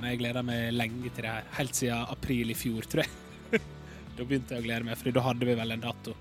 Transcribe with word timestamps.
Ja, 0.00 0.06
søren, 0.06 0.12
jeg 0.14 0.18
gleder 0.22 0.42
meg 0.42 0.72
lenge 0.72 1.10
til 1.12 1.24
det 1.24 1.30
her. 1.30 1.44
Helt 1.58 1.76
siden 1.76 2.06
april 2.08 2.50
i 2.50 2.54
fjor, 2.54 2.86
tror 2.88 3.02
jeg. 3.04 3.60
da 4.16 4.24
begynte 4.24 4.54
jeg 4.54 4.62
å 4.62 4.64
glede 4.64 4.84
meg, 4.86 4.96
for 4.96 5.12
da 5.12 5.20
hadde 5.20 5.44
vi 5.44 5.56
vel 5.58 5.74
en 5.74 5.82
dato 5.82 6.14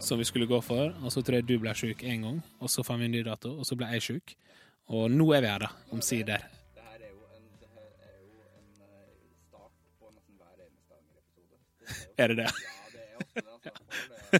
som 0.00 0.18
vi 0.18 0.24
skulle 0.24 0.46
gå 0.48 0.60
for. 0.64 0.94
Og 1.04 1.12
så 1.12 1.20
tror 1.20 1.36
jeg 1.36 1.46
du 1.46 1.58
ble 1.60 1.74
sjuk 1.76 2.00
én 2.00 2.24
gang, 2.24 2.40
og 2.60 2.70
så 2.72 2.82
fant 2.82 3.00
vi 3.00 3.04
en 3.04 3.12
ny 3.12 3.20
dato, 3.26 3.58
og 3.58 3.68
så 3.68 3.76
ble 3.76 3.90
jeg 3.92 4.06
sjuk. 4.06 4.34
Og 4.88 5.10
nå 5.12 5.26
er 5.36 5.44
vi 5.44 5.50
her, 5.52 5.66
da, 5.66 5.70
omsider. 5.92 6.48
Er 12.16 12.32
det 12.32 12.38
eh, 12.38 12.46
det? 12.46 12.48
Ja, 13.04 13.18
det 13.34 13.44
ofte 13.52 13.68
det. 13.68 14.38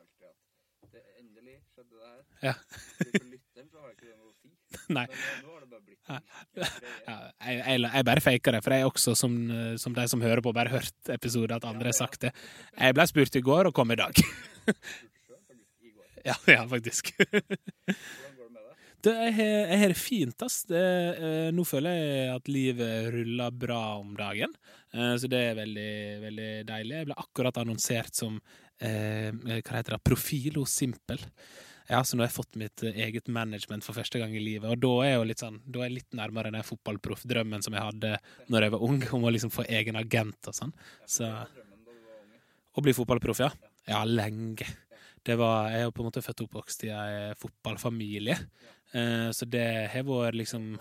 Altså. 0.00 1.04
Endelig 1.20 1.58
skjedde 1.74 1.92
det 1.92 2.08
her. 2.08 2.24
Ja. 2.40 2.56
For 3.04 3.28
lytteren 3.34 3.68
så 3.68 3.84
har 3.84 3.92
ikke 3.92 4.08
det 4.08 4.16
noe 4.16 4.32
å 4.32 4.36
si. 4.40 4.56
Nei. 4.96 5.08
Jeg, 6.06 7.56
jeg, 7.56 7.80
jeg 7.82 8.06
bare 8.06 8.24
faker 8.24 8.56
det, 8.56 8.62
for 8.64 8.74
jeg 8.74 8.84
er 8.84 8.90
også, 8.90 9.16
som, 9.18 9.34
som 9.80 9.96
de 9.96 10.06
som 10.10 10.22
hører 10.22 10.44
på, 10.44 10.54
bare 10.56 10.72
hørt 10.72 11.12
episoder 11.12 11.56
at 11.58 11.66
andre 11.68 11.90
har 11.90 11.98
sagt 11.98 12.28
det. 12.28 12.32
Jeg 12.76 12.96
ble 12.96 13.06
spurt 13.10 13.38
i 13.38 13.44
går 13.44 13.70
og 13.70 13.76
kom 13.76 13.94
i 13.94 14.00
dag. 14.00 14.24
Ja, 16.26 16.34
ja 16.50 16.62
faktisk. 16.68 17.12
Det 19.06 19.12
jeg 19.14 19.78
har 19.78 19.92
det 19.92 19.98
fint, 19.98 20.42
ass. 20.42 20.64
Det, 20.66 20.82
eh, 21.14 21.50
nå 21.54 21.62
føler 21.68 21.94
jeg 21.94 22.30
at 22.32 22.48
livet 22.50 23.10
ruller 23.14 23.54
bra 23.54 23.82
om 24.00 24.16
dagen. 24.18 24.56
Eh, 24.90 25.14
så 25.20 25.30
det 25.30 25.42
er 25.50 25.60
veldig, 25.60 25.92
veldig 26.24 26.48
deilig. 26.66 26.96
Jeg 26.96 27.08
ble 27.10 27.18
akkurat 27.22 27.60
annonsert 27.62 28.18
som 28.18 28.40
eh, 28.80 29.30
hva 29.30 29.76
heter 29.76 29.94
det, 29.94 30.02
profil 30.10 30.58
hos 30.58 30.74
Simpel. 30.80 31.22
Ja, 31.88 32.00
så 32.02 32.16
nå 32.16 32.24
har 32.24 32.30
jeg 32.30 32.36
fått 32.36 32.56
mitt 32.58 32.82
eh, 32.82 32.96
eget 33.06 33.28
management 33.30 33.86
for 33.86 33.94
første 33.96 34.18
gang 34.18 34.32
i 34.34 34.42
livet. 34.42 34.66
Og 34.72 34.80
da 34.82 34.92
er 35.04 35.12
jeg 35.12 35.20
jo 35.20 35.28
litt 35.30 35.44
sånn, 35.44 35.60
da 35.64 35.82
er 35.82 35.88
jeg 35.90 35.98
litt 36.00 36.16
nærmere 36.18 36.50
den 36.54 36.66
fotballproffdrømmen 36.66 37.62
som 37.62 37.76
jeg 37.76 37.86
hadde 37.86 38.16
når 38.50 38.66
jeg 38.66 38.74
var 38.74 38.86
ung, 38.88 38.98
om 39.18 39.28
å 39.28 39.32
liksom 39.34 39.52
få 39.54 39.66
egen 39.68 39.98
agent 40.00 40.50
og 40.50 40.56
sånn. 40.58 40.74
Så 41.06 41.30
å 42.76 42.84
bli 42.84 42.94
fotballproff, 42.96 43.40
ja. 43.44 43.52
Ja, 43.86 44.02
lenge. 44.04 44.66
Det 45.26 45.34
var, 45.38 45.70
jeg 45.72 45.80
er 45.82 45.88
jo 45.88 45.94
på 45.94 46.02
en 46.02 46.08
måte 46.10 46.22
født 46.22 46.42
og 46.42 46.48
oppvokst 46.50 46.84
i 46.86 46.90
en 46.94 47.38
fotballfamilie. 47.38 48.36
Eh, 48.94 49.28
så 49.34 49.46
det 49.50 49.66
har 49.92 50.06
vært 50.06 50.38
liksom 50.38 50.74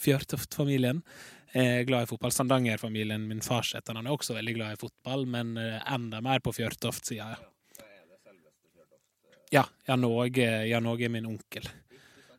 Fjørtoft-familien. 0.00 1.02
Jeg 1.50 1.80
er 1.80 1.86
glad 1.88 2.06
i 2.06 2.08
fotball. 2.10 2.32
Sandanger-familien, 2.32 3.24
min 3.28 3.42
fars 3.42 3.72
etternavn, 3.74 4.06
er 4.06 4.14
også 4.14 4.36
veldig 4.36 4.54
glad 4.56 4.76
i 4.76 4.80
fotball, 4.80 5.26
men 5.28 5.56
eh, 5.58 5.80
enda 5.92 6.20
mer 6.24 6.42
på 6.44 6.54
Fjørtoft-sida, 6.54 7.26
ja. 7.34 7.40
Så 7.74 7.82
er 7.84 8.04
det 8.06 8.20
selveste 8.22 8.70
Fjørtoft. 8.70 9.02
eh, 9.26 9.38
Ja, 9.50 9.64
Jan 9.86 10.04
Åge, 10.04 10.66
Jan 10.66 10.86
Åge 10.86 11.04
er 11.04 11.08
min 11.08 11.26
onkel. 11.26 11.66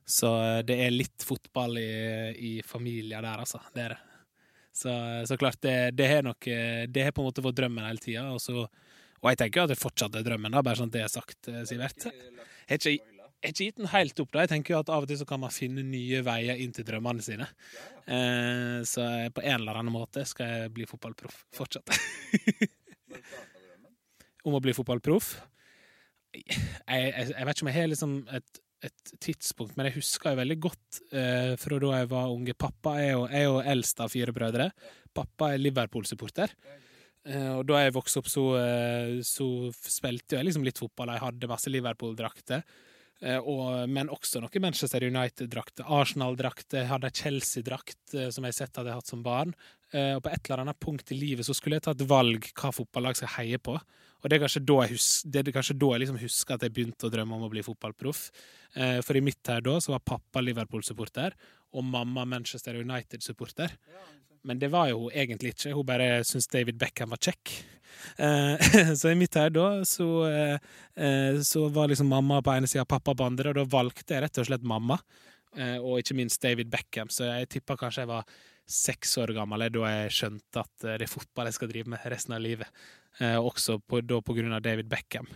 Så 0.08 0.32
eh, 0.44 0.62
det 0.64 0.78
er 0.86 0.94
litt 0.94 1.26
fotball 1.28 1.76
i, 1.82 1.92
i 2.32 2.52
familien 2.64 3.24
der, 3.24 3.44
altså. 3.44 3.60
Det 3.76 3.84
er 3.84 3.96
det. 3.96 4.00
Så, 4.72 4.92
så 5.28 5.36
klart, 5.38 5.60
det, 5.62 5.92
det 5.92 6.08
har 6.08 6.24
nok 6.24 6.48
eh, 6.48 6.88
Det 6.88 7.04
har 7.04 7.12
på 7.12 7.20
en 7.22 7.28
måte 7.28 7.44
vært 7.44 7.58
drømmen 7.60 7.84
hele 7.84 8.00
tida. 8.00 8.30
Og, 8.32 8.64
og 9.20 9.28
jeg 9.28 9.42
tenker 9.42 9.60
jo 9.60 9.66
at 9.68 9.74
det 9.74 9.82
fortsatt 9.82 10.16
er 10.16 10.24
drømmen, 10.26 10.56
da, 10.56 10.64
bare 10.64 10.80
sånn 10.80 10.92
at 10.92 10.96
det 10.96 11.04
er 11.04 11.12
sagt, 11.12 11.52
eh, 11.52 11.66
Sivert. 11.68 12.08
Jeg 12.08 12.72
har 12.72 12.80
ikke, 12.96 13.52
gitt 13.60 13.82
den 13.82 13.92
helt 13.92 14.24
opp, 14.24 14.32
da. 14.32 14.46
Jeg 14.46 14.54
tenker 14.54 14.78
jo 14.78 14.80
at 14.80 14.96
av 14.96 15.04
og 15.04 15.12
til 15.12 15.20
så 15.20 15.28
kan 15.28 15.44
man 15.44 15.52
finne 15.52 15.84
nye 15.84 16.24
veier 16.24 16.64
inn 16.64 16.72
til 16.76 16.88
drømmene 16.88 17.28
sine. 17.28 17.50
Eh, 18.08 18.80
så 18.88 19.12
på 19.36 19.44
en 19.44 19.60
eller 19.60 19.84
annen 19.84 19.92
måte 20.00 20.24
skal 20.30 20.56
jeg 20.56 20.76
bli 20.80 20.88
fotballproff 20.88 21.44
fortsatt. 21.60 21.92
Om 24.48 24.56
å 24.56 24.64
bli 24.64 24.74
fotballproff. 24.74 25.36
Jeg, 26.32 26.52
jeg, 26.88 27.32
jeg 27.34 27.48
vet 27.48 27.58
ikke 27.58 27.66
om 27.66 27.72
jeg 27.72 27.78
har 27.78 27.90
liksom 27.92 28.14
et, 28.38 28.62
et 28.88 29.12
tidspunkt, 29.22 29.76
men 29.78 29.90
jeg 29.90 29.98
husker 30.00 30.34
jo 30.34 30.42
veldig 30.42 30.58
godt 30.64 31.02
eh, 31.12 31.54
fra 31.60 31.80
da 31.84 31.98
jeg 32.00 32.12
var 32.14 32.36
unge. 32.36 32.56
Pappa 32.58 32.96
er 33.02 33.12
jo, 33.14 33.26
er 33.28 33.46
jo 33.48 33.60
eldst 33.74 34.00
av 34.04 34.14
fire 34.14 34.34
brødre. 34.36 34.70
Pappa 35.16 35.52
er 35.54 35.62
Liverpool-supporter. 35.62 36.56
Eh, 37.28 37.52
og 37.54 37.66
da 37.70 37.84
jeg 37.84 37.94
vokste 37.94 38.22
opp, 38.22 38.30
så, 38.32 38.46
eh, 38.58 39.20
så 39.28 39.48
spilte 39.76 40.40
jeg 40.40 40.48
liksom 40.48 40.66
litt 40.66 40.82
fotball. 40.82 41.14
Jeg 41.14 41.26
hadde 41.26 41.52
masse 41.52 41.74
Liverpool-drakter. 41.74 42.64
Eh, 43.22 43.38
og, 43.38 43.86
men 43.90 44.10
også 44.10 44.42
noen 44.42 44.64
Manchester 44.64 45.06
United-drakter. 45.06 45.86
Arsenal-drakter. 45.86 46.82
Jeg 46.82 46.90
hadde 46.90 47.14
Chelsea-drakt 47.14 48.16
eh, 48.18 48.32
som 48.34 48.48
jeg 48.48 48.58
sett 48.58 48.80
hadde 48.82 48.96
hatt 48.98 49.10
som 49.10 49.22
barn. 49.26 49.54
Eh, 49.94 50.16
og 50.18 50.24
på 50.26 50.32
et 50.32 50.48
eller 50.48 50.64
annet 50.64 50.80
punkt 50.82 51.14
i 51.14 51.20
livet 51.20 51.46
så 51.46 51.56
skulle 51.58 51.78
jeg 51.78 51.86
ta 51.86 51.94
et 51.94 52.08
valg 52.10 52.50
hva 52.58 52.74
fotballag 52.74 53.20
skal 53.20 53.36
heie 53.38 53.62
på. 53.62 53.78
Og 54.22 54.30
det 54.30 54.38
er 54.38 54.44
kanskje 54.44 54.64
da 54.66 54.80
jeg, 54.84 54.98
hus 54.98 55.10
det 55.26 55.42
er 55.42 55.54
kanskje 55.54 55.78
da 55.82 55.94
jeg 55.94 56.04
liksom 56.04 56.22
husker 56.22 56.58
at 56.58 56.66
jeg 56.66 56.74
begynte 56.76 57.08
å 57.08 57.14
drømme 57.14 57.38
om 57.38 57.46
å 57.48 57.50
bli 57.50 57.64
fotballproff. 57.66 58.28
For 59.02 59.18
i 59.18 59.24
mitt 59.26 59.50
her 59.50 59.64
da 59.66 59.80
så 59.82 59.96
var 59.96 60.04
pappa 60.06 60.44
Liverpool-supporter, 60.46 61.34
og 61.74 61.88
mamma 61.90 62.28
Manchester 62.30 62.78
United-supporter. 62.78 63.74
Men 64.48 64.60
det 64.62 64.72
var 64.74 64.90
jo 64.90 65.06
hun 65.06 65.14
egentlig 65.14 65.54
ikke. 65.56 65.74
Hun 65.76 65.86
bare 65.86 66.24
syntes 66.28 66.50
David 66.52 66.80
Beckham 66.82 67.14
var 67.14 67.22
kjekk. 67.22 67.54
Eh, 68.18 68.72
så 69.00 69.12
i 69.12 69.18
mitt 69.18 69.36
her 69.38 69.52
da 69.54 69.68
så, 69.86 70.08
eh, 70.30 70.56
eh, 70.98 71.42
så 71.46 71.68
var 71.74 71.92
liksom 71.92 72.10
mamma 72.10 72.42
på 72.42 72.56
ene 72.56 72.70
sida, 72.70 72.88
pappa 72.90 73.14
på 73.16 73.28
andre, 73.28 73.52
og 73.52 73.60
da 73.60 73.68
valgte 73.70 74.16
jeg 74.16 74.26
rett 74.26 74.42
og 74.42 74.50
slett 74.50 74.66
mamma. 74.66 74.98
Eh, 75.58 75.78
og 75.78 76.00
ikke 76.00 76.16
minst 76.16 76.42
David 76.42 76.72
Beckham, 76.72 77.12
så 77.12 77.28
jeg 77.28 77.50
tippa 77.58 77.76
kanskje 77.80 78.06
jeg 78.06 78.12
var 78.14 78.36
seks 78.72 79.18
år 79.20 79.34
gammel 79.36 79.66
da 79.68 79.90
jeg 79.90 80.12
skjønte 80.16 80.64
at 80.64 80.86
eh, 80.86 80.98
det 81.02 81.08
er 81.08 81.12
fotball 81.12 81.50
jeg 81.50 81.58
skal 81.58 81.72
drive 81.72 81.92
med 81.92 82.06
resten 82.14 82.36
av 82.38 82.44
livet. 82.44 82.84
Eh, 83.20 83.38
også 83.38 83.82
på, 83.84 84.00
da 84.08 84.22
på 84.24 84.36
grunn 84.38 84.56
av 84.56 84.64
David 84.64 84.88
Beckham. 84.92 85.28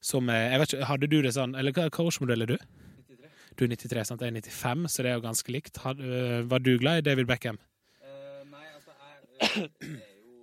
Som, 0.00 0.30
jeg 0.32 0.60
vet 0.62 0.70
ikke, 0.72 0.86
hadde 0.88 1.08
du 1.12 1.18
det 1.20 1.34
sånn 1.36 1.52
Eller 1.60 1.74
hva, 1.76 1.90
hva 1.92 2.04
årsmodell 2.08 2.46
er 2.46 2.54
du? 2.54 2.62
93. 3.04 3.32
Du 3.58 3.64
er 3.66 3.72
93, 3.74 4.04
sant? 4.08 4.22
Jeg 4.24 4.32
er 4.32 4.38
95, 4.38 4.86
så 4.88 5.04
det 5.04 5.10
er 5.10 5.18
jo 5.18 5.24
ganske 5.26 5.52
likt. 5.52 5.80
Var 5.82 6.62
du 6.64 6.70
glad 6.80 7.02
i 7.02 7.04
David 7.10 7.28
Beckham? 7.28 7.58
Eh, 8.00 8.46
nei, 8.48 8.64
altså, 8.70 8.94
jeg 8.94 9.18
eh, 9.18 9.26
er 9.40 10.16
jo 10.20 10.36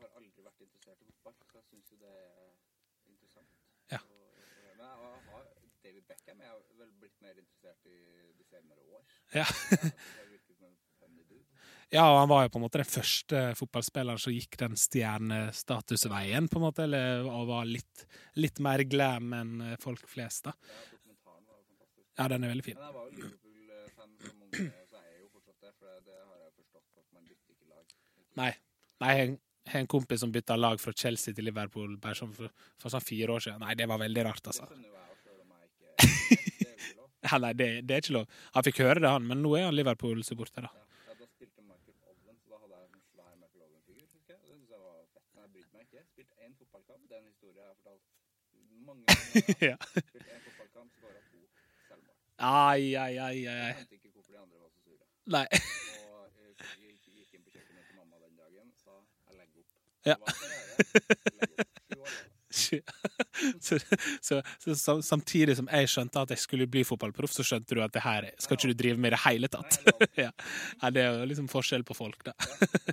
har 0.00 0.12
aldri 0.20 0.44
vært 0.46 0.62
interessert 0.66 1.02
i 1.02 1.10
fotball, 1.10 1.34
så 1.50 1.60
jeg 1.60 1.66
syns 1.70 1.92
jo 1.92 2.00
det 2.02 2.14
er 2.14 2.52
interessant. 3.10 3.50
Ja. 3.94 4.00
Men 4.04 4.84
jeg 4.84 4.94
har 5.02 5.44
David 5.84 6.04
Beckham 6.10 6.44
jeg 6.44 6.52
har 6.52 6.62
vel 6.82 6.94
blitt 7.02 7.18
mer 7.24 7.36
interessert 7.36 7.90
i 7.90 7.98
de 8.38 8.48
senere 8.48 8.80
år. 8.94 9.04
Ja. 9.34 9.46
Ja, 11.88 12.02
og 12.12 12.18
han 12.20 12.28
var 12.28 12.42
jo 12.44 12.50
på 12.52 12.58
en 12.60 12.64
måte 12.66 12.80
den 12.82 12.88
første 12.88 13.38
fotballspilleren 13.56 14.20
som 14.20 14.34
gikk 14.34 14.58
den 14.60 14.74
stjernestatusveien, 14.76 16.48
på 16.52 16.60
en 16.60 16.64
måte, 16.66 16.84
eller, 16.84 17.24
og 17.24 17.46
var 17.48 17.64
litt, 17.64 18.04
litt 18.36 18.60
mer 18.60 18.82
glam 18.84 19.32
enn 19.32 19.54
eh, 19.70 19.78
folk 19.80 20.04
flest, 20.10 20.50
da. 20.50 20.52
Ja, 22.18 22.26
den 22.28 22.44
er 22.44 22.52
veldig 22.52 22.66
fin. 22.66 22.76
Men 22.76 22.84
jeg 22.84 22.96
var 22.98 23.08
jo 23.08 23.14
Liverpool-fan 23.22 24.10
som 24.20 24.44
unge, 24.44 24.84
så 24.90 25.00
jeg 25.00 25.14
er 25.14 25.22
jo 25.22 25.30
fortsatt 25.32 25.64
det, 25.64 25.72
for 25.78 26.04
det 26.10 26.18
har 26.18 26.42
jeg 26.42 26.52
forstått 26.58 27.00
at 27.00 27.08
man 27.16 27.24
bytter 27.30 27.56
ikke 27.56 27.68
lag. 27.72 27.96
Nei. 28.38 28.52
Nei, 29.02 29.12
har 29.68 29.80
en 29.80 29.86
kompis 29.90 30.20
som 30.20 30.32
bytta 30.32 30.56
lag 30.56 30.80
fra 30.80 30.92
Chelsea 30.96 31.34
til 31.34 31.46
Liverpool 31.48 31.96
bare 32.02 32.18
sånn 32.18 32.32
for, 32.34 32.50
for 32.80 32.92
sånn 32.92 33.04
fire 33.04 33.34
år 33.36 33.44
siden. 33.44 33.62
Nei, 33.64 33.76
det 33.78 33.88
var 33.90 34.00
veldig 34.02 34.24
rart, 34.26 34.50
altså. 34.50 34.68
lov. 36.98 37.08
Ja, 37.26 37.38
nei, 37.42 37.52
det, 37.58 37.68
det 37.86 37.96
er 37.96 38.04
ikke 38.04 38.16
lov. 38.20 38.28
Han 38.56 38.66
fikk 38.68 38.82
høre 38.86 39.02
det, 39.02 39.10
han, 39.12 39.26
men 39.28 39.42
nå 39.44 39.54
er 39.58 39.68
han 39.68 39.76
Liverpool-supporter, 39.76 40.68
da. 40.68 40.72
Ja. 49.60 49.76
Ai, 52.38 52.94
ai, 52.94 53.18
ai, 53.18 53.46
ai. 53.50 53.74
ai. 55.34 55.48
Gammel. 60.06 60.34
Så, 63.60 63.78
så, 64.58 64.74
så, 64.74 65.02
samtidig 65.02 65.56
som 65.58 65.68
jeg 65.70 65.88
skjønte 65.92 66.22
at 66.22 66.32
jeg 66.32 66.40
skulle 66.42 66.66
bli 66.70 66.82
fotballproff, 66.86 67.32
så 67.34 67.44
skjønte 67.46 67.76
du 67.76 67.82
at 67.84 67.92
det 67.94 68.02
her 68.02 68.22
skal 68.40 68.56
ikke 68.56 68.70
du 68.72 68.78
drive 68.78 68.98
med 69.00 69.12
i 69.12 69.14
det 69.14 69.20
hele 69.26 69.50
tatt. 69.52 69.78
ja. 70.24 70.30
ja, 70.82 70.90
Det 70.94 71.02
er 71.04 71.08
jo 71.12 71.28
liksom 71.30 71.48
forskjell 71.52 71.84
på 71.86 71.96
folk, 71.98 72.24
da. 72.26 72.32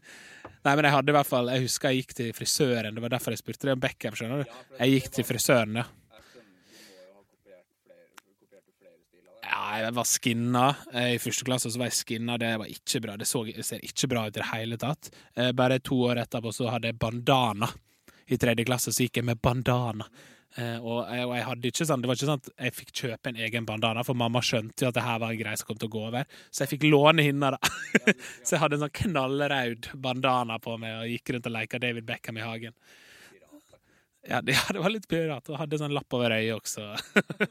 Nei, 0.66 0.74
men 0.74 0.84
jeg 0.88 0.96
hadde 0.96 1.12
i 1.12 1.14
hvert 1.14 1.30
fall 1.30 1.50
Jeg 1.54 1.62
husker 1.68 1.94
jeg 1.94 1.98
gikk 2.02 2.14
til 2.18 2.30
frisøren. 2.34 2.96
Det 2.96 3.04
var 3.04 3.12
derfor 3.14 3.36
jeg 3.36 3.42
spurte 3.42 3.68
deg 3.68 3.78
om 3.78 3.84
Beckham. 3.84 4.16
skjønner 4.18 4.38
du? 4.44 4.46
Jeg 4.80 4.88
gikk 4.96 5.08
til 5.18 5.26
frisøren, 5.30 5.74
ja. 5.78 5.86
Jeg 5.86 6.24
skjønner, 6.32 6.54
du 6.66 6.74
må 6.90 6.96
jo 7.00 7.12
ha 7.14 7.22
kopiert 7.24 7.68
flere, 7.86 8.06
kopiert 8.42 8.66
jo 8.66 8.74
flere 8.82 9.00
stiler. 9.06 9.32
der. 9.32 9.42
Ja, 9.56 9.80
jeg 9.80 9.96
var 9.96 10.08
skinna. 10.10 10.66
Eh, 10.92 11.14
I 11.16 11.20
første 11.24 11.46
klasse 11.48 11.70
så 11.72 11.80
var 11.80 11.88
jeg 11.88 11.96
skinna. 12.02 12.36
Det 12.42 12.52
var 12.60 12.68
ikke 12.72 13.00
bra. 13.06 13.16
Det, 13.16 13.28
så, 13.30 13.46
det 13.48 13.64
ser 13.64 13.84
ikke 13.88 14.10
bra 14.12 14.26
ut 14.28 14.36
i 14.36 14.42
det 14.42 14.52
hele 14.52 14.78
tatt. 14.82 15.08
Eh, 15.40 15.54
Bare 15.56 15.80
to 15.80 16.02
år 16.10 16.20
etterpå 16.26 16.52
så 16.56 16.68
hadde 16.74 16.92
jeg 16.92 17.00
bandana. 17.00 17.70
I 18.28 18.40
tredje 18.42 18.66
klasse 18.68 18.92
så 18.92 19.06
gikk 19.06 19.22
jeg 19.22 19.30
med 19.30 19.40
bandana. 19.40 20.10
Eh, 20.60 20.76
og, 20.82 21.06
jeg, 21.08 21.24
og 21.28 21.34
jeg 21.36 21.46
hadde 21.50 21.68
ikke 21.68 21.86
sånn 21.88 22.04
Det 22.04 22.08
var 22.08 22.16
ikke 22.16 22.28
sånn 22.30 22.40
at 22.40 22.46
jeg 22.64 22.76
fikk 22.78 22.92
kjøpe 23.00 23.32
en 23.32 23.40
egen 23.48 23.66
bandana, 23.68 24.04
for 24.08 24.16
mamma 24.16 24.40
skjønte 24.44 24.86
jo 24.86 24.92
at 24.92 24.96
det 24.96 25.04
her 25.04 25.18
var 25.24 25.34
en 25.34 25.40
greie 25.40 25.60
som 25.60 25.68
kom 25.72 25.80
til 25.80 25.90
å 25.90 25.96
gå 25.96 26.04
over. 26.10 26.38
Så 26.48 26.64
jeg 26.64 26.74
fikk 26.76 26.86
låne 26.92 27.26
hinna, 27.28 27.56
da. 27.56 27.72
så 28.46 28.56
jeg 28.58 28.64
hadde 28.66 28.80
en 28.80 28.86
sånn 28.86 28.96
knallrød 29.02 29.90
bandana 30.04 30.60
på 30.64 30.76
meg 30.84 31.00
og 31.00 31.12
gikk 31.16 31.36
rundt 31.36 31.50
og 31.52 31.56
leka 31.56 31.82
David 31.84 32.08
Beckham 32.12 32.40
i 32.40 32.44
hagen. 32.44 32.76
Ja, 34.28 34.42
det, 34.42 34.52
ja, 34.58 34.74
det 34.74 34.82
var 34.82 34.94
litt 34.94 35.08
pirat. 35.08 35.50
Og 35.50 35.60
hadde 35.62 35.80
sånn 35.82 35.96
lapp 35.96 36.14
over 36.18 36.34
øyet 36.38 36.56
også. 36.58 36.92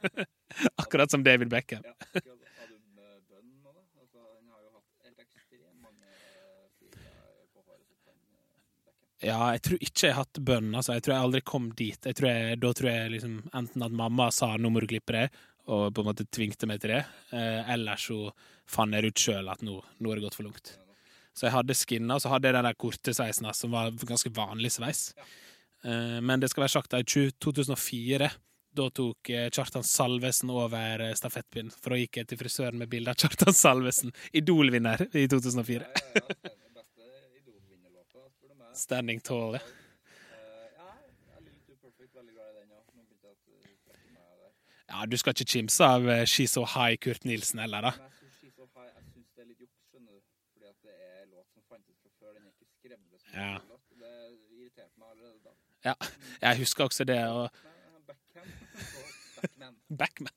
Akkurat 0.83 1.11
som 1.11 1.25
David 1.27 1.53
Beckham. 1.53 1.85
Ja. 1.87 2.25
Ja, 9.25 9.39
jeg 9.55 9.63
tror 9.65 9.81
ikke 9.81 10.03
jeg 10.05 10.13
har 10.13 10.27
hatt 10.27 10.39
bønn. 10.45 10.67
Altså. 10.77 10.99
Jeg 10.99 11.05
tror 11.07 11.15
jeg 11.15 11.27
aldri 11.27 11.41
kom 11.49 11.71
dit. 11.79 11.97
Tror 12.05 12.29
jeg, 12.29 12.59
da 12.61 12.73
tror 12.77 12.91
jeg 12.91 13.13
liksom 13.15 13.39
enten 13.57 13.85
at 13.87 13.95
mamma 13.97 14.27
sa 14.35 14.51
'nå 14.59 14.69
må 14.69 14.83
du 14.83 14.87
klippe 14.91 15.15
deg', 15.17 15.39
og 15.73 15.95
på 15.95 16.03
en 16.03 16.09
måte 16.11 16.27
tvingte 16.29 16.69
meg 16.69 16.83
til 16.83 16.93
det, 16.93 17.07
eh, 17.33 17.73
eller 17.73 17.97
så 17.97 18.19
fant 18.69 18.93
jeg 18.93 19.09
ut 19.09 19.23
sjøl 19.25 19.49
at 19.49 19.63
nå, 19.65 19.79
nå 19.81 20.11
er 20.11 20.21
det 20.21 20.27
gått 20.27 20.37
for 20.37 20.45
langt. 20.45 20.75
Så 21.33 21.47
jeg 21.47 21.55
hadde 21.57 21.75
skinna, 21.75 22.19
og 22.19 22.21
så 22.21 22.35
hadde 22.35 22.51
jeg 22.51 22.55
den 22.59 22.69
der 22.69 22.77
korte 22.77 23.15
sveisen 23.17 23.47
altså, 23.49 23.65
som 23.65 23.73
var 23.73 23.91
ganske 23.97 24.29
vanlig 24.29 24.71
sveis. 24.77 25.15
Eh, 25.17 25.25
men 25.85 26.41
det 26.41 26.49
skal 26.51 26.65
være 26.65 26.73
sagt 26.79 26.95
at 26.97 27.05
i 27.05 27.31
2004 27.45 28.31
da 28.75 28.89
tok 28.91 29.31
eh, 29.31 29.51
Kjartan 29.55 29.85
Salvesen 29.87 30.51
over 30.51 31.01
eh, 31.07 31.15
stafettpinnen. 31.15 31.71
For 31.79 31.95
da 31.95 32.01
gikk 32.01 32.19
jeg 32.19 32.31
til 32.31 32.41
frisøren 32.41 32.81
med 32.81 32.91
bilde 32.91 33.13
av 33.13 33.19
Kjartan 33.23 33.55
Salvesen, 33.55 34.11
Idol-vinner 34.35 35.07
i 35.15 35.29
2004. 35.31 35.87
Ja, 35.87 35.91
ja, 35.95 35.95
ja, 36.19 36.51
den 36.51 36.75
beste 36.75 37.03
Idol-vinnerlåta, 37.39 38.25
spør 38.35 38.51
du 38.51 38.57
meg. 38.59 38.73
Standing 38.79 39.23
tall, 39.23 39.59
ja. 39.61 39.63
Eh, 40.35 40.73
ja, 44.91 45.07
du 45.07 45.17
skal 45.21 45.37
ikke 45.37 45.53
kimse 45.55 45.93
av 45.97 46.11
eh, 46.11 46.25
She's 46.27 46.57
So 46.57 46.67
High 46.75 46.99
Kurt 46.99 47.25
Nilsen 47.29 47.63
heller, 47.63 47.91
da. 47.91 48.11
Ja. 53.35 53.55
en 53.59 53.67
låt. 53.67 53.81
Det 53.99 54.11
irriterte 54.55 54.95
meg 55.01 55.09
allerede 55.11 55.41
da. 55.43 55.55
Ja, 55.85 55.95
jeg 56.43 56.59
husker 56.59 56.85
også 56.85 57.05
det. 57.05 57.19
Og 57.29 57.51
Backman. 59.99 60.33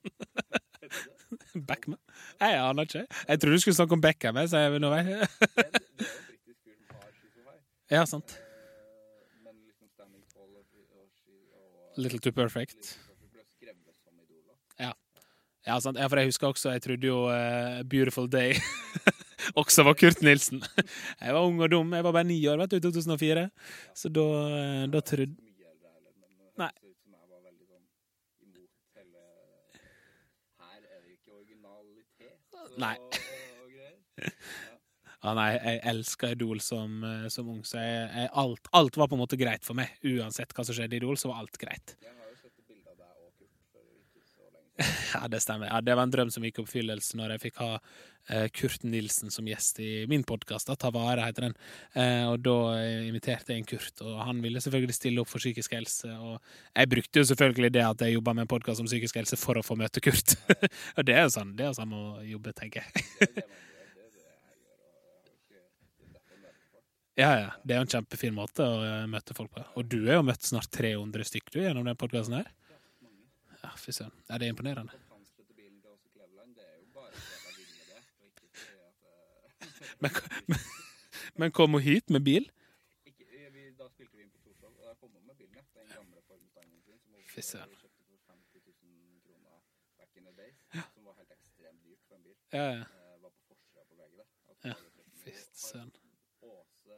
Backman. 1.68 2.00
Jeg 2.40 2.60
aner 2.60 2.82
ikke. 2.84 3.06
Jeg 3.28 3.40
trodde 3.40 3.56
du 3.56 3.60
skulle 3.60 3.76
snakke 3.76 3.94
om 3.94 4.02
Beckham. 4.02 4.48
Så 4.48 4.58
jeg, 4.58 4.80
nå 4.80 4.90
vei. 4.92 5.04
Ja, 7.92 8.06
sant. 8.06 8.38
Little 11.98 12.20
Too 12.20 12.32
Perfect. 12.32 13.00
Idoler. 13.62 14.94
Ja, 15.68 15.80
sant. 15.80 15.98
Ja, 15.98 16.08
for 16.08 16.20
jeg 16.22 16.30
husker 16.30 16.48
også 16.48 16.70
Jeg 16.72 16.82
trodde 16.82 17.08
jo 17.08 17.24
uh, 17.28 17.84
Beautiful 17.90 18.32
Day 18.32 18.54
også 19.62 19.86
var 19.88 19.98
Kurt 20.00 20.22
Nilsen. 20.26 20.64
Jeg 21.24 21.34
var 21.36 21.44
ung 21.46 21.62
og 21.62 21.72
dum. 21.72 21.94
Jeg 21.94 22.06
var 22.06 22.16
bare 22.16 22.28
ni 22.28 22.40
år 22.50 22.58
vet 22.64 22.74
du, 22.74 22.78
i 22.80 22.86
2004. 22.86 23.48
Så 23.98 24.12
da, 24.14 24.26
eh, 24.58 24.86
da 24.94 25.02
trodde 25.06 25.36
det 25.36 25.46
Nei. 26.58 26.72
var 26.72 27.42
det 27.44 27.54
Nei. 32.78 32.96
Ja, 35.28 35.34
nei, 35.34 35.48
jeg 35.58 35.80
elska 35.90 36.30
Idol 36.36 36.60
som, 36.62 37.02
eh, 37.04 37.26
som 37.34 37.48
ung, 37.50 37.64
så 37.66 37.82
jeg, 37.82 38.04
jeg, 38.14 38.30
alt, 38.38 38.70
alt 38.78 39.00
var 39.02 39.10
på 39.10 39.18
en 39.18 39.24
måte 39.24 39.40
greit 39.40 39.66
for 39.66 39.76
meg. 39.76 39.90
Uansett 40.06 40.54
hva 40.56 40.64
som 40.64 40.78
skjedde 40.78 40.96
i 40.96 41.02
Idol, 41.02 41.18
så 41.20 41.32
var 41.32 41.42
alt 41.42 41.58
greit. 41.60 41.96
Jeg 42.06 42.14
har 42.14 42.30
jo 42.30 42.38
sett 42.38 42.54
et 42.54 42.68
bilde 42.70 42.94
av 42.94 43.00
deg 43.02 43.26
og 43.26 43.32
Kurt 43.34 43.50
for 43.74 43.82
ikke 43.82 44.22
så 44.24 44.46
lenge 44.46 44.54
siden. 44.54 44.67
Ja, 45.14 45.28
det 45.32 45.42
stemmer. 45.42 45.68
Ja, 45.72 45.82
det 45.82 45.96
var 45.96 46.06
en 46.06 46.14
drøm 46.14 46.30
som 46.34 46.44
gikk 46.46 46.60
i 46.60 46.64
oppfyllelse 46.64 47.18
når 47.18 47.34
jeg 47.34 47.44
fikk 47.48 47.62
ha 47.64 47.70
eh, 47.78 48.48
Kurt 48.54 48.84
Nilsen 48.86 49.32
som 49.34 49.48
gjest 49.50 49.80
i 49.82 49.92
min 50.10 50.26
podkast. 50.28 50.70
Ta 50.80 50.92
vare, 50.94 51.26
heter 51.26 51.48
den. 51.48 51.56
Eh, 51.98 52.26
og 52.30 52.44
da 52.46 52.58
eh, 52.78 53.08
inviterte 53.08 53.56
jeg 53.56 53.64
en 53.64 53.70
Kurt, 53.72 54.04
og 54.06 54.20
han 54.28 54.42
ville 54.44 54.62
selvfølgelig 54.62 54.98
stille 55.00 55.24
opp 55.24 55.32
for 55.32 55.42
psykisk 55.42 55.74
helse. 55.78 56.12
Og 56.14 56.38
jeg 56.70 56.92
brukte 56.94 57.24
jo 57.24 57.30
selvfølgelig 57.32 57.72
det 57.78 57.86
at 57.88 58.04
jeg 58.06 58.18
jobba 58.18 58.36
med 58.38 58.46
en 58.46 58.54
podkast 58.54 58.84
om 58.84 58.90
psykisk 58.90 59.18
helse 59.22 59.40
for 59.42 59.58
å 59.58 59.66
få 59.66 59.80
møte 59.80 60.04
Kurt. 60.04 60.38
og 60.98 61.08
det 61.08 61.18
er 61.18 61.26
jo 61.26 61.34
sånn, 61.40 61.56
det 61.58 61.66
er 61.66 61.74
jo 61.74 61.80
sånn 61.80 61.98
å 61.98 62.06
jobbe, 62.36 62.54
tenker 62.62 62.86
jeg. 62.86 63.08
Har. 63.24 63.48
Ja, 67.18 67.32
ja. 67.34 67.50
Det 67.66 67.74
er 67.74 67.80
jo 67.80 67.86
en 67.88 67.90
kjempefin 67.90 68.36
måte 68.38 68.62
å 68.62 68.82
eh, 68.86 69.08
møte 69.10 69.34
folk 69.34 69.50
på. 69.56 69.64
Og 69.80 69.88
du 69.90 70.04
er 70.04 70.20
jo 70.20 70.26
møtt 70.28 70.46
snart 70.46 70.70
300 70.78 71.26
stykk 71.26 71.50
gjennom 71.58 71.88
den 71.90 71.98
podkasten 71.98 72.38
her. 72.38 72.52
Ja, 73.68 73.72
fy 73.76 73.92
søren. 73.92 74.14
Ja, 74.30 74.38
det 74.40 74.48
er 74.48 74.54
imponerende. 74.56 74.92
Det 74.92 75.02
er 75.02 75.08
eh, 79.04 79.98
Men, 80.02 80.12
men, 80.48 80.60
men 81.36 81.52
kom 81.52 81.72
hun 81.76 81.82
hit 81.82 82.10
med 82.10 82.22
bil? 82.26 82.46
Da 83.78 83.86
spilte 83.94 84.18
vi 84.18 84.24
inn 84.24 84.32
på 84.34 84.40
Torshov, 84.42 84.74
og 84.80 84.86
jeg 84.88 84.96
kom 85.02 85.12
opp 85.18 85.26
med 85.28 85.36
bilen, 85.38 85.56
ja. 85.58 85.64
Den 85.78 85.88
gamle 85.94 86.22
Ford 86.28 86.40
sin, 86.54 86.72
som 86.86 86.96
hun 87.14 87.24
Fy 87.34 87.42
søren. 87.46 87.74
kjøpte 87.78 88.04
for 88.08 88.18
50 88.34 88.62
000 88.66 89.22
kroner 89.26 89.60
back 90.00 90.16
in 90.18 90.24
the 90.26 90.34
days, 90.40 90.58
som 90.96 91.06
var 91.06 91.14
helt 91.20 91.34
ekstremt 91.36 91.84
dyrt 91.86 92.02
for 92.08 92.16
en 92.18 92.24
bil. 92.26 92.38
Ja, 92.54 92.66
ja. 92.80 92.86
Eh, 92.88 93.16
var 93.24 93.32
på 93.36 93.42
forsida 93.52 93.84
på 93.90 93.94
VG, 94.00 94.18
det. 94.18 94.28
Ja. 94.66 94.76
Fy 95.24 95.32
søren. 95.62 95.92
Åse 96.42 96.98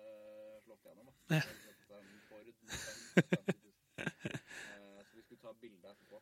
slått 0.63 0.83
gjennom, 0.87 1.05
da. 1.09 1.13
Ja. 1.35 1.43
Har 1.49 1.53
kjøpt 1.65 1.83
seg 1.89 1.97
en 1.99 2.09
Ford 2.29 2.47
Mustang 2.63 2.99
for 3.13 3.23
50 3.35 3.59
000. 3.59 3.73
Eh, 3.99 4.99
Så 5.09 5.15
vi 5.17 5.21
skulle 5.27 5.41
ta 5.43 5.51
bilde 5.61 5.87
etterpå. 5.91 6.17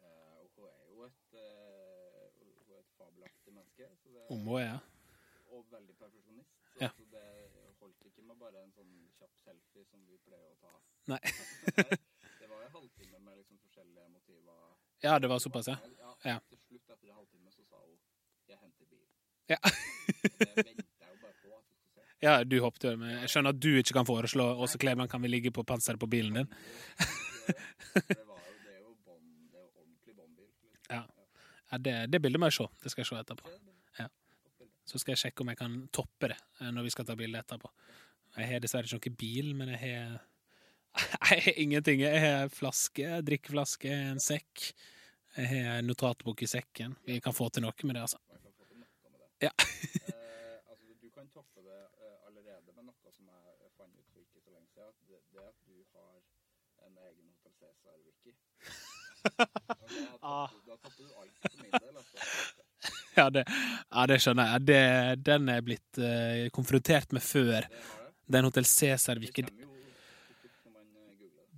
Eh, 0.00 0.36
Og 0.38 0.46
hun 0.54 0.68
er 0.70 0.86
jo 0.94 0.98
et, 1.10 1.26
eh, 1.42 2.26
hun 2.38 2.74
er 2.76 2.80
et 2.84 2.92
fabelaktig 3.00 3.52
menneske. 3.84 4.24
Hun 4.28 4.44
må, 4.44 4.58
ja. 4.60 4.78
og 5.52 5.66
veldig 5.70 5.94
perfeksjonist. 6.00 6.52
Så, 6.72 6.78
Ja. 6.84 6.88
så 6.88 7.04
det 7.10 7.24
holdt 7.80 8.02
ikke 8.08 8.22
med 8.22 8.36
bare 8.40 8.62
en 8.64 8.72
sånn 8.72 8.92
kjapp 9.18 9.36
selfie 9.44 9.84
som 9.90 10.00
vi 10.08 10.18
pleier 10.26 10.50
å 10.50 10.56
ta. 10.60 10.72
Nei. 11.12 11.20
det 12.40 12.48
var 12.50 12.64
en 12.66 12.72
halvtime 12.78 13.18
med 13.20 13.36
liksom 13.40 13.58
forskjellige 13.62 14.08
motiver. 14.12 14.74
Ja, 15.04 15.18
det 15.18 15.28
var 15.28 15.38
såpass, 15.38 15.68
ja. 15.68 15.76
Ja. 16.24 16.38
Til 16.50 16.58
slutt, 16.58 16.90
etter 16.90 17.08
en 17.08 17.14
halvtime, 17.20 17.52
så 17.52 17.62
sa 17.64 17.76
hun 17.84 17.98
'jeg 18.48 18.58
henter 18.58 18.84
bil'. 18.90 19.06
Ja. 19.48 19.58
det 19.62 20.66
venter 20.66 21.08
jo 21.12 21.16
bare 21.22 21.34
på 21.42 21.52
at 21.56 21.64
du 21.70 21.74
skal 21.76 21.92
se. 21.94 22.02
Ja, 22.22 22.44
du 22.44 22.60
hoppet 22.60 22.84
jo 22.84 22.96
med 22.96 23.20
Jeg 23.20 23.28
skjønner 23.30 23.54
at 23.54 23.60
du 23.62 23.68
ikke 23.78 23.92
kan 23.94 24.06
foreslå 24.06 24.44
Åse 24.62 24.78
Kleveland 24.78 25.10
kan 25.10 25.22
vi 25.22 25.28
ligge 25.28 25.50
på 25.52 25.62
panseret 25.62 26.00
på 26.00 26.06
bilen 26.10 26.34
din. 26.34 26.46
Det, 26.46 27.54
var 28.26 28.40
jo, 28.42 28.52
det 28.64 28.72
er 28.74 28.80
jo 28.82 28.94
bånd, 29.06 29.50
det 29.52 29.58
er 29.60 29.62
jo 29.62 29.70
ordentlig 29.80 30.14
båndbil. 30.16 30.50
Liksom. 30.50 30.90
Ja. 30.90 31.02
Ja, 31.70 31.78
det, 31.82 31.94
det 32.12 32.22
bildet 32.22 32.40
må 32.40 32.50
jeg 32.50 32.58
se. 32.60 32.68
Det 32.82 32.92
skal 32.92 33.02
jeg 33.02 33.10
se 33.10 33.20
etterpå. 33.20 33.52
Ja. 33.98 34.06
Så 34.86 35.00
skal 35.02 35.16
jeg 35.16 35.22
sjekke 35.24 35.42
om 35.42 35.50
jeg 35.50 35.58
kan 35.58 35.78
toppe 35.94 36.30
det 36.30 36.38
eh, 36.60 36.70
når 36.74 36.86
vi 36.86 36.94
skal 36.94 37.08
ta 37.08 37.16
bilde 37.18 37.42
etterpå. 37.42 37.70
Jeg 38.36 38.50
har 38.50 38.62
dessverre 38.62 38.86
ikke 38.86 39.10
noen 39.10 39.20
bil, 39.22 39.52
men 39.58 39.74
jeg 39.74 39.82
har 39.84 40.16
Jeg 41.30 41.42
har 41.44 41.58
ingenting. 41.60 42.00
Jeg 42.00 42.20
har 42.20 42.48
flaske, 42.48 43.18
drikkeflaske, 43.26 43.90
en 44.12 44.22
sekk. 44.22 44.70
Jeg 45.36 45.48
har 45.50 45.80
en 45.80 45.90
notatbok 45.90 46.40
i 46.42 46.48
sekken. 46.48 46.94
Vi 47.04 47.18
kan 47.20 47.36
få 47.36 47.50
til 47.52 47.66
noe 47.66 47.74
med 47.84 47.98
det, 47.98 48.04
altså. 48.06 48.20
Ja. 49.44 49.50
eh, 49.52 50.56
altså, 50.70 50.86
du 51.02 51.10
kan 51.12 51.28
toppe 51.34 51.60
det 51.66 51.82
eh, 52.00 52.16
allerede 52.30 52.72
med 52.72 52.88
noe 52.88 53.12
som 53.12 53.28
jeg 53.28 53.72
fant 53.76 53.92
ut 53.92 54.08
for 54.08 54.22
ikke 54.22 54.40
så 54.40 54.54
lenge 54.54 54.72
siden. 54.72 54.96
Det, 55.10 55.20
er 55.36 55.50
at 55.50 55.60
du 55.68 55.76
har 55.92 56.88
en 56.88 56.96
egen 57.10 57.34
Hotel 57.42 57.52
Cæsar-wiki. 57.60 58.32
Ah. 60.26 60.50
Ja, 63.16 63.30
det, 63.32 63.44
ja, 63.46 64.02
det 64.10 64.18
skjønner 64.20 64.50
jeg. 64.50 64.64
Det, 64.68 64.80
den 65.24 65.48
er 65.48 65.62
blitt 65.64 66.00
uh, 66.02 66.48
konfrontert 66.52 67.14
med 67.16 67.24
før. 67.24 67.64
Den 68.28 68.44
Hotell 68.44 68.66
eh, 68.66 68.98
googler 68.98 69.46
det. 69.46 69.54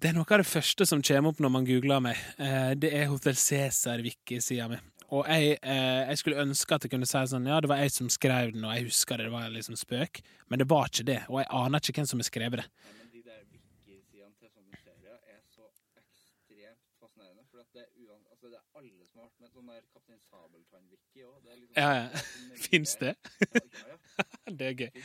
Er 0.06 0.14
noe 0.14 0.28
av 0.28 0.44
det 0.44 0.46
første 0.46 0.86
som 0.86 1.02
kommer 1.02 1.32
opp 1.32 1.40
når 1.42 1.54
man 1.56 1.66
googler 1.66 2.04
meg. 2.04 2.20
Uh, 2.38 2.76
det 2.78 2.92
er 2.94 3.08
Hotell 3.10 3.34
Cæsar-wiki-sida 3.40 4.68
mi. 4.70 4.78
Og 5.08 5.24
jeg, 5.24 5.56
eh, 5.62 6.04
jeg 6.10 6.18
skulle 6.20 6.42
ønske 6.42 6.74
at 6.74 6.84
jeg 6.84 6.92
kunne 6.92 7.08
si 7.08 7.20
sånn 7.30 7.46
Ja, 7.48 7.62
det 7.64 7.70
var 7.70 7.80
jeg 7.80 7.94
som 7.94 8.10
skrev 8.12 8.52
den, 8.52 8.66
og 8.68 8.74
jeg 8.76 8.90
husker 8.90 9.16
det, 9.16 9.30
det 9.30 9.32
var 9.32 9.48
liksom 9.54 9.78
spøk. 9.80 10.20
Men 10.52 10.60
det 10.60 10.68
var 10.68 10.90
ikke 10.90 11.06
det, 11.08 11.22
og 11.32 11.40
jeg 11.40 11.48
aner 11.60 11.80
ikke 11.80 11.96
hvem 11.96 12.10
som 12.10 12.20
har 12.20 12.28
skrevet 12.28 12.60
det. 12.60 12.66
Nei, 12.68 12.92
men 12.98 13.08
de 13.14 13.22
der 13.24 13.40
wiki-sidene 13.48 14.34
til 14.36 14.52
sånne 14.52 14.82
serier 14.82 15.16
er 15.16 15.40
så 15.48 15.64
ekstremt 15.96 16.84
fascinerende. 17.00 17.46
For 17.48 17.64
at 17.64 17.72
det 17.72 17.86
er, 17.86 17.90
uan, 18.04 18.20
altså, 18.38 18.48
det 18.48 18.58
er 18.58 18.78
alle 18.78 19.06
som 19.08 19.20
har 19.20 19.28
vært 19.28 19.40
med. 19.42 19.50
Sånn 19.52 19.70
der 19.72 19.84
Kaptein 19.92 20.20
Sabeltann-wiki 20.28 21.24
òg. 21.26 21.38
Liksom, 21.44 21.74
Ja, 21.76 21.90
ja. 21.98 22.22
Fins 22.68 22.96
det? 23.00 23.14
Det 24.58 24.66
er 24.66 24.74
gøy. 24.78 25.02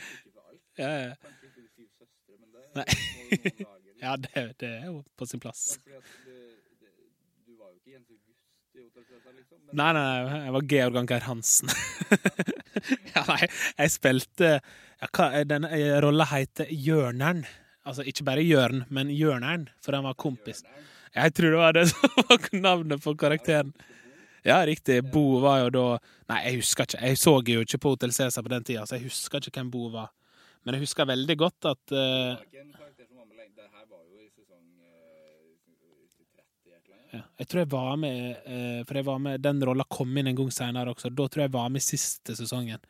Ja, 0.78 0.90
ja. 0.90 1.10
Kanskje 1.22 1.48
ikke 1.48 1.62
de 1.62 1.68
syv 1.70 1.88
søstre, 1.98 2.38
men 2.38 2.48
det 2.54 2.62
Nei. 2.74 2.86
ja 4.04 4.14
det, 4.18 4.44
det 4.60 4.70
er 4.80 4.86
jo 4.88 5.02
på 5.18 5.26
sin 5.30 5.42
plass. 5.42 5.76
Du, 5.84 5.90
det, 5.94 6.94
du 7.46 7.52
var 7.58 7.70
jo 7.70 7.76
ikke 7.78 7.92
Jens 7.94 8.08
August 8.10 8.74
i 8.74 8.82
Hotell 8.82 9.04
Cæsar, 9.06 9.36
liksom. 9.36 9.60
Men 9.66 9.78
Nei, 9.78 9.90
nei, 9.94 10.06
nei, 10.30 10.40
jeg 10.46 10.56
var 10.56 10.66
Georg 10.72 10.98
Anker 11.02 11.28
Hansen. 11.28 11.74
ja, 13.14 13.22
nei, 13.30 13.40
jeg 13.78 13.94
spilte 13.94 14.50
ja, 14.56 15.10
hva, 15.10 15.28
Den 15.46 15.68
eh, 15.70 15.92
rolla 16.02 16.26
heter 16.32 16.70
Hjørneren. 16.70 17.44
Altså 17.84 18.06
ikke 18.08 18.24
bare 18.26 18.42
Jørn, 18.42 18.86
men 18.94 19.12
Hjørneren, 19.12 19.68
for 19.84 19.94
han 19.94 20.06
var 20.08 20.18
kompis. 20.18 20.64
Bjørneren, 20.64 20.90
Jeg 21.14 21.34
tror 21.34 21.54
det 21.54 21.60
var 21.60 21.76
det 21.76 21.86
som 21.92 22.16
var 22.16 22.48
navnet 22.58 23.02
på 23.04 23.14
karakteren. 23.18 23.72
Ja, 24.44 24.58
riktig. 24.66 24.98
Bo 25.12 25.38
var 25.40 25.62
jo 25.64 25.70
da 25.72 25.84
Nei, 26.28 26.40
jeg 26.48 26.60
husker 26.62 26.88
ikke. 26.88 27.00
Jeg 27.04 27.20
så 27.20 27.32
jo 27.52 27.62
ikke 27.64 27.80
på 27.80 27.94
Hotell 27.94 28.12
Cæsar 28.12 28.44
på 28.44 28.52
den 28.52 28.64
tida, 28.64 28.84
så 28.88 28.96
jeg 28.98 29.06
husker 29.08 29.40
ikke 29.40 29.60
hvem 29.60 29.70
Bo 29.72 29.88
var. 29.92 30.10
Men 30.64 30.76
jeg 30.76 30.86
husker 30.86 31.08
veldig 31.08 31.36
godt 31.40 31.68
at 31.68 31.80
det 31.92 32.00
var 32.00 32.44
ikke 32.44 32.62
en 32.62 32.70
karakter 32.72 33.04
som 33.04 33.18
var 33.20 33.26
med 33.28 33.36
lenge. 33.40 33.52
Det 33.56 33.68
her 33.68 33.84
var 33.84 34.00
jo 34.00 34.20
i 34.20 34.28
sesong 34.32 34.62
i 34.80 36.24
30 36.32 36.72
et 36.72 36.78
eller 36.78 36.96
annet. 36.96 37.16
ja, 37.18 37.22
Jeg 37.42 37.48
tror 37.50 37.60
jeg 37.60 37.70
var 37.74 37.96
med 38.00 38.46
uh, 38.48 38.80
For 38.88 39.00
jeg 39.00 39.08
var 39.10 39.18
med 39.26 39.44
den 39.44 39.64
rolla 39.68 39.84
kom 39.98 40.16
inn 40.20 40.30
en 40.32 40.38
gang 40.40 40.52
seinere 40.56 40.94
også. 40.96 41.12
Da 41.12 41.28
tror 41.28 41.44
jeg 41.44 41.50
jeg 41.50 41.56
var 41.58 41.74
med 41.76 41.84
siste 41.84 42.36
sesongen. 42.40 42.80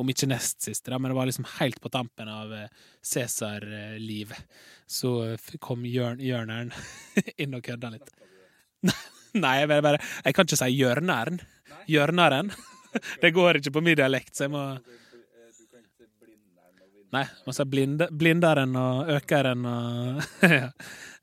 Om 0.00 0.08
ikke 0.12 0.30
nest 0.30 0.62
siste, 0.64 0.88
da, 0.88 0.98
men 0.98 1.12
det 1.12 1.18
var 1.18 1.28
liksom 1.28 1.46
helt 1.58 1.80
på 1.82 1.90
tampen 1.92 2.28
av 2.32 2.52
eh, 2.56 2.70
Cæsar-livet. 3.04 4.46
Så 4.88 5.10
eh, 5.28 5.50
kom 5.60 5.84
hjørneren 5.84 6.24
Jørneren 6.24 6.72
inn 7.42 7.58
og 7.58 7.64
kødda 7.66 7.92
litt. 7.92 8.08
Nei, 9.44 9.54
jeg, 9.60 9.68
bare, 9.70 9.84
bare, 9.84 10.00
jeg 10.24 10.36
kan 10.36 10.48
ikke 10.48 10.60
si 10.62 10.70
hjørneren. 10.78 11.42
Hjørneren. 11.90 12.50
Det 13.22 13.30
går 13.36 13.60
ikke 13.60 13.76
på 13.76 13.84
min 13.84 13.98
dialekt, 14.00 14.32
så 14.34 14.48
jeg 14.48 14.54
må 14.56 14.64
eh. 14.78 14.98
Nei, 17.10 17.24
man 17.42 17.54
sa 17.56 17.64
blinde, 17.66 18.06
blinderen 18.14 18.76
og 18.78 19.08
økeren 19.16 19.64
og 19.66 20.20
ja. 20.46 20.68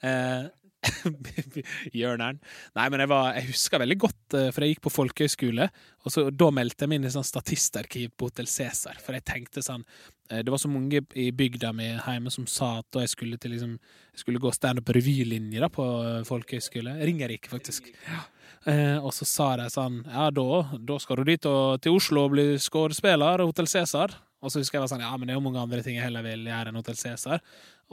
eh, 0.04 0.50
Hjørneren. 1.98 2.39
Nei, 2.77 2.88
men 2.94 3.03
jeg, 3.03 3.12
var, 3.12 3.32
jeg 3.38 3.50
husker 3.51 3.82
veldig 3.84 3.98
godt, 4.01 4.38
eh, 4.38 4.50
for 4.53 4.65
jeg 4.65 4.75
gikk 4.75 4.84
på 4.88 4.94
folkehøyskole, 4.94 5.70
og 6.06 6.13
så, 6.13 6.27
da 6.32 6.50
meldte 6.56 6.86
jeg 6.86 6.91
meg 6.91 7.01
inn 7.01 7.10
i 7.10 7.13
sånn 7.13 7.27
statistarkiv 7.27 8.13
på 8.15 8.29
Hotell 8.29 8.50
Cæsar, 8.51 9.00
for 9.03 9.17
jeg 9.17 9.25
tenkte 9.27 9.63
sånn 9.65 9.84
eh, 10.32 10.39
Det 10.46 10.53
var 10.53 10.62
så 10.62 10.72
mange 10.72 11.03
i 11.20 11.27
bygda 11.36 11.74
mi 11.75 11.89
hjemme 11.94 12.32
som 12.34 12.48
sa 12.50 12.77
at 12.82 12.88
da 12.96 13.03
jeg 13.03 13.13
skulle 13.15 13.39
til 13.41 13.56
liksom 13.56 13.75
Jeg 13.77 14.24
skulle 14.24 14.41
gå 14.44 14.51
standup 14.56 14.88
på 14.88 14.96
på 14.98 15.86
eh, 16.03 16.24
folkehøyskole. 16.27 16.98
Ringerike, 17.06 17.50
faktisk. 17.51 17.91
Ja. 18.08 18.24
Eh, 18.67 18.98
og 18.98 19.13
så 19.13 19.25
sa 19.27 19.56
de 19.60 19.67
sånn 19.72 20.01
Ja, 20.08 20.29
da, 20.32 20.48
da 20.79 21.00
skal 21.00 21.22
du 21.22 21.29
dit 21.29 21.46
og, 21.46 21.82
til 21.82 21.96
Oslo 21.96 22.25
og 22.27 22.34
bli 22.34 22.48
skuespiller, 22.60 23.44
Hotell 23.46 23.67
Cæsar. 23.67 24.15
Og 24.41 24.51
så 24.51 24.62
husker 24.62 24.77
jeg 24.77 24.86
var 24.86 24.91
sånn 24.91 25.06
Ja, 25.06 25.13
men 25.17 25.27
det 25.27 25.36
er 25.36 25.39
jo 25.39 25.46
mange 25.46 25.62
andre 25.62 25.84
ting 25.86 25.98
jeg 25.98 26.08
heller 26.08 26.25
vil 26.25 26.48
gjøre 26.50 26.72
enn 26.72 26.79
Hotell 26.79 27.00
Cæsar. 27.00 27.44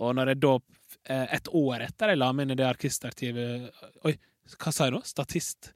Og 0.02 0.16
når 0.16 0.32
jeg 0.32 0.42
da, 0.42 0.56
et 1.04 1.48
år 1.52 1.86
etter 1.88 2.12
jeg 2.12 2.20
la 2.20 2.30
meg 2.32 2.46
inn 2.46 2.54
i 2.54 2.58
det 2.58 2.66
arkistarkivet 2.68 3.68
Oi, 4.08 4.14
hva 4.58 4.72
sa 4.72 4.88
jeg 4.88 4.94
nå? 4.96 5.02
Statist? 5.08 5.72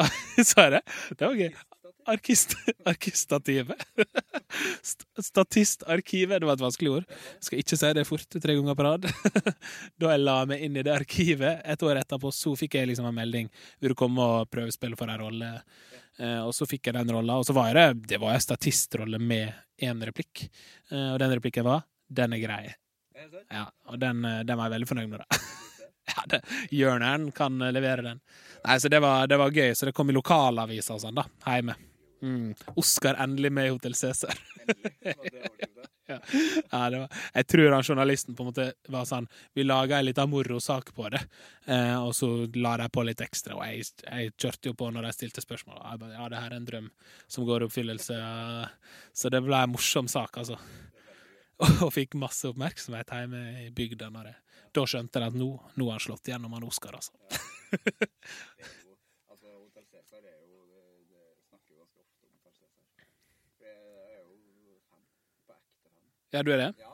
sa 0.50 0.66
jeg 0.66 0.78
det? 0.78 0.82
Det 1.16 1.26
var 1.26 1.38
gøy. 1.38 1.52
Arkist, 2.10 2.54
arkistativet. 2.88 3.82
Statistarkivet, 5.20 6.40
det 6.40 6.48
var 6.48 6.56
et 6.56 6.64
vanskelig 6.64 6.92
ord. 6.96 7.06
Skal 7.44 7.60
ikke 7.60 7.78
si 7.78 7.90
det 7.96 8.06
fort 8.08 8.38
tre 8.40 8.56
ganger 8.56 8.76
på 8.78 8.86
rad. 8.86 9.06
da 10.00 10.12
jeg 10.14 10.22
la 10.22 10.36
meg 10.48 10.64
inn 10.64 10.78
i 10.80 10.84
det 10.86 10.94
arkivet, 10.94 11.60
et 11.60 11.84
år 11.86 12.00
etterpå, 12.00 12.32
så 12.34 12.54
fikk 12.58 12.78
jeg 12.80 12.90
liksom 12.90 13.08
en 13.10 13.16
melding. 13.16 13.50
Vil 13.80 13.94
du 13.94 13.98
komme 13.98 14.26
og 14.26 14.50
prøvespille 14.52 14.98
for 14.98 15.12
en 15.12 15.22
rolle? 15.22 15.52
Eh, 16.18 16.40
og 16.42 16.54
så 16.56 16.68
fikk 16.68 16.90
jeg 16.90 16.98
den 16.98 17.14
rolla, 17.14 17.38
og 17.40 17.48
så 17.48 17.56
var 17.56 17.76
det 17.76 17.86
Det 18.14 18.20
var 18.20 18.34
en 18.34 18.46
statistrolle 18.48 19.20
med 19.20 19.52
én 19.80 20.04
replikk. 20.06 20.48
Eh, 20.90 21.12
og 21.12 21.18
den 21.22 21.36
replikken 21.36 21.68
var 21.68 21.84
'Den 22.10 22.32
er 22.32 22.42
grei'. 22.42 22.74
Ja, 23.50 23.66
og 23.90 24.00
den, 24.00 24.24
eh, 24.24 24.40
den 24.46 24.58
var 24.58 24.68
jeg 24.68 24.76
veldig 24.78 24.88
fornøyd 24.90 25.12
med. 25.12 25.22
da. 25.22 25.40
ja, 26.14 26.24
det, 26.32 26.40
Hjørneren 26.74 27.30
kan 27.36 27.60
eh, 27.62 27.72
levere 27.74 28.06
den. 28.06 28.24
Nei, 28.64 28.80
så 28.80 28.90
det 28.92 29.00
var, 29.02 29.26
det 29.30 29.38
var 29.40 29.54
gøy, 29.54 29.72
så 29.74 29.88
det 29.88 29.96
kom 29.96 30.10
i 30.12 30.16
lokalaviser 30.16 30.96
og 30.96 31.04
sånn, 31.04 31.20
da, 31.20 31.26
hjemme. 31.46 31.76
Mm. 32.20 32.52
Oscar 32.76 33.16
endelig 33.22 33.52
med 33.52 33.66
i 33.66 33.72
Hotell 33.72 33.94
Cæsar. 33.96 34.36
ja. 36.10 36.18
det 36.90 36.98
var, 36.98 37.08
jeg 37.34 37.46
tror 37.48 37.72
han 37.72 37.86
journalisten 37.86 38.36
på 38.36 38.44
en 38.44 38.50
måte 38.50 38.66
var 38.92 39.06
sånn 39.08 39.28
Vi 39.56 39.64
laga 39.64 39.96
ei 39.96 40.04
lita 40.04 40.26
morosak 40.28 40.92
på 40.96 41.08
det, 41.14 41.22
eh, 41.66 41.96
og 41.96 42.12
så 42.16 42.28
la 42.60 42.76
de 42.82 42.90
på 42.92 43.06
litt 43.08 43.24
ekstra. 43.24 43.56
Og 43.56 43.64
jeg, 43.64 43.88
jeg 44.04 44.34
kjørte 44.36 44.72
jo 44.72 44.76
på 44.76 44.90
når 44.92 45.08
de 45.08 45.14
stilte 45.16 45.44
spørsmål. 45.44 45.80
Jeg 45.80 46.02
ba, 46.02 46.12
ja, 46.18 46.28
det 46.28 46.44
her 46.44 46.52
er 46.52 46.60
en 46.60 46.68
drøm 46.68 46.92
som 47.26 47.48
går 47.48 47.64
i 47.64 47.70
oppfyllelse. 47.70 48.20
Så 49.16 49.32
det 49.32 49.42
ble 49.46 49.64
en 49.64 49.74
morsom 49.76 50.10
sak, 50.10 50.42
altså. 50.42 50.60
Og 51.84 51.90
fikk 51.92 52.14
masse 52.16 52.48
oppmerksomhet 52.48 53.10
hjemme 53.12 53.40
i 53.66 53.70
bygda. 53.76 54.08
Når 54.14 54.30
jeg, 54.30 54.36
da 54.76 54.84
skjønte 54.88 55.20
jeg 55.20 55.32
at 55.32 55.36
nå, 55.36 55.48
nå 55.76 55.88
har 55.90 55.98
han 55.98 56.04
slått 56.06 56.30
gjennom 56.32 56.54
han 56.56 56.64
Oscar, 56.68 56.96
altså. 56.96 57.12
Altså. 59.28 59.48
Ja, 66.30 66.42
du 66.46 66.52
er 66.54 66.58
det? 66.62 66.72
Ja. 66.78 66.90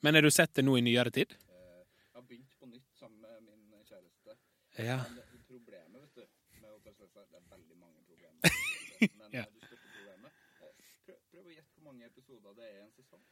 Men 0.00 0.14
har 0.14 0.22
du 0.22 0.30
sett 0.30 0.52
det 0.54 0.62
nå 0.62 0.76
i 0.78 0.82
nyere 0.84 1.10
tid? 1.10 1.32
Eh, 1.50 1.82
Jeg 1.90 2.14
har 2.14 2.22
begynt 2.28 2.52
på 2.60 2.66
nytt 2.70 2.92
sammen 2.94 3.18
med 3.20 3.42
min 3.42 3.82
kjæreste. 3.88 4.36
Ja. 4.78 5.00
Men 5.02 5.16
det- 5.16 5.24
problemet 5.48 6.00
vet 6.02 6.14
du, 6.14 6.26
med 6.60 6.70
Hotell 6.70 6.94
Cæsar 6.94 7.24
Det 7.30 7.36
er 7.36 7.48
veldig 7.50 7.76
mange 7.76 8.00
problemer. 8.06 8.40
Men 9.18 9.32
Ja. 9.32 9.40
eh, 9.40 9.46
det 9.52 9.62
største 9.66 9.88
problemet 9.96 10.32
eh, 10.60 10.72
prøv, 11.06 11.18
prøv 11.32 11.46
å 11.46 11.54
gjette 11.56 11.72
hvor 11.74 11.84
mange 11.90 12.04
episoder 12.06 12.54
det 12.54 12.64
er 12.64 12.76
i 12.78 12.82
en 12.84 12.92
sesong. 12.92 13.24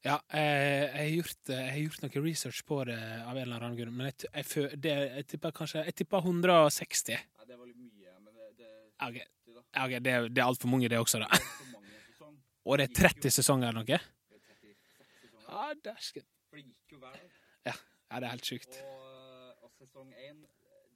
Ja, 0.00 0.16
jeg, 0.32 0.44
jeg, 0.48 0.92
har 0.96 1.10
gjort, 1.12 1.50
eh, 1.50 1.58
jeg 1.60 1.72
har 1.74 1.80
gjort 1.82 2.04
noe 2.06 2.20
research 2.24 2.60
på 2.64 2.76
det 2.88 2.96
av 2.96 3.34
en 3.36 3.42
eller 3.42 3.64
annen 3.66 3.76
grunn, 3.76 3.96
men 3.98 4.08
jeg, 4.08 4.30
jeg, 4.32 4.78
det, 4.80 4.94
jeg 4.96 5.26
tipper 5.28 5.52
kanskje 5.58 5.82
Jeg 5.84 5.96
tipper 5.98 6.24
160. 6.24 7.10
Ja, 7.12 7.44
det 7.48 7.58
var 7.58 7.68
litt 7.68 7.76
mye, 7.76 8.14
men 8.24 8.32
det, 8.32 8.48
det 8.62 8.70
Ja, 8.70 9.10
ok. 9.10 9.18
70 9.20 9.58
da. 9.58 9.64
Ja, 9.76 10.00
det, 10.06 10.14
det 10.32 10.40
er 10.40 10.46
altfor 10.46 10.72
mange, 10.72 10.88
det 10.88 11.00
også, 11.00 11.20
da. 11.20 11.28
Det. 11.34 11.42
Og 12.70 12.80
det 12.80 12.86
er 12.88 12.96
30 12.96 13.34
sesonger 13.36 13.68
eller 13.68 13.84
noe? 13.84 14.00
Det 14.30 14.40
36 14.40 14.72
sesonger. 15.20 15.52
Ja, 15.52 15.68
dæsken. 15.84 16.26
For 16.48 16.60
det 16.60 16.64
gikk 16.70 16.94
jo 16.94 17.00
hver 17.02 17.16
dag. 17.20 17.36
Ja, 17.68 17.74
ja, 17.76 18.20
det 18.22 18.28
er 18.30 18.34
helt 18.38 18.50
sjukt. 18.50 18.80
Og, 18.86 19.64
og 19.66 19.72
sesong 19.76 20.12
én, 20.16 20.40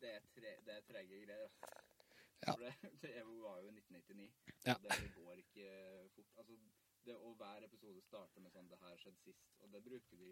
det 0.01 0.15
er, 0.17 0.23
tre, 0.33 0.55
det 0.65 0.79
er 0.79 0.85
trege 0.89 1.21
greier. 1.27 1.49
Ja. 2.45 2.55
For 2.55 2.65
det, 2.65 2.73
det 3.05 3.13
var 3.29 3.61
jo 3.61 3.69
i 3.69 3.75
1999. 3.77 4.33
Ja. 4.65 4.79
Det 4.81 5.13
går 5.19 5.45
ikke 5.45 5.69
fort. 6.17 6.33
Altså, 6.41 6.57
det, 7.07 7.17
og 7.17 7.35
hver 7.41 7.65
episode 7.69 8.01
starter 8.03 8.41
med 8.41 8.53
sånn 8.55 8.69
'Det 8.69 8.79
her 8.81 8.97
skjedde 9.03 9.21
sist', 9.25 9.51
og 9.61 9.73
det 9.73 9.83
bruker 9.85 10.17
de 10.17 10.31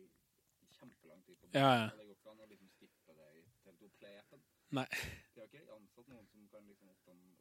kjempelang 0.79 1.23
tid 1.27 1.37
på. 1.41 1.51
Ja, 1.55 1.71
ja. 1.81 1.89
Det 1.91 2.07
går 2.07 2.17
ikke 2.17 2.31
an 2.31 2.41
å 2.45 2.49
liksom 2.53 2.69
skippe 2.77 3.15
det 3.19 3.29
i 3.39 3.43
TV2 3.65 3.91
Play-appen. 3.99 4.43
Nei. 4.79 4.87
De 5.35 5.41
har 5.41 5.49
ikke 5.49 5.63
ansatt 5.77 6.09
noen 6.09 6.27
som 6.33 6.49
kan 6.49 6.67
liksom 6.69 6.89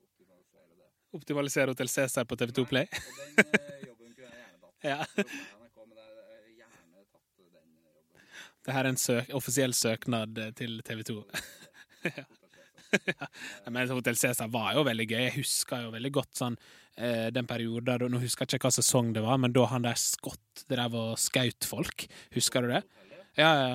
optimalisere 0.04 0.76
det. 0.82 0.90
Optimalisere 1.14 1.72
Hotell 1.72 1.88
Cæsar 1.90 2.24
på 2.28 2.36
TV2 2.36 2.66
Play. 2.68 2.88
Nei, 2.92 3.30
Og 3.38 3.56
den 3.56 3.72
eh, 3.72 3.88
jobben 3.90 4.16
kunne 4.16 4.28
jeg 4.28 4.42
gjerne 4.44 4.60
tatt. 4.66 4.76
Ja. 4.84 5.00
NRK, 5.62 5.78
men 5.88 5.98
jeg 5.98 6.58
gjerne 6.60 7.06
tatt 7.14 7.38
den 7.38 7.74
jobben. 7.86 8.28
Det 8.66 8.74
her 8.76 8.84
er 8.86 8.90
en 8.90 8.98
søk, 9.08 9.34
offisiell 9.40 9.74
søknad 9.74 10.38
eh, 10.38 10.52
til 10.52 10.82
TV2. 10.88 11.18
Ja, 12.02 12.24
Men 13.72 13.90
Hotell 13.92 14.18
Cæsar 14.20 14.50
var 14.52 14.74
jo 14.76 14.84
veldig 14.88 15.08
gøy. 15.08 15.22
Jeg 15.28 15.36
husker 15.40 15.86
jo 15.86 15.94
veldig 15.94 16.12
godt 16.18 16.42
sånn 16.42 16.58
eh, 16.98 17.30
den 17.34 17.48
perioden 17.50 18.12
Nå 18.12 18.22
husker 18.24 18.46
jeg 18.46 18.60
ikke 18.60 18.70
hva 18.70 18.76
sesong 18.76 19.14
det 19.16 19.24
var, 19.26 19.40
men 19.42 19.56
da 19.56 19.66
han 19.72 19.86
der 19.86 20.00
Scott 20.00 20.66
drev 20.72 20.98
og 21.00 21.16
skaut 21.22 21.68
folk. 21.68 22.08
Husker 22.36 22.66
du 22.66 22.74
det? 22.76 22.84
Ja, 23.40 23.52
ja. 23.56 23.74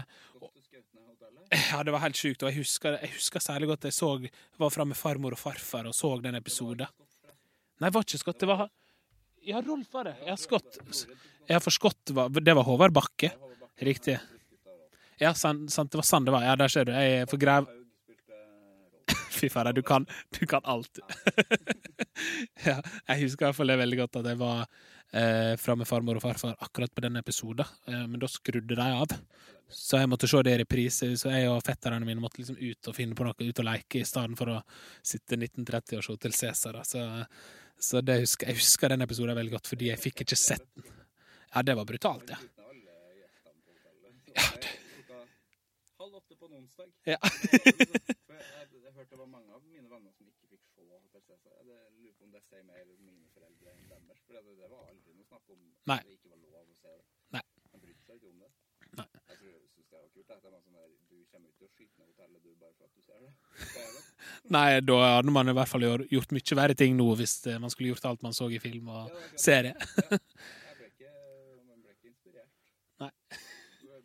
Ja, 1.71 1.83
det 1.87 1.93
var 1.95 2.03
helt 2.03 2.19
sjukt. 2.19 2.43
Og 2.43 2.51
jeg 2.51 2.65
husker, 2.65 2.97
jeg 2.99 3.13
husker 3.15 3.43
særlig 3.43 3.69
godt 3.71 3.87
jeg 3.87 3.95
så 3.95 4.09
var 4.59 4.73
framme 4.75 4.97
med 4.97 4.99
farmor 4.99 5.37
og 5.37 5.39
farfar 5.41 5.87
og 5.87 5.95
så 5.95 6.11
den 6.25 6.35
episoden. 6.39 6.91
Nei, 7.79 7.87
det 7.89 7.95
var 7.95 8.07
ikke 8.07 8.19
Scott. 8.19 8.41
Det 8.41 8.49
var 8.51 8.67
Ja, 9.47 9.61
Rolf 9.63 9.93
var 9.95 10.09
det. 10.11 10.17
Ja, 10.27 10.35
Scott. 10.41 10.81
Ja, 11.47 11.61
for 11.63 11.71
Scott 11.71 12.11
var 12.11 12.29
Det 12.35 12.55
var 12.57 12.67
Håvard 12.67 12.93
Bakke. 12.97 13.31
Riktig. 13.79 14.19
Ja, 15.21 15.33
sant, 15.35 15.71
sant, 15.73 15.93
det 15.93 16.01
var 16.01 16.05
sånn 16.05 16.27
det 16.27 16.35
var. 16.35 16.45
Ja, 16.45 16.57
der 16.59 16.73
ser 16.73 16.89
du. 16.89 16.93
Jeg 16.93 17.23
er 17.23 17.29
for 17.31 17.41
grev... 17.41 17.69
Haug 17.69 17.83
spilte 18.07 18.35
rolle. 18.35 19.26
Fy 19.37 19.51
fader, 19.53 19.77
du 19.77 19.83
kan, 19.87 20.07
du 20.39 20.47
kan 20.49 20.65
alt. 20.65 21.01
ja, 22.67 22.79
jeg 22.81 23.23
husker 23.25 23.45
i 23.45 23.49
hvert 23.49 23.59
fall 23.59 23.73
det 23.73 23.81
veldig 23.83 23.99
godt 24.01 24.21
at 24.23 24.31
jeg 24.31 24.41
var 24.41 24.63
eh, 25.13 25.53
fra 25.61 25.77
med 25.77 25.89
farmor 25.89 26.19
og 26.19 26.25
farfar 26.25 26.57
akkurat 26.65 26.95
på 26.95 27.05
den 27.05 27.21
episoden, 27.21 27.69
eh, 27.91 28.07
men 28.07 28.23
da 28.23 28.31
skrudde 28.31 28.79
de 28.79 28.89
av. 28.89 29.17
Så 29.69 29.99
jeg 29.99 30.09
måtte 30.09 30.29
se 30.31 30.41
det 30.47 30.55
i 30.55 30.59
reprise, 30.63 31.09
så 31.19 31.33
jeg 31.35 31.49
og 31.51 31.65
fetterne 31.67 32.07
mine 32.07 32.23
måtte 32.23 32.39
liksom 32.41 32.59
ut 32.61 32.91
og 32.91 32.97
finne 32.97 33.17
på 33.19 33.27
noe, 33.27 33.35
ut 33.35 33.63
og 33.63 33.67
leke, 33.67 34.01
i 34.01 34.07
stedet 34.07 34.39
for 34.39 34.53
å 34.55 34.61
sitte 35.03 35.39
1930 35.41 35.99
og 35.99 36.07
se 36.07 36.19
til 36.23 36.37
Cæsar. 36.39 36.79
Så, 36.87 37.03
så 37.89 38.03
det 38.05 38.21
husker, 38.23 38.53
jeg 38.53 38.61
husker 38.63 38.95
den 38.95 39.03
episoden 39.07 39.39
veldig 39.39 39.57
godt, 39.59 39.73
fordi 39.73 39.91
jeg 39.91 40.03
fikk 40.03 40.23
ikke 40.25 40.39
sett 40.39 40.69
den. 40.79 40.93
Ja, 41.51 41.65
det 41.67 41.75
var 41.79 41.89
brutalt, 41.89 42.31
ja. 42.31 42.39
Ja, 44.37 44.43
klokka 44.53 45.23
halv 45.99 46.15
åtte 46.15 46.37
på 46.37 46.47
en 46.47 46.53
onsdag. 46.53 46.87
Ja. 47.05 47.19
Hørte 48.97 49.13
det 49.13 49.19
var 49.21 49.29
mange 49.29 49.53
av 49.53 49.65
mine 49.69 49.89
venner 49.93 50.13
som 50.17 50.29
ikke 50.31 50.49
fikk 50.55 50.63
se 50.73 50.85
Hotel 50.89 51.23
Jeg 51.69 51.91
lurer 52.01 52.15
på 52.17 52.25
om 52.25 52.31
det 52.33 52.41
sier 52.47 52.63
mer 52.65 52.87
om 52.89 53.01
mine 53.05 53.27
foreldre 53.35 53.73
enn 53.75 53.89
deres. 53.91 54.23
For 54.25 54.39
det, 54.39 54.55
det 54.61 54.71
var 54.73 54.87
aldri 54.91 55.17
noe 55.19 55.27
snakk 55.29 55.51
om 55.53 55.65
Nei. 55.91 55.99
at 56.01 56.07
det 56.09 56.17
ikke 56.17 56.31
var 56.33 56.41
lov 56.47 56.71
å 56.73 56.79
se 56.81 56.95
det. 56.95 57.05
Nei. 57.37 57.43
De 57.75 57.81
brydde 57.83 58.07
seg 58.07 58.17
ikke 58.21 58.31
om 58.33 58.39
det. 58.45 58.51
Nei. 58.97 59.07
Jeg 59.29 59.37
tror 59.41 59.51
jeg 59.51 59.61
syns 59.75 59.91
det 59.91 59.99
var 60.01 60.09
kult. 60.15 60.33
Det 60.47 60.53
var 60.55 60.63
sånn 60.65 60.79
der, 60.81 60.95
du 61.11 61.17
kommer 61.33 61.49
ikke 61.51 61.59
til 61.61 61.69
å 61.69 61.73
skyte 61.75 62.01
ned 62.01 62.09
hotellet 62.13 62.47
du 62.47 62.51
bare 62.63 62.75
for 62.79 62.85
at 62.89 62.95
du 62.97 63.03
ser 63.05 63.21
det. 63.27 63.33
Nei, 64.57 64.67
da 64.89 64.99
hadde 65.17 65.35
man 65.37 65.53
i 65.53 65.57
hvert 65.59 65.73
fall 65.75 65.85
gjort- 65.87 66.35
mye 66.39 66.59
verre 66.63 66.79
ting 66.81 66.97
nå 66.97 67.09
hvis 67.21 67.37
eh, 67.53 67.61
man 67.63 67.73
skulle 67.75 67.93
gjort 67.93 68.09
alt 68.09 68.25
man 68.25 68.37
så 68.37 68.49
i 68.49 68.61
film 68.63 68.89
og 68.95 69.13
Ja, 69.13 69.21
er 69.27 69.45
serie. 69.45 69.75
det. 69.77 70.21
Jeg 70.67 70.77
ble 70.81 70.89
ikke, 70.95 71.13
man 71.69 71.85
ble 71.85 71.93
ikke 71.99 72.09
inspirert. 72.15 72.73
Nei. 73.05 73.11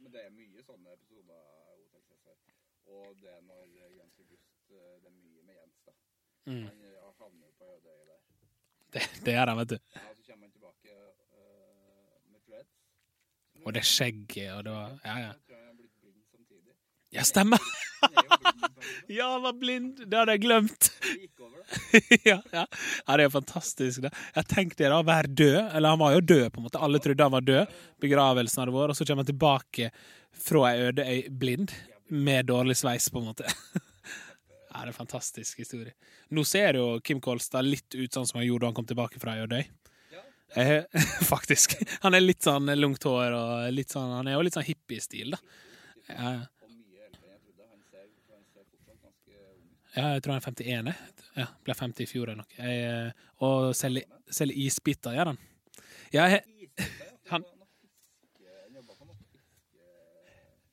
Men 0.03 0.11
det 0.11 0.25
er 0.27 0.31
mye 0.35 0.65
sånne 0.67 0.97
episoder 0.97 1.39
av 1.39 1.77
Hotel 1.79 2.03
Cæsar. 2.09 2.35
Og 2.91 3.15
det 3.23 3.31
er 3.37 3.41
når 3.47 3.67
Jens 3.71 4.17
August 4.19 4.49
eh, 4.71 4.97
Det 4.99 5.07
er 5.07 5.15
mye 5.15 5.43
med 5.47 5.55
Jens, 5.61 5.79
da. 5.87 5.93
Mm. 6.51 6.67
Han 6.67 7.13
havner 7.21 7.45
jo 7.47 7.53
på 7.57 7.69
Ødøy 7.75 7.99
der. 8.09 8.19
Det, 8.93 9.05
det 9.25 9.35
gjør 9.37 9.53
han, 9.53 9.61
vet 9.61 9.73
du. 9.73 9.77
Ja, 9.95 10.07
så 10.15 10.25
kommer 10.27 10.45
han 10.47 10.53
tilbake 10.57 10.91
eh, 10.91 12.17
med 12.31 12.41
dreads. 12.47 12.75
Og 13.65 13.77
det 13.77 13.85
skjegget 13.87 14.51
og 14.57 14.65
det 14.67 14.75
var 14.75 14.97
Ja, 15.05 15.15
ja. 15.27 15.31
Jeg 15.31 15.41
tror 15.47 15.63
han 15.65 15.77
blitt 15.79 15.95
blind 16.01 16.21
samtidig. 16.31 16.75
Ja, 17.15 17.27
stemmer! 17.33 17.71
Er. 18.01 18.27
Ja, 19.11 19.31
han 19.33 19.43
var 19.43 19.53
blind! 19.59 20.01
Det 20.07 20.17
hadde 20.17 20.35
jeg 20.35 20.43
glemt. 20.45 20.87
Det 21.01 21.17
gikk 21.25 21.43
over, 21.43 21.57
da. 21.59 21.99
ja, 22.31 22.37
ja. 22.53 22.63
ja, 22.63 23.15
det 23.17 23.23
er 23.23 23.27
jo 23.27 23.33
fantastisk. 23.33 24.01
Da. 24.05 24.11
Jeg 24.37 24.49
tenkte 24.51 24.89
da 24.89 24.99
å 25.01 25.07
være 25.07 25.31
død, 25.31 25.59
eller 25.75 25.93
han 25.93 26.01
var 26.01 26.15
jo 26.15 26.23
død, 26.31 26.45
på 26.53 26.61
en 26.61 26.67
måte. 26.67 26.81
Alle 26.81 27.01
trodde 27.03 27.27
han 27.27 27.35
var 27.35 27.45
død. 27.47 27.77
Begravelsen 28.03 28.63
hadde 28.63 28.75
vært, 28.75 28.93
og 28.93 28.99
så 28.99 29.07
kommer 29.07 29.25
han 29.25 29.31
tilbake 29.31 29.89
fra 30.47 30.65
ei 30.71 30.87
øde 30.87 31.07
øy 31.07 31.21
blind, 31.43 31.75
med 32.11 32.49
dårlig 32.49 32.77
sveis, 32.79 33.09
på 33.11 33.21
en 33.21 33.29
måte. 33.31 33.47
Ja, 34.71 34.77
det 34.79 34.85
er 34.85 34.91
en 34.93 34.95
fantastisk 34.95 35.59
historie. 35.59 35.93
Nå 36.31 36.43
ser 36.47 36.77
jo 36.79 36.85
Kim 37.03 37.19
Kolstad 37.21 37.65
litt 37.67 37.91
ut 37.95 38.13
sånn 38.15 38.25
som 38.29 38.39
han 38.39 38.47
gjorde 38.47 38.63
da 38.63 38.69
han 38.71 38.77
kom 38.79 38.87
tilbake 38.87 39.19
fra 39.19 39.35
ei 39.35 39.43
øde 39.43 39.59
øy. 39.59 39.67
Ja. 40.15 40.23
Eh, 40.63 41.03
faktisk. 41.33 41.75
Han 42.05 42.15
er 42.15 42.23
litt 42.23 42.43
sånn 42.47 42.71
langt 42.79 43.03
hår 43.07 43.35
og 43.35 43.67
litt 43.75 43.91
sånn 43.93 44.11
Han 44.17 44.27
er 44.31 44.35
jo 44.39 44.41
litt 44.47 44.55
sånn 44.57 44.67
hippiestil, 44.67 45.35
da. 45.35 45.41
Ja, 46.09 46.31
ja. 46.39 46.41
Jeg 49.91 50.21
tror 50.23 50.31
han 50.37 50.39
er 50.39 50.45
51. 50.47 50.87
jeg. 50.87 50.95
Ja, 51.35 51.45
ble 51.67 51.73
50 51.75 52.03
i 52.05 52.07
fjor 52.07 52.29
eller 52.31 52.45
noe. 52.45 52.51
Eh, 52.63 53.09
og 53.43 53.73
selger 53.75 54.55
isbiter, 54.63 55.11
gjør 55.17 55.33
han. 55.33 55.39
Ja, 56.15 56.29
jeg, 56.31 56.45
Isbiter, 56.63 56.87
ja. 57.01 57.09
Han- 57.33 57.43
Han, 57.43 57.57
var 57.59 57.67
noe 57.67 57.67
fiske, 57.81 58.47
han 58.63 58.77
jobba 58.77 58.93
på 58.95 59.05
noe 59.09 59.15
fiske... 59.19 59.41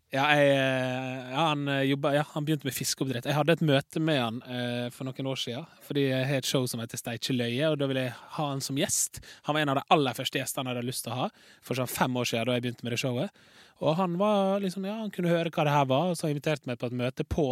Ja, 0.09 0.23
jeg, 0.33 0.55
eh, 0.57 1.33
ja, 1.35 1.43
han, 1.51 1.67
eh, 1.69 1.83
jobba, 1.91 2.15
ja, 2.17 2.23
han 2.31 2.45
begynte 2.47 2.65
med 2.65 2.73
fiskeoppdrett. 2.73 3.27
Jeg 3.29 3.37
hadde 3.37 3.53
et 3.59 3.65
møte 3.69 4.01
med 4.01 4.17
han 4.17 4.39
eh, 4.49 4.87
for 4.95 5.05
noen 5.05 5.27
år 5.29 5.41
siden. 5.43 5.67
Fordi 5.85 6.07
jeg 6.07 6.29
har 6.31 6.41
et 6.41 6.49
show 6.49 6.65
som 6.71 6.81
heter 6.81 6.97
Steikje 6.97 7.37
løye, 7.37 7.69
og 7.69 7.77
da 7.77 7.89
ville 7.91 8.07
jeg 8.07 8.15
ha 8.39 8.47
han 8.49 8.63
som 8.65 8.81
gjest. 8.81 9.21
Han 9.45 9.59
var 9.59 9.67
en 9.67 9.73
av 9.75 9.81
de 9.83 9.85
aller 9.93 10.17
første 10.17 10.41
gjestene 10.41 10.73
jeg 10.73 10.79
hadde 10.79 10.89
lyst 10.89 11.05
til 11.05 11.13
å 11.13 11.19
ha 11.19 11.27
for 11.61 11.77
sånn 11.77 11.91
fem 11.93 12.17
år 12.17 12.31
siden 12.31 12.49
da 12.49 12.57
jeg 12.57 12.65
begynte 12.65 12.89
med 12.89 12.97
det 12.97 13.01
showet. 13.05 13.45
Og 13.85 13.99
han 14.01 14.17
var 14.19 14.65
liksom, 14.65 14.89
ja, 14.89 14.97
han 15.03 15.13
kunne 15.13 15.35
høre 15.35 15.53
hva 15.53 15.69
det 15.69 15.77
her 15.77 15.85
var, 15.93 16.09
og 16.09 16.17
så 16.19 16.33
inviterte 16.33 16.71
meg 16.71 16.81
på 16.81 16.89
et 16.89 16.99
møte 17.05 17.29
på 17.29 17.47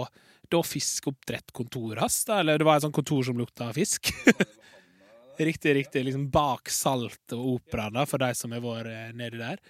da 0.49 0.63
fiskeoppdrettkontoret 0.65 2.01
hans. 2.07 2.23
Eller 2.33 2.57
det 2.57 2.67
var 2.67 2.81
et 2.81 2.87
sånt 2.87 2.97
kontor 2.97 3.29
som 3.29 3.37
lukta 3.37 3.69
fisk. 3.77 4.15
riktig, 5.51 5.77
riktig. 5.83 6.09
Liksom 6.09 6.31
bak 6.33 6.73
Salt 6.73 7.37
og 7.37 7.53
Opera, 7.59 7.91
da, 7.93 8.09
for 8.09 8.25
de 8.25 8.33
som 8.39 8.57
har 8.57 8.65
vært 8.65 8.91
eh, 8.95 9.15
nedi 9.21 9.45
der. 9.45 9.61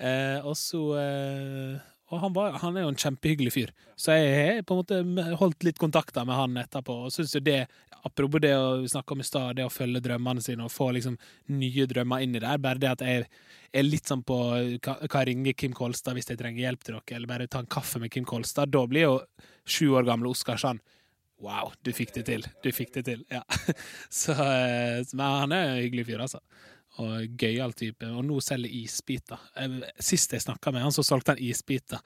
Eh, 0.00 0.40
og 0.40 0.56
så 0.56 0.82
eh, 0.96 1.88
Og 2.10 2.18
han, 2.18 2.32
var, 2.34 2.56
han 2.58 2.76
er 2.76 2.84
jo 2.84 2.90
en 2.90 2.98
kjempehyggelig 2.98 3.52
fyr, 3.54 3.70
så 3.94 4.16
jeg 4.18 4.30
har 4.34 4.64
på 4.66 4.74
en 4.74 4.80
måte 4.80 5.36
holdt 5.38 5.62
litt 5.66 5.78
kontakter 5.78 6.26
med 6.26 6.34
han 6.34 6.58
etterpå. 6.58 6.96
Og 7.06 7.14
synes 7.14 7.36
jo 7.36 7.42
det, 7.46 7.60
apropos 8.02 8.42
det 8.42 8.50
å 8.58 8.80
snakke 8.90 9.14
om 9.14 9.22
i 9.22 9.26
stad, 9.28 9.52
det 9.60 9.68
å 9.68 9.70
følge 9.70 10.02
drømmene 10.02 10.42
sine 10.42 10.66
og 10.66 10.74
få 10.74 10.88
liksom 10.96 11.14
nye 11.54 11.86
drømmer 11.90 12.24
inn 12.26 12.34
i 12.34 12.42
det, 12.42 12.56
bare 12.64 12.82
det 12.82 12.90
at 12.90 13.04
jeg 13.06 13.28
er 13.70 13.86
litt 13.86 14.10
sånn 14.10 14.24
på 14.26 14.38
Kan 14.82 15.04
jeg 15.06 15.28
ringe 15.28 15.54
Kim 15.54 15.76
Kolstad 15.76 16.18
hvis 16.18 16.32
jeg 16.32 16.40
trenger 16.40 16.64
hjelp 16.64 16.82
til 16.82 16.98
noe, 16.98 17.06
eller 17.14 17.30
bare 17.30 17.46
ta 17.50 17.62
en 17.62 17.70
kaffe 17.70 18.02
med 18.02 18.10
Kim 18.10 18.26
Kolstad. 18.26 18.74
Da 18.74 18.82
blir 18.90 19.06
jo 19.06 19.14
sju 19.62 19.92
år 19.94 20.08
gamle 20.08 20.32
Oskar 20.34 20.58
sånn 20.58 20.82
Wow, 21.40 21.70
du 21.80 21.88
fikk 21.96 22.10
det 22.18 22.26
til. 22.28 22.42
Du 22.60 22.68
fikk 22.68 22.90
det 22.98 23.06
til. 23.06 23.22
Ja. 23.32 23.40
Så, 24.20 24.34
eh, 24.34 25.00
men 25.14 25.24
han 25.24 25.54
er 25.56 25.70
en 25.70 25.78
hyggelig 25.80 26.04
fyr, 26.10 26.20
altså. 26.20 26.42
Og 27.00 27.36
gøyal 27.40 27.72
type. 27.78 28.04
Og 28.12 28.24
nå 28.28 28.40
selger 28.44 28.72
isbiter. 28.82 29.40
Jeg- 29.56 29.92
Sist 29.98 30.32
jeg 30.36 30.42
snakka 30.44 30.72
med 30.72 30.82
han, 30.84 30.92
så 30.92 31.04
solgte 31.06 31.34
han 31.34 31.42
isbiter. 31.42 32.00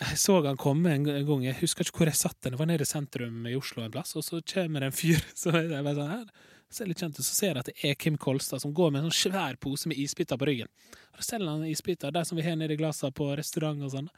Jeg 0.00 0.16
så 0.16 0.38
han 0.46 0.56
komme 0.56 0.86
en 0.94 1.04
gang, 1.04 1.42
jeg 1.44 1.58
husker 1.60 1.84
ikke 1.84 1.98
hvor 1.98 2.08
jeg 2.08 2.16
satt 2.16 2.38
den, 2.40 2.52
det 2.54 2.58
var 2.58 2.66
nede 2.70 2.86
i 2.86 2.88
sentrum 2.88 3.46
i 3.46 3.54
Oslo 3.58 3.82
en 3.84 3.90
plass, 3.92 4.14
og 4.16 4.24
så 4.24 4.40
kommer 4.40 4.80
det 4.80 4.86
en 4.88 4.96
fyr 4.96 5.20
som 5.36 5.52
jeg 5.52 5.68
bare 5.84 5.94
sånn, 5.98 6.08
her, 6.14 6.24
ser 6.70 6.86
litt 6.88 7.02
kjent 7.02 7.18
så 7.18 7.22
ser 7.34 7.50
jeg 7.50 7.58
at 7.58 7.66
det 7.68 7.74
er 7.84 7.98
Kim 8.00 8.16
Kolstad 8.16 8.62
som 8.62 8.72
går 8.72 8.92
med 8.94 9.02
en 9.02 9.10
sånn 9.10 9.32
svær 9.32 9.58
pose 9.60 9.90
med 9.90 9.98
isbiter 10.00 10.38
på 10.40 10.46
ryggen. 10.48 10.70
Og 11.12 11.20
da 11.20 11.26
selger 11.26 11.50
han 11.50 11.66
isbiter, 11.68 12.14
de 12.14 12.22
som 12.24 12.38
vi 12.38 12.46
har 12.46 12.56
nede 12.56 12.72
i 12.72 12.80
glassene 12.80 13.12
på 13.12 13.28
restaurant 13.36 13.82
og 13.82 13.92
sånn. 13.92 14.08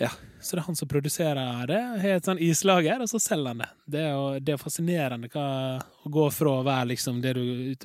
Ja, 0.00 0.08
så 0.40 0.56
det 0.56 0.62
er 0.62 0.66
han 0.66 0.76
som 0.78 0.88
produserer 0.88 1.66
det, 1.68 1.80
har 2.00 2.14
et 2.16 2.26
sånn 2.26 2.40
islager, 2.40 3.02
og 3.04 3.10
så 3.10 3.20
selger 3.20 3.52
han 3.52 3.60
det. 3.60 3.68
Det 3.94 4.00
er 4.00 4.14
jo 4.14 4.24
det 4.40 4.54
er 4.54 4.60
fascinerende 4.62 5.28
hva, 5.34 5.46
å 6.02 6.12
gå 6.16 6.26
fra 6.32 6.54
å 6.58 6.64
være 6.66 6.88
liksom 6.94 7.20
det 7.24 7.34
du 7.36 7.42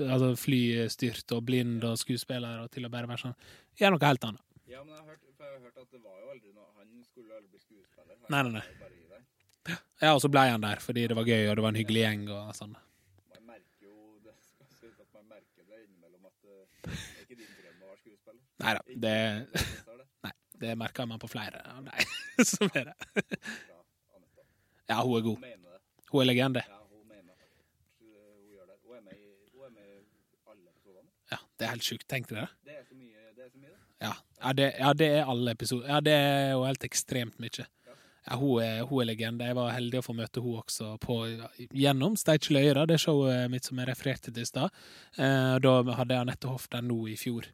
altså 0.08 0.32
flystyrt 0.39 1.36
og 1.36 1.43
blind 1.50 1.84
og 1.88 2.00
skuespiller, 2.00 2.63
og 2.63 2.72
til 2.72 2.88
å 2.88 2.93
bare 2.93 3.10
være 3.12 3.26
sånn 3.28 3.38
Gjør 3.78 3.93
noe 3.93 4.08
helt 4.08 4.24
annet. 4.26 4.41
Ja, 4.65 4.80
men 4.82 4.96
jeg 4.96 5.04
har 5.04 5.12
hørt, 5.12 5.22
jeg 5.28 5.46
har 5.46 5.60
hørt 5.62 5.84
at 5.84 5.91
det 5.93 6.00
var 6.02 6.15
jo 6.17 6.32
aldri 6.34 6.50
noe 6.56 6.65
Han 6.80 7.04
skulle 7.06 7.36
aldri 7.38 7.52
bli 7.52 7.60
skuespiller. 7.62 8.15
Nei, 8.34 8.41
nei, 8.48 8.62
nei. 8.62 9.76
Ja, 10.02 10.13
og 10.15 10.22
så 10.24 10.32
ble 10.32 10.48
han 10.48 10.63
der 10.63 10.82
fordi 10.82 11.04
det 11.12 11.17
var 11.17 11.28
gøy, 11.28 11.43
og 11.52 11.60
det 11.60 11.65
var 11.65 11.76
en 11.76 11.80
hyggelig 11.82 12.02
gjeng 12.06 12.24
og 12.34 12.56
sånn. 12.58 12.74
Man 13.36 13.46
merker 13.52 13.86
jo 13.86 13.93
det 14.26 14.34
skal 14.48 14.72
sies 14.80 14.98
at 14.98 15.10
man 15.13 15.28
merker 15.36 15.67
det 15.67 15.84
innimellom 15.84 16.26
at 16.26 16.38
eh, 16.48 16.65
det 16.88 16.98
er 16.98 17.24
ikke 17.28 17.38
din 17.38 17.54
drøm 17.60 17.84
å 17.84 17.91
være 17.91 18.00
skuespiller. 18.02 18.43
Nei 18.63 18.74
da, 18.80 18.82
det. 19.06 19.15
nei, 20.26 20.34
det 20.62 20.74
merker 20.80 21.06
man 21.10 21.20
på 21.22 21.30
flere. 21.32 21.62
Nei, 21.86 22.06
som 22.54 22.72
er 22.74 22.91
det. 22.91 23.38
Ja, 24.88 25.02
hun 25.04 25.17
er 25.17 25.26
god. 25.26 25.48
Hun 26.12 26.22
er 26.22 26.30
legende. 26.30 26.63
Ja, 31.28 31.38
det. 31.60 31.65
Er 31.65 31.74
helt 31.74 31.84
sjukt. 31.84 32.08
Tenk 32.08 32.30
deg 32.32 32.39
det. 32.39 32.48
Det 32.67 32.78
er 32.78 32.86
så 32.88 32.96
mye, 32.96 33.17
det, 34.54 34.67
ja, 34.80 34.93
det 34.93 35.08
er 35.17 35.32
alle 35.32 35.52
episoder. 35.58 35.89
Ja, 35.89 36.00
det 36.00 36.13
er 36.13 36.52
jo 36.54 36.63
helt 36.63 36.86
ekstremt 36.88 37.39
mye. 37.43 37.65
Ja, 38.27 38.35
hun 38.35 38.59
er, 38.59 38.81
hun 38.89 39.01
er 39.01 39.07
legende. 39.07 39.45
Jeg 39.47 39.55
var 39.55 39.71
heldig 39.71 40.01
å 40.01 40.03
få 40.03 40.13
møte 40.17 40.41
hun 40.43 40.57
også 40.59 40.95
på, 40.99 41.19
gjennom 41.71 42.17
Stage 42.19 42.51
Løyra, 42.51 42.83
det 42.89 42.99
showet 42.99 43.47
mitt 43.51 43.67
som 43.67 43.79
jeg 43.79 43.87
refererte 43.87 44.33
til 44.33 44.43
i 44.43 44.49
stad. 44.49 44.81
Eh, 45.15 45.53
da 45.63 45.75
hadde 45.95 46.17
jeg 46.17 46.25
Anette 46.25 46.49
Hoff 46.51 46.67
der 46.73 46.83
nå 46.83 46.97
i 47.07 47.15
fjor, 47.19 47.47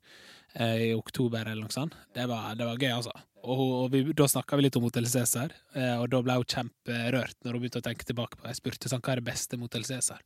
eh, 0.58 0.88
i 0.88 0.90
oktober 0.98 1.46
eller 1.46 1.68
noe 1.68 1.76
sånt. 1.76 1.94
Det 2.18 2.26
var, 2.32 2.56
det 2.58 2.66
var 2.66 2.82
gøy, 2.82 2.90
altså. 2.96 3.14
Og, 3.44 3.62
og 3.62 3.88
vi, 3.94 4.02
da 4.18 4.26
snakka 4.32 4.58
vi 4.58 4.66
litt 4.66 4.80
om 4.80 4.88
Hotell 4.88 5.10
Cæsar, 5.12 5.54
eh, 5.78 5.96
og 6.00 6.08
da 6.10 6.24
ble 6.26 6.40
hun 6.40 6.50
kjemperørt 6.56 7.38
når 7.44 7.54
hun 7.54 7.66
begynte 7.66 7.84
å 7.84 7.86
tenke 7.86 8.08
tilbake 8.08 8.40
på 8.40 8.50
Jeg 8.50 8.62
spurte 8.62 8.90
sånn, 8.90 9.04
hva 9.04 9.14
er 9.14 9.22
det 9.22 9.30
beste 9.30 9.60
med 9.60 9.68
Hotell 9.68 9.86
Cæsar, 9.86 10.24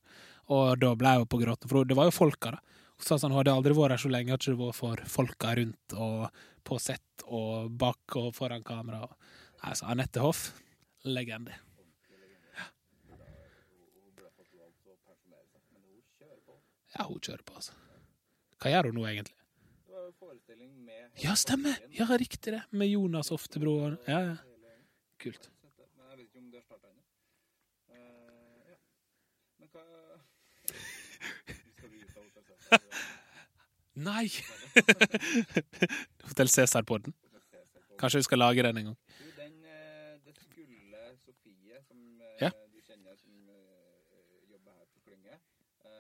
og 0.54 0.78
da 0.80 0.94
ble 0.96 1.16
hun 1.18 1.28
på 1.28 1.42
gråten, 1.42 1.68
for 1.68 1.88
det 1.88 1.98
var 1.98 2.08
jo 2.08 2.16
folka, 2.16 2.56
da. 2.56 2.84
Hun 2.98 3.06
sa 3.10 3.18
sånn, 3.20 3.34
hun 3.34 3.42
hadde 3.42 3.58
aldri 3.58 3.76
vært 3.78 3.98
her 3.98 4.04
så 4.06 4.14
lenge, 4.14 4.32
hadde 4.32 4.48
ikke 4.54 4.62
vært 4.64 4.80
for 4.80 5.10
folka 5.12 5.58
rundt 5.60 5.98
og 5.98 6.46
på 6.68 6.78
sett 6.82 7.26
og 7.28 7.74
bak 7.80 8.16
og 8.20 8.32
foran 8.36 8.64
kamera. 8.66 9.04
Altså, 9.64 9.86
Anette 9.86 10.20
Hoff, 10.20 10.62
legende. 11.04 11.54
Ja, 16.98 17.04
hun 17.06 17.20
kjører 17.22 17.44
på, 17.46 17.54
altså. 17.60 17.74
Hva 18.62 18.70
gjør 18.72 18.84
hun 18.90 18.96
nå, 18.98 19.04
egentlig? 19.10 19.36
Ja, 21.22 21.34
stemmer! 21.38 21.76
Ja, 21.98 22.06
riktig 22.18 22.54
det. 22.56 22.62
Med 22.72 22.88
Jonas 22.92 23.32
Oftebro. 23.32 23.74
og- 23.86 23.98
Ja, 24.08 24.20
ja. 24.20 24.36
Kult. 25.20 25.50
Men 25.88 26.52
du 31.92 31.98
ut 31.98 32.18
av 32.18 32.24
Hotell 32.24 32.44
Cæsar? 32.46 32.80
Nei! 33.96 34.28
Hotell 36.28 36.48
Cæsar-podden. 36.54 37.14
Kanskje 38.00 38.18
vi 38.20 38.24
skal 38.28 38.38
lage 38.40 38.64
den 38.64 38.78
en 38.78 38.86
gang. 38.86 38.98
Du, 39.20 39.32
den 39.42 39.56
eh, 39.66 40.20
Det 40.26 40.34
skulle 40.38 41.18
Sofie, 41.26 41.82
som 41.88 42.22
eh, 42.22 42.38
Ja. 42.42 42.50
du 42.74 42.80
kjenner, 42.82 43.16
som 43.18 43.50
eh, 43.50 43.56
jobber 44.52 44.72
her 44.78 44.86
på 44.94 45.00
Klynge, 45.06 45.34
eh, 45.34 45.40
og 45.90 45.94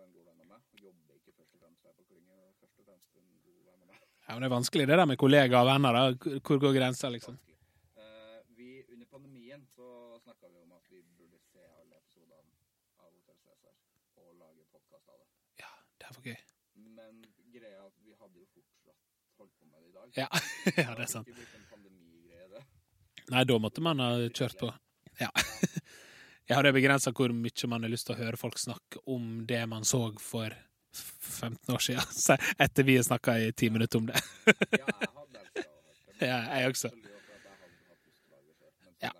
er 0.00 0.04
en 0.08 0.12
god 0.16 0.24
venn 0.26 0.40
av 0.40 0.46
meg. 0.50 0.60
Hun 0.72 0.78
jobber 0.88 1.14
ikke 1.20 1.32
først 1.38 1.54
og 1.54 1.60
fremst 1.62 1.82
her 1.86 1.92
på 1.94 2.02
Klynge, 2.08 2.34
men 2.34 2.38
først 2.60 2.78
og 2.82 2.86
fremst 2.90 3.10
en 3.22 3.28
god 3.44 3.60
venn 3.70 3.82
av 3.82 3.86
meg. 3.92 3.98
Ja, 4.34 4.38
men 4.38 4.50
Det 4.50 4.54
er 4.54 4.58
vanskelig 4.58 4.84
det 4.88 4.96
der 4.98 5.06
med 5.06 5.18
kollegaer 5.18 5.60
og 5.62 5.68
venner. 5.68 5.92
da. 5.94 6.38
Hvor 6.42 6.58
går 6.58 6.72
grensa, 6.74 7.08
liksom? 7.08 7.34
Uh, 7.94 8.40
vi, 8.58 8.82
under 8.92 9.06
pandemien 9.06 9.62
så 9.76 10.18
snakka 10.24 10.48
vi 10.50 10.58
om 10.58 10.72
at 10.74 10.82
vi 10.90 11.02
burde 11.18 11.38
se 11.38 11.62
alle 11.62 11.94
episodene 12.00 12.42
av 12.98 13.12
Hotell 13.14 13.38
Cæsar 13.44 13.76
og 14.18 14.34
lage 14.34 14.66
podkast 14.74 15.06
av 15.06 15.20
det. 15.20 15.28
Ja, 15.62 15.70
det 16.00 16.08
er 16.08 16.18
for 16.18 16.26
gøy. 16.26 16.34
Men 16.98 17.22
greia 17.54 17.78
er 17.78 17.86
at 17.86 17.94
vi 18.02 18.10
hadde 18.10 18.42
jo 18.42 18.48
fortsatt 18.56 18.98
holdt 19.38 19.54
på 19.54 19.70
med 19.70 19.78
det 19.78 19.92
i 19.92 19.94
dag. 20.00 20.10
Ja, 20.18 20.28
ja 20.82 20.98
det 20.98 21.06
er 21.06 21.14
sant. 21.14 21.30
Det 21.30 21.46
ikke 21.46 21.62
en 21.62 21.70
pandemigreie, 21.70 22.50
det. 22.56 22.66
Nei, 23.30 23.46
da 23.52 23.62
måtte 23.62 23.86
man 23.86 24.02
ha 24.02 24.12
kjørt 24.34 24.58
på. 24.58 24.74
Ja. 25.22 25.30
Ja, 26.44 26.58
det 26.60 26.74
er 26.74 26.74
begrensa 26.76 27.08
hvor 27.16 27.32
mye 27.32 27.68
man 27.72 27.86
har 27.86 27.88
lyst 27.88 28.04
til 28.04 28.12
å 28.12 28.18
høre 28.18 28.36
folk 28.36 28.58
snakke 28.60 29.00
om 29.08 29.46
det 29.48 29.62
man 29.64 29.86
så 29.88 30.10
for 30.20 30.52
15 30.94 31.74
år 31.74 31.78
siden. 31.78 32.38
Etter 32.64 32.82
vi 32.86 32.96
har 32.96 33.06
snakka 33.06 33.38
i 33.38 33.52
ti 33.52 33.70
minutter 33.70 33.98
om 33.98 34.06
det. 34.12 34.22
Ja, 36.20 36.36
jeg 36.56 36.68
også. 36.70 36.88
Ja. 39.02 39.10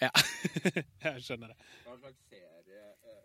Ja, 0.00 0.10
jeg 1.04 1.22
skjønner 1.22 1.52
det. 1.52 1.56
Hva 1.84 1.96
slags 2.00 2.20
serie 2.30 2.80
eh, 3.04 3.18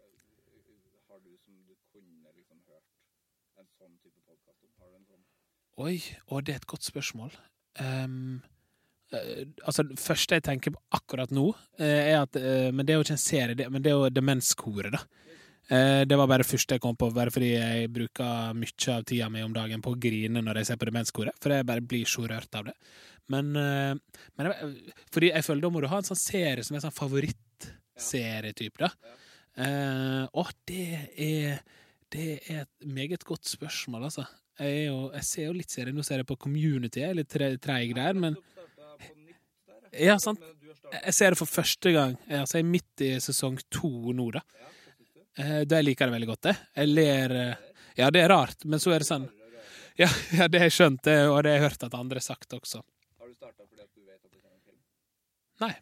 har 1.07 1.21
du 1.23 1.31
som 1.39 1.55
du 1.63 1.73
kunne 1.93 2.33
liksom 2.35 2.59
hørt 2.67 3.61
en 3.61 3.69
sånn 3.77 3.95
type 4.03 4.19
podkast 4.27 4.59
om? 4.83 5.05
Sånn? 5.07 5.23
Oi, 5.85 5.95
og 6.27 6.43
det 6.45 6.55
er 6.57 6.61
et 6.61 6.69
godt 6.69 6.85
spørsmål. 6.85 7.31
Ehm, 7.81 8.41
eh, 9.15 9.45
altså, 9.63 9.87
det 9.87 9.99
første 10.03 10.37
jeg 10.37 10.45
tenker 10.51 10.75
på 10.75 10.83
akkurat 10.99 11.33
nå, 11.33 11.47
eh, 11.79 12.11
er 12.11 12.21
at 12.25 12.37
Men 12.75 12.83
det 12.85 12.93
er 12.93 12.99
jo 12.99 13.07
ikke 13.07 13.17
en 13.17 13.27
serie, 13.29 13.69
men 13.69 13.81
det 13.81 13.93
er 13.93 13.97
jo 14.01 14.13
Demenskoret, 14.13 14.93
da. 14.99 15.05
Eh, 15.71 16.03
det 16.03 16.17
var 16.19 16.27
bare 16.27 16.43
det 16.43 16.49
første 16.49 16.75
jeg 16.75 16.83
kom 16.83 16.95
på, 16.99 17.07
bare 17.15 17.31
fordi 17.31 17.53
jeg 17.53 17.91
bruker 17.93 18.55
mye 18.57 18.95
av 18.95 19.05
tida 19.07 19.29
mi 19.31 19.43
om 19.45 19.53
dagen 19.55 19.81
på 19.83 19.93
å 19.93 19.99
grine 19.99 20.43
når 20.43 20.59
jeg 20.59 20.71
ser 20.71 20.79
på 20.81 20.89
Demenskoret, 20.89 21.37
for 21.39 21.55
jeg 21.55 21.67
bare 21.69 21.85
blir 21.93 22.09
så 22.09 22.25
rørt 22.27 22.59
av 22.59 22.67
det. 22.67 22.75
Men, 23.31 23.55
eh, 23.55 23.93
men 24.35 24.49
jeg, 24.49 24.95
fordi 25.15 25.31
jeg 25.31 25.45
føler 25.47 25.63
da 25.63 25.71
må 25.71 25.81
du 25.83 25.87
ha 25.87 26.01
en 26.01 26.09
sånn 26.09 26.19
serie 26.19 26.65
som 26.67 26.75
er 26.75 26.83
sånn 26.83 26.97
favorittserietype, 26.97 28.83
da. 28.83 28.91
Eh, 29.53 30.25
og 30.33 30.51
det 30.67 31.09
er 31.17 31.63
Det 32.13 32.43
er 32.45 32.59
et 32.61 32.85
meget 32.85 33.23
godt 33.25 33.47
spørsmål, 33.49 34.03
altså. 34.03 34.27
Jeg, 34.59 34.83
jo, 34.85 35.09
jeg 35.15 35.23
ser 35.25 35.47
jo 35.47 35.53
litt 35.57 35.71
serie. 35.73 35.93
Nå 35.97 36.03
ser 36.05 36.21
jeg 36.21 36.27
på 36.29 36.37
Community, 36.37 36.99
jeg 37.01 37.09
er 37.09 37.17
litt 37.17 37.61
treig 37.63 37.95
der, 37.97 38.13
men 38.13 38.35
Ja, 39.97 40.19
sant. 40.21 40.39
Jeg 40.93 41.13
ser 41.13 41.33
det 41.33 41.39
for 41.39 41.49
første 41.49 41.91
gang. 41.91 42.13
Altså, 42.29 42.59
jeg 42.59 42.65
er 42.65 42.69
midt 42.69 43.01
i 43.01 43.09
sesong 43.17 43.57
to 43.73 44.13
nå, 44.13 44.27
da. 44.35 44.43
Eh, 45.39 45.61
jeg 45.63 45.85
liker 45.85 46.09
det 46.09 46.15
veldig 46.17 46.29
godt, 46.29 46.43
det. 46.49 46.55
Jeg 46.77 46.91
ler 46.91 47.35
eh, 47.39 47.71
Ja, 47.97 48.09
det 48.13 48.23
er 48.23 48.33
rart, 48.33 48.65
men 48.65 48.81
så 48.81 48.93
er 48.93 49.03
det 49.03 49.09
sånn 49.09 49.27
Ja, 49.99 50.09
ja 50.37 50.47
det 50.47 50.61
har 50.61 50.69
jeg 50.69 50.77
skjønt, 50.77 51.03
det, 51.07 51.17
og 51.29 51.41
det 51.43 51.55
har 51.55 51.61
jeg 51.61 51.69
hørt 51.69 51.87
at 51.89 51.97
andre 51.97 52.21
har 52.21 52.27
sagt 52.27 52.53
også. 52.57 52.83
Har 53.19 53.29
du 53.29 53.35
starta 53.37 53.65
fordi 53.65 53.81
at 53.81 53.89
du 53.89 54.01
vet 54.05 54.19
at 54.19 54.29
det 54.29 54.41
kommer 54.41 54.57
en 54.57 54.65
film? 54.65 54.79
Nei. 55.63 55.73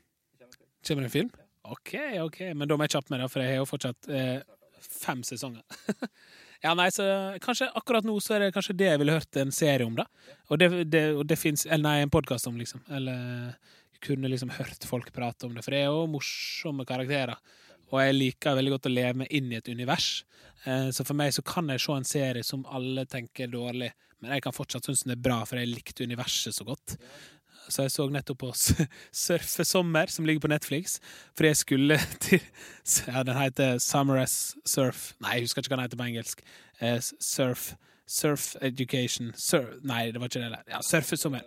Kommer 0.87 1.03
det 1.05 1.09
en 1.11 1.17
film? 1.17 1.33
OK, 1.71 1.91
OK, 2.23 2.39
men 2.57 2.67
da 2.67 2.77
må 2.77 2.87
jeg 2.87 2.95
kjappe 2.97 3.13
meg, 3.13 3.23
da, 3.23 3.31
for 3.31 3.43
jeg 3.43 3.53
har 3.53 3.61
jo 3.61 3.67
fortsatt 3.69 4.09
eh, 4.11 4.39
fem 5.01 5.25
sesonger. 5.27 5.65
Ja, 6.61 6.75
nei, 6.77 6.91
så 6.93 7.03
kanskje 7.41 7.71
akkurat 7.73 8.05
nå 8.05 8.13
så 8.21 8.35
er 8.35 8.43
det 8.43 8.51
kanskje 8.53 8.75
det 8.77 8.91
jeg 8.91 8.99
ville 9.01 9.15
hørt 9.15 9.37
en 9.41 9.49
serie 9.55 9.81
om, 9.81 9.95
da. 9.97 10.03
Og 10.53 10.59
det, 10.61 10.67
det, 10.93 10.99
og 11.17 11.23
det 11.25 11.39
fins 11.41 11.65
Eller 11.65 11.81
nei, 11.87 12.03
en 12.03 12.11
podkast 12.13 12.45
om, 12.45 12.59
liksom. 12.59 12.83
Eller 12.93 13.55
kunne 14.01 14.29
liksom 14.29 14.53
hørt 14.53 14.85
folk 14.85 15.09
prate 15.13 15.47
om 15.47 15.55
det. 15.55 15.63
For 15.65 15.73
det 15.73 15.81
er 15.81 15.89
jo 15.89 16.05
morsomme 16.09 16.85
karakterer. 16.85 17.41
Og 17.91 17.99
jeg 18.01 18.15
liker 18.15 18.56
veldig 18.58 18.71
godt 18.77 18.88
å 18.88 18.93
leve 18.93 19.17
meg 19.23 19.34
inn 19.36 19.51
i 19.51 19.58
et 19.60 19.67
univers. 19.71 20.23
Eh, 20.65 20.89
Så 20.91 21.04
for 21.06 21.17
meg 21.17 21.34
så 21.36 21.43
kan 21.43 21.67
jeg 21.69 21.80
se 21.84 21.91
en 21.97 22.08
serie 22.08 22.43
som 22.43 22.65
alle 22.71 23.06
tenker 23.06 23.43
er 23.47 23.51
dårlig, 23.51 23.91
men 24.21 24.32
jeg 24.36 24.43
kan 24.45 24.54
fortsatt 24.56 24.86
synes 24.86 25.04
den 25.04 25.12
er 25.17 25.21
bra, 25.21 25.43
for 25.45 25.58
jeg 25.58 25.67
likte 25.73 26.04
universet 26.06 26.54
så 26.56 26.63
godt. 26.67 26.97
Så 27.71 27.84
jeg 27.86 27.91
så 27.93 28.06
nettopp 28.10 28.39
på 28.41 28.49
Surfe 28.56 29.63
Sommer, 29.65 30.08
som 30.12 30.25
ligger 30.25 30.41
på 30.41 30.49
Netflix, 30.51 30.99
fordi 31.38 31.51
jeg 31.51 31.60
skulle 31.62 31.97
til 32.25 32.41
Ja, 33.08 33.23
den 33.23 33.38
heter 33.38 33.77
Summer 33.80 34.17
as 34.23 34.56
Surf 34.65 35.13
Nei, 35.21 35.38
jeg 35.38 35.45
husker 35.47 35.62
ikke 35.62 35.71
hva 35.75 35.77
den 35.80 35.86
heter 35.88 36.01
på 36.01 36.08
engelsk. 36.10 36.41
Eh, 36.82 36.99
Surf 37.21 37.73
Surf 38.12 38.56
Education 38.62 39.32
sur, 39.39 39.69
Nei, 39.88 40.12
det 40.12 40.19
var 40.19 40.27
ikke 40.27 40.41
det 40.51 40.63
Ja, 40.73 40.82
Surfe 40.84 41.15
Sommer. 41.17 41.45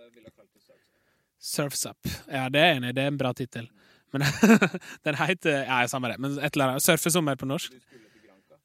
Surfs 1.44 1.84
Up. 1.86 1.98
Ja, 2.32 2.48
det 2.48 2.60
er 2.62 2.78
enig. 2.78 2.94
Det 2.96 3.02
er 3.04 3.10
en 3.12 3.18
bra 3.20 3.32
tittel. 3.36 3.66
Men 4.14 4.24
den 5.06 5.16
heter 5.18 5.64
Ja, 5.66 5.80
samme 5.90 6.12
det. 6.12 6.18
Men 6.22 6.36
et 6.38 6.54
eller 6.54 6.74
annet. 6.74 6.84
Surfesommer 6.86 7.36
på 7.40 7.48
norsk. 7.50 7.74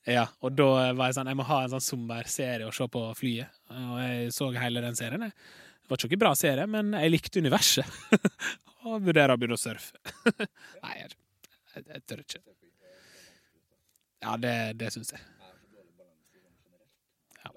Ja, 0.10 0.28
og 0.46 0.54
da 0.58 0.68
var 0.98 1.10
jeg 1.10 1.18
sånn 1.18 1.28
Jeg 1.30 1.38
må 1.38 1.44
ha 1.50 1.58
en 1.66 1.74
sånn 1.74 1.84
sommerserie 1.84 2.66
å 2.70 2.74
se 2.74 2.86
på 2.90 3.02
flyet. 3.20 3.58
Og 3.76 3.98
jeg 4.02 4.30
så 4.34 4.48
hele 4.56 4.82
den 4.86 4.96
serien. 4.98 5.26
Det 5.30 5.90
var 5.92 6.00
ikke 6.00 6.14
noen 6.14 6.22
bra 6.24 6.32
serie, 6.38 6.66
men 6.70 6.94
jeg 6.96 7.12
likte 7.16 7.42
universet. 7.44 7.98
og 8.86 9.02
vurderer 9.04 9.34
å 9.34 9.38
begynne 9.42 9.58
å 9.58 9.62
surfe. 9.62 9.98
Nei, 10.86 10.94
jeg, 11.02 11.12
jeg, 11.76 11.84
jeg 11.90 12.06
tør 12.08 12.24
ikke. 12.24 12.42
Ja, 14.24 14.34
det, 14.40 14.54
det 14.80 14.90
syns 14.96 15.14
jeg. 15.16 15.22
Ja. 17.40 17.52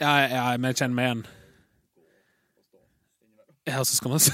Ja, 0.00 0.10
ja, 0.30 0.44
men 0.60 0.70
jeg 0.72 0.80
kjenner 0.82 0.96
meg 0.98 1.08
igjen. 1.10 1.24
Ja, 3.66 3.80
så 3.82 3.96
skal 3.98 4.12
man 4.12 4.20
s- 4.22 4.32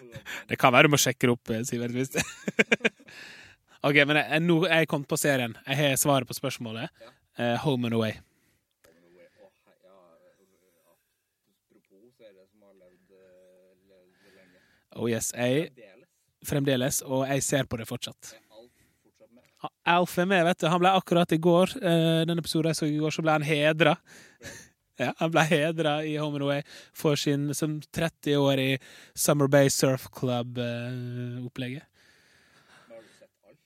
Det 0.48 0.58
kan 0.60 0.72
være 0.74 0.88
du 0.88 0.94
må 0.94 1.00
sjekke 1.00 1.26
det 1.26 1.34
opp, 1.34 1.52
eh, 1.52 1.62
Sivert. 1.68 1.94
Hvis 1.96 2.12
det. 2.14 2.24
OK, 3.86 3.96
men 4.06 4.20
jeg, 4.20 4.42
nå 4.44 4.58
er 4.68 4.82
jeg 4.82 4.90
kommet 4.90 5.10
på 5.10 5.18
serien. 5.20 5.56
Jeg 5.66 5.78
har 5.80 5.96
svaret 6.00 6.28
på 6.28 6.36
spørsmålet. 6.36 6.92
Uh, 7.38 7.56
Home 7.64 7.88
and 7.88 7.96
Away. 7.96 8.12
Eh. 8.12 8.28
Oh 15.00 15.08
yes, 15.08 15.32
jeg 15.32 15.70
fremdeles, 16.44 17.00
og 17.06 17.24
jeg 17.30 17.42
ser 17.42 17.64
på 17.64 17.78
det 17.80 17.86
fortsatt. 17.88 18.34
Alf 19.88 20.18
er 20.18 20.26
med, 20.28 20.42
vet 20.44 20.60
du. 20.60 20.66
Han 20.68 20.82
ble 20.82 20.90
akkurat 20.98 21.32
i 21.32 21.38
går, 21.40 21.76
Denne 21.80 22.26
den 22.28 22.42
episoden 22.42 22.72
jeg 22.72 22.78
så 22.80 22.88
i 22.90 22.98
går, 23.00 23.14
så 23.14 23.24
ble 23.24 23.36
han 23.38 23.46
hedra. 23.46 23.94
Ja, 25.00 25.14
han 25.18 25.30
ble 25.32 25.42
hedra 25.48 25.94
i 26.04 26.16
Home 26.20 26.36
and 26.36 26.44
Away 26.44 26.62
for 26.92 27.16
sin 27.16 27.54
som 27.56 27.80
30 27.96 28.36
år 28.36 28.60
Summer 29.14 29.48
Bay 29.48 29.70
Surf 29.70 30.08
Club-opplegget. 30.12 31.86
Men 32.88 32.96
har 32.96 33.02
du 33.02 33.08
sett 33.08 33.30
alt? 33.48 33.58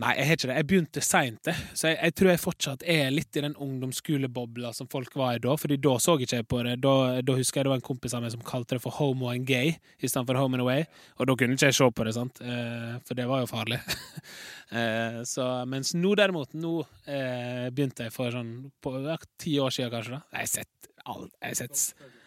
Nei, 0.00 0.12
jeg 0.16 0.24
har 0.24 0.38
ikke 0.38 0.48
det. 0.48 0.54
Jeg 0.56 0.66
begynte 0.70 1.02
seint. 1.04 1.48
Så 1.76 1.90
jeg, 1.90 1.98
jeg 1.98 2.14
tror 2.16 2.30
jeg 2.30 2.40
fortsatt 2.40 2.84
er 2.88 3.10
litt 3.12 3.36
i 3.36 3.42
den 3.44 3.56
ungdomsskolebobla 3.60 4.70
som 4.72 4.88
folk 4.92 5.12
var 5.20 5.36
i 5.36 5.42
da. 5.44 5.52
Fordi 5.60 5.76
da 5.84 5.92
så 6.00 6.14
ikke 6.16 6.38
jeg 6.38 6.48
på 6.48 6.62
det. 6.64 6.78
Da, 6.84 6.94
da 7.20 7.36
husker 7.36 7.60
jeg 7.60 7.68
det 7.68 7.72
var 7.74 7.80
en 7.82 7.84
kompis 7.84 8.16
av 8.16 8.24
meg 8.24 8.32
som 8.32 8.44
kalte 8.46 8.78
det 8.78 8.84
for 8.84 8.96
Homo 8.96 9.28
and 9.32 9.44
Gay 9.48 9.74
istedenfor 10.00 10.40
Home 10.40 10.56
and 10.56 10.64
Away. 10.64 10.86
Og 11.20 11.28
da 11.28 11.36
kunne 11.36 11.58
ikke 11.58 11.68
jeg 11.68 11.78
se 11.78 11.90
på 11.92 12.08
det, 12.08 12.16
sant. 12.16 12.40
Eh, 12.40 12.96
for 13.04 13.20
det 13.20 13.28
var 13.28 13.44
jo 13.44 13.50
farlig. 13.52 13.82
eh, 14.80 15.20
så, 15.28 15.50
mens 15.68 15.92
nå 15.98 16.16
derimot, 16.18 16.56
nå 16.56 16.78
eh, 17.04 17.68
begynte 17.68 18.08
jeg 18.08 18.16
for 18.16 18.32
sånn 18.32 18.56
på, 18.82 18.96
ja, 19.04 19.20
ti 19.40 19.58
år 19.60 19.76
siden 19.76 19.92
kanskje. 19.92 20.16
da. 20.16 20.24
Jeg 20.38 20.46
har 20.48 20.52
sett 20.56 20.92
alt. 21.04 21.36
Jeg 21.36 21.52
har 21.52 21.62
sett 21.66 22.21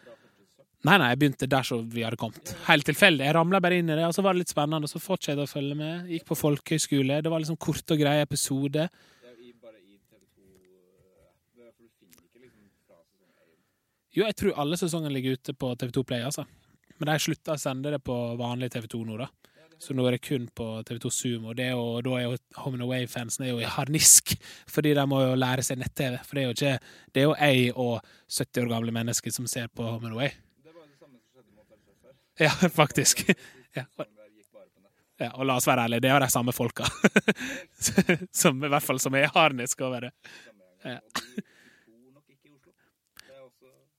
Nei, 0.86 0.98
nei, 1.02 1.08
jeg 1.14 1.20
begynte 1.22 1.48
der 1.50 1.66
så 1.66 1.80
vi 1.82 2.04
hadde 2.06 2.20
kommet. 2.22 2.52
Helt 2.68 2.86
tilfeldig. 2.86 3.26
Jeg 3.26 3.36
ramla 3.38 3.62
bare 3.64 3.80
inn 3.82 3.90
i 3.90 3.96
det, 3.98 4.06
og 4.06 4.14
så 4.14 4.22
var 4.26 4.36
det 4.36 4.44
litt 4.44 4.54
spennende, 4.54 4.86
og 4.86 4.92
så 4.92 5.02
fortsatte 5.02 5.42
jeg 5.42 5.50
å 5.50 5.54
følge 5.54 5.78
med. 5.80 6.12
Gikk 6.14 6.28
på 6.30 6.38
folkehøyskole. 6.38 7.22
Det 7.26 7.32
var 7.34 7.42
liksom 7.42 7.58
korte 7.66 7.98
og 7.98 8.04
greie 8.04 8.26
episoder. 8.28 8.92
Det 9.26 9.34
i, 9.42 9.54
bare 9.58 9.80
i 9.82 9.98
TV2 9.98 10.46
det 11.58 11.72
For 11.72 11.82
du 11.82 12.46
finner 12.46 12.70
ikke 12.70 12.86
fra 12.86 13.02
sesong 13.02 13.32
1. 13.34 13.56
Jo, 14.20 14.28
jeg 14.28 14.38
tror 14.42 14.62
alle 14.62 14.80
sesongene 14.84 15.16
ligger 15.18 15.40
ute 15.40 15.58
på 15.58 15.74
TV2 15.82 16.06
Play, 16.12 16.28
altså. 16.30 16.46
Men 17.00 17.12
de 17.12 17.18
slutta 17.26 17.58
å 17.58 17.60
sende 17.66 17.92
det 17.92 18.04
på 18.06 18.20
vanlig 18.40 18.70
TV2 18.76 19.02
nå, 19.10 19.18
da. 19.26 19.32
Så 19.82 19.94
nå 19.94 20.06
er 20.08 20.16
det 20.16 20.24
kun 20.24 20.48
på 20.56 20.66
TV2 20.88 21.12
Sumo. 21.12 21.54
Det 21.58 21.68
er 21.68 21.74
jo, 21.76 22.00
da 22.06 22.16
er 22.18 22.26
jo 22.30 22.38
Home 22.64 22.80
and 22.80 22.86
Away-fansen 22.86 23.46
er 23.46 23.52
jo 23.52 23.60
i 23.60 23.68
harnisk, 23.70 24.36
fordi 24.72 24.94
de 24.96 25.04
må 25.10 25.22
jo 25.24 25.36
lære 25.40 25.66
seg 25.68 25.82
nett-TV. 25.82 26.18
For 26.24 26.38
det 26.38 26.44
er 26.44 26.48
jo 26.48 26.56
ikke 26.56 26.76
Det 27.14 27.22
er 27.22 27.28
jo 27.28 27.36
jeg 27.36 27.74
og 27.76 27.94
70 28.32 28.64
år 28.64 28.72
gamle 28.72 28.96
mennesker 28.96 29.36
som 29.36 29.48
ser 29.52 29.68
på 29.68 29.84
Home 29.84 30.08
and 30.08 30.16
Away. 30.16 30.32
Det 30.64 30.72
var 30.72 30.82
jo 30.86 30.90
det 30.90 31.00
samme 31.02 31.20
som 31.20 31.28
skjedde 31.36 31.52
med 31.52 31.64
Hotel 31.64 31.82
Surfer. 31.84 32.16
Ja, 32.40 32.50
faktisk. 32.82 33.30
Ja. 33.76 33.86
Ja, 35.18 35.30
og 35.32 35.46
la 35.48 35.56
oss 35.56 35.68
være 35.68 35.86
ærlige, 35.88 36.02
det 36.04 36.10
er 36.10 36.18
jo 36.18 36.24
de 36.26 36.32
samme 36.32 36.52
folka. 36.52 36.84
som 38.42 38.60
i 38.60 38.68
hvert 38.68 38.84
fall 38.84 39.00
som 39.00 39.16
er 39.16 39.30
harnisk 39.32 39.82
over 39.88 40.10
det. 40.10 40.12
Ja. 40.84 40.98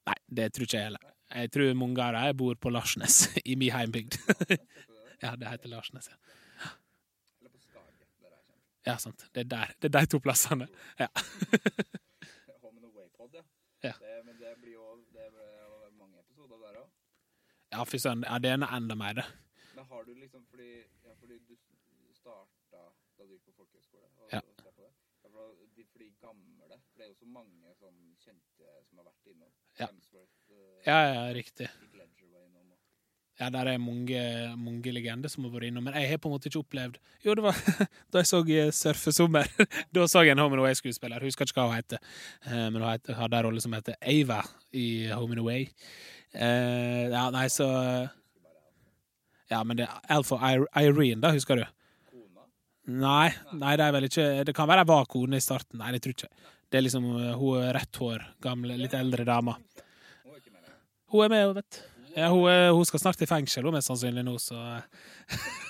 Nei, 0.06 0.16
det 0.38 0.50
tror 0.52 0.68
ikke 0.68 0.76
jeg 0.76 0.90
heller. 0.90 1.06
Jeg 1.32 1.52
tror 1.56 1.72
mange 1.80 2.04
av 2.04 2.12
dem 2.18 2.36
bor 2.36 2.58
på 2.60 2.70
Larsnes, 2.70 3.30
i 3.44 3.56
min 3.56 3.72
heimbygd. 3.72 4.18
ja, 5.24 5.32
det 5.40 5.48
heter 5.48 5.72
Larsnes, 5.72 6.10
ja. 6.12 6.20
Ja, 8.86 8.94
sant. 9.02 9.24
Det 9.34 9.40
er 9.46 9.48
der. 9.50 9.72
Det 9.82 9.88
er 9.88 9.96
de 10.04 10.06
to 10.12 10.20
plassene. 10.22 10.68
Ja. 11.00 11.08
Ja. 11.08 11.24
Ja. 13.82 13.92
Det, 14.00 14.12
men 14.24 14.36
det 14.38 14.52
blir 14.60 14.72
jo 14.72 14.84
det 15.14 15.26
blir 15.32 15.48
jo 15.62 15.90
mange 15.98 16.20
episoder 16.22 16.60
der 16.62 16.78
òg. 16.80 16.86
Ja, 17.76 17.84
fy 17.84 17.98
søren. 18.00 18.24
Ja, 18.24 18.38
det 18.40 18.50
er 18.54 18.60
noe 18.62 18.72
enda 18.76 18.94
mer, 18.96 19.14
det. 19.18 19.24
Men 19.76 19.84
har 19.90 20.04
du 20.06 20.14
liksom 20.16 20.46
Fordi, 20.50 20.68
ja, 21.04 21.14
fordi 21.20 21.38
du 21.48 21.56
starta 22.16 22.80
da 23.18 23.24
du 23.26 23.32
gikk 23.34 23.44
på 23.50 23.52
folkehøyskole 23.60 24.08
og 24.16 24.32
Ja. 24.32 24.40
de, 25.76 25.84
for 25.92 25.98
de 26.00 26.10
gamle 26.20 26.78
For 26.92 26.98
det 26.98 27.04
er 27.04 27.08
jo 27.10 27.18
så 27.20 27.26
mange 27.28 27.74
sånn 27.76 27.98
kjente 28.22 28.70
som 28.88 28.98
har 29.02 29.04
vært 29.10 29.26
innom. 29.32 29.52
Ja. 29.78 29.88
Eh, 29.88 30.82
Ja, 30.86 30.98
ja, 31.12 31.32
riktig. 31.36 31.68
Heath 31.68 31.94
Ledger 32.00 32.28
var 32.32 32.44
innom. 32.46 32.70
Og, 32.72 32.78
Ja, 33.36 33.50
der 33.52 33.68
er 33.68 33.80
mange, 33.82 34.20
mange 34.56 34.92
legender 34.96 35.28
som 35.28 35.44
har 35.44 35.52
vært 35.52 35.68
innom, 35.68 35.84
men 35.84 35.96
jeg 35.98 36.08
har 36.08 36.20
på 36.22 36.30
en 36.30 36.32
måte 36.38 36.48
ikke 36.48 36.62
opplevd 36.62 36.94
Jo, 37.20 37.34
det 37.36 37.42
var 37.44 37.58
da 38.14 38.22
jeg 38.22 38.28
så 38.30 38.38
eh, 38.48 38.70
Surfesommer. 38.72 39.50
da 39.92 40.06
så 40.08 40.22
jeg 40.24 40.32
en 40.32 40.40
Home 40.40 40.56
and 40.56 40.62
Away-skuespiller. 40.62 41.24
Husker 41.26 41.44
ikke 41.44 41.60
hva 41.60 41.66
hun 41.68 41.76
heter, 41.76 42.00
Eh, 42.46 42.68
men 42.72 42.80
hun 42.80 42.86
hadde 42.88 43.36
en 43.36 43.44
rolle 43.44 43.60
som 43.60 43.74
heter 43.76 43.98
Ava 44.00 44.40
i 44.72 44.86
Home 45.12 45.36
and 45.36 45.42
Away. 45.42 45.66
Eh, 46.32 47.08
ja, 47.12 47.26
nei, 47.34 47.48
så 47.52 47.66
Ja, 49.50 49.60
men 49.62 49.76
det 49.78 49.84
er 49.84 50.16
Alfa 50.16 50.38
Irene, 50.80 51.20
da, 51.22 51.30
husker 51.36 51.60
du? 51.60 51.66
Nei, 52.86 53.28
nei, 53.52 53.74
det 53.76 53.84
er 53.84 53.92
vel 53.94 54.06
ikke 54.06 54.26
Det 54.46 54.54
kan 54.54 54.68
være 54.70 54.84
jeg 54.84 54.90
var 54.94 55.10
kone 55.10 55.36
i 55.36 55.44
starten. 55.44 55.82
Nei, 55.82 55.90
det 55.92 56.00
tror 56.04 56.14
jeg 56.14 56.30
ikke. 56.30 56.54
Det 56.70 56.80
er 56.80 56.86
liksom 56.86 57.04
hun 57.36 57.68
rett 57.76 58.00
hår, 58.00 58.24
gamle, 58.42 58.78
litt 58.80 58.96
eldre 58.96 59.28
lenger. 59.28 59.60
Hun 61.12 61.26
er 61.26 61.30
med, 61.34 61.52
vet 61.60 61.76
du. 61.76 61.95
Ja, 62.16 62.30
hun, 62.32 62.46
er, 62.48 62.70
hun 62.72 62.86
skal 62.88 63.02
snart 63.02 63.20
i 63.20 63.26
fengsel, 63.28 63.66
hun 63.68 63.74
mest 63.76 63.90
sannsynlig 63.90 64.22
nå, 64.24 64.38
så 64.40 64.56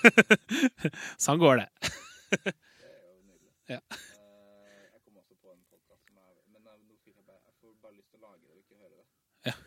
Sånn 1.25 1.41
går 1.43 1.63
det. 1.63 1.67
Ja. 3.67 3.81
Eh, 3.83 3.97
eh. 9.51 9.57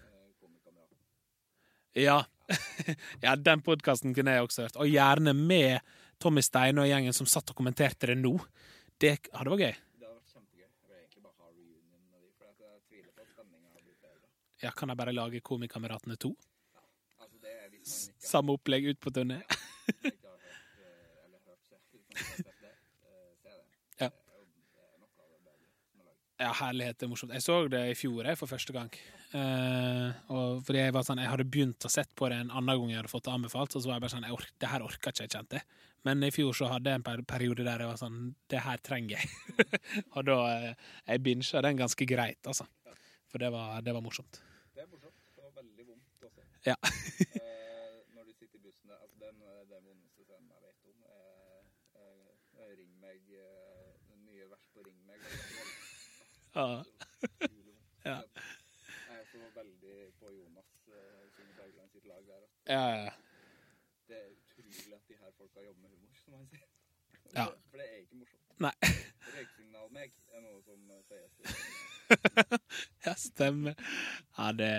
Ja. 2.05 2.19
Eh, 2.49 2.57
Ja. 3.23 3.37
den 3.37 3.61
podkasten 3.63 4.15
kunne 4.17 4.33
jeg 4.39 4.43
også 4.47 4.63
hørt. 4.65 4.77
Og 4.81 4.89
gjerne 4.89 5.35
med 5.37 5.81
Tommy 6.21 6.41
Steine 6.45 6.81
og 6.81 6.89
gjengen 6.89 7.13
som 7.17 7.27
satt 7.29 7.51
og 7.53 7.57
kommenterte 7.61 8.07
det 8.11 8.17
nå. 8.19 8.33
Det 9.01 9.19
hadde 9.37 9.51
vært 9.53 9.61
gøy. 9.67 9.75
Det 10.01 10.07
hadde 10.09 10.17
vært 10.17 10.33
kjempegøy. 10.33 10.65
Jeg 10.65 10.89
vil 10.89 10.97
egentlig 10.97 11.23
bare 11.25 11.37
ha 11.37 11.45
reunion 11.53 12.03
med 12.09 12.21
dem, 12.25 12.33
for 12.39 12.45
jeg 12.49 12.57
tviler 12.89 13.13
på 13.13 13.21
at 13.21 13.29
stemninga 13.35 13.69
har 13.69 13.81
blitt 13.85 14.01
bedre. 14.01 14.25
Ja, 14.65 14.71
Kan 14.77 14.89
jeg 14.89 14.97
bare 15.05 15.13
lage 15.17 15.41
Komikameratene 15.45 16.17
2? 16.17 16.33
Altså, 17.21 17.37
det 17.45 17.53
er 17.53 17.69
hvis 17.69 17.71
man 17.71 17.77
ikke 17.77 17.80
Samme 18.31 18.55
opplegg 18.57 18.91
ut 18.93 19.01
på 19.03 19.13
turné? 19.15 19.41
Ja. 24.01 24.11
Ja, 26.41 26.53
herlighet, 26.57 26.99
det 26.99 27.05
er 27.05 27.11
morsomt. 27.13 27.35
Jeg 27.37 27.45
så 27.45 27.63
det 27.69 27.83
i 27.91 27.97
fjor 27.99 28.25
jeg, 28.25 28.39
for 28.41 28.51
første 28.51 28.73
gang. 28.77 28.89
Uh, 29.31 30.11
og 30.35 30.63
fordi 30.67 30.81
jeg 30.81 30.95
var 30.97 31.05
sånn, 31.07 31.21
jeg 31.23 31.31
hadde 31.31 31.47
begynt 31.47 31.87
å 31.87 31.91
sett 31.93 32.11
på 32.19 32.27
det 32.33 32.41
en 32.41 32.49
annen 32.51 32.81
gang 32.81 32.91
jeg 32.91 32.99
hadde 32.99 33.13
fått 33.13 33.29
det 33.29 33.35
anbefalt, 33.35 33.77
og 33.77 33.83
så 33.83 33.91
var 33.91 33.99
jeg 33.99 34.05
bare 34.07 34.15
sånn, 34.17 34.27
jeg 34.27 34.35
ork, 34.35 34.55
det 34.59 34.71
her 34.73 34.83
orka 34.87 35.13
ikke 35.13 35.27
jeg, 35.27 35.35
kjente. 35.37 35.61
Men 36.09 36.25
i 36.25 36.33
fjor 36.33 36.57
så 36.57 36.71
hadde 36.73 36.91
jeg 36.91 37.03
en 37.03 37.27
periode 37.29 37.67
der 37.67 37.85
jeg 37.85 37.91
var 37.93 38.01
sånn, 38.01 38.19
det 38.51 38.63
her 38.65 38.81
trenger 38.83 39.21
jeg. 39.21 39.27
og 40.17 40.25
da, 40.27 40.39
eh, 40.57 40.89
jeg 41.13 41.23
bincha 41.27 41.63
den 41.67 41.79
ganske 41.79 42.09
greit, 42.09 42.41
altså. 42.49 42.67
For 43.31 43.39
det 43.39 43.53
var, 43.55 43.85
det 43.85 43.93
var 43.95 44.03
morsomt. 44.03 44.41
Det 44.75 44.83
er 44.83 44.89
morsomt. 44.91 45.19
Var 45.37 45.53
veldig 45.61 45.85
vondt 45.93 46.29
også. 46.31 46.43
Ja. 46.67 46.79
Eh, 47.41 48.01
når 48.17 48.25
du 48.27 48.33
sitter 48.33 48.57
i 48.59 48.63
bussen 48.65 48.89
der, 48.89 48.99
altså 49.05 49.17
den, 49.21 49.37
den 49.71 49.83
vondeste 49.85 50.25
scenen 50.25 50.49
jeg 50.51 50.61
vet 50.65 50.79
om, 50.91 50.99
er 51.07 52.65
eh, 52.65 52.73
Ring 52.81 52.93
meg, 53.05 53.21
eh, 53.37 53.93
den 54.09 54.21
nye 54.25 54.45
vers 54.51 54.67
på 54.75 54.81
Ring 54.87 54.99
meg. 55.07 55.20
der 55.20 55.20
Ja. 56.55 56.85
Ja. 58.05 58.17
Jeg 59.11 59.27
så 59.33 59.39
veldig 59.55 59.97
på 60.19 60.31
Jonas 60.33 60.71
eh, 60.89 61.25
Sunde 61.35 61.53
Bergland 61.59 61.91
sitt 61.93 62.07
lag 62.09 62.23
der. 62.27 62.47
Ja, 62.67 62.87
ja. 63.05 63.11
Det 64.09 64.17
er 64.17 64.31
utrolig 64.31 64.95
at 64.95 65.09
de 65.09 65.15
her 65.21 65.35
folka 65.39 65.61
jobber 65.67 65.83
med 65.83 65.91
humor, 65.91 66.15
som 66.25 66.39
han 66.39 66.47
sier. 66.49 66.69
Ja. 67.39 67.45
For 67.71 67.77
det 67.77 67.87
er 67.91 67.99
ikke 68.01 68.17
morsomt. 68.23 68.47
Nei. 68.65 68.73
Røyksignal 69.37 69.93
meg 69.95 70.17
er 70.33 70.41
noe 70.47 70.63
som 70.65 70.97
eh, 70.97 71.03
sies. 71.11 71.61
Ja, 73.05 73.15
stemmer. 73.15 73.75
Ja, 74.37 74.53
det, 74.53 74.71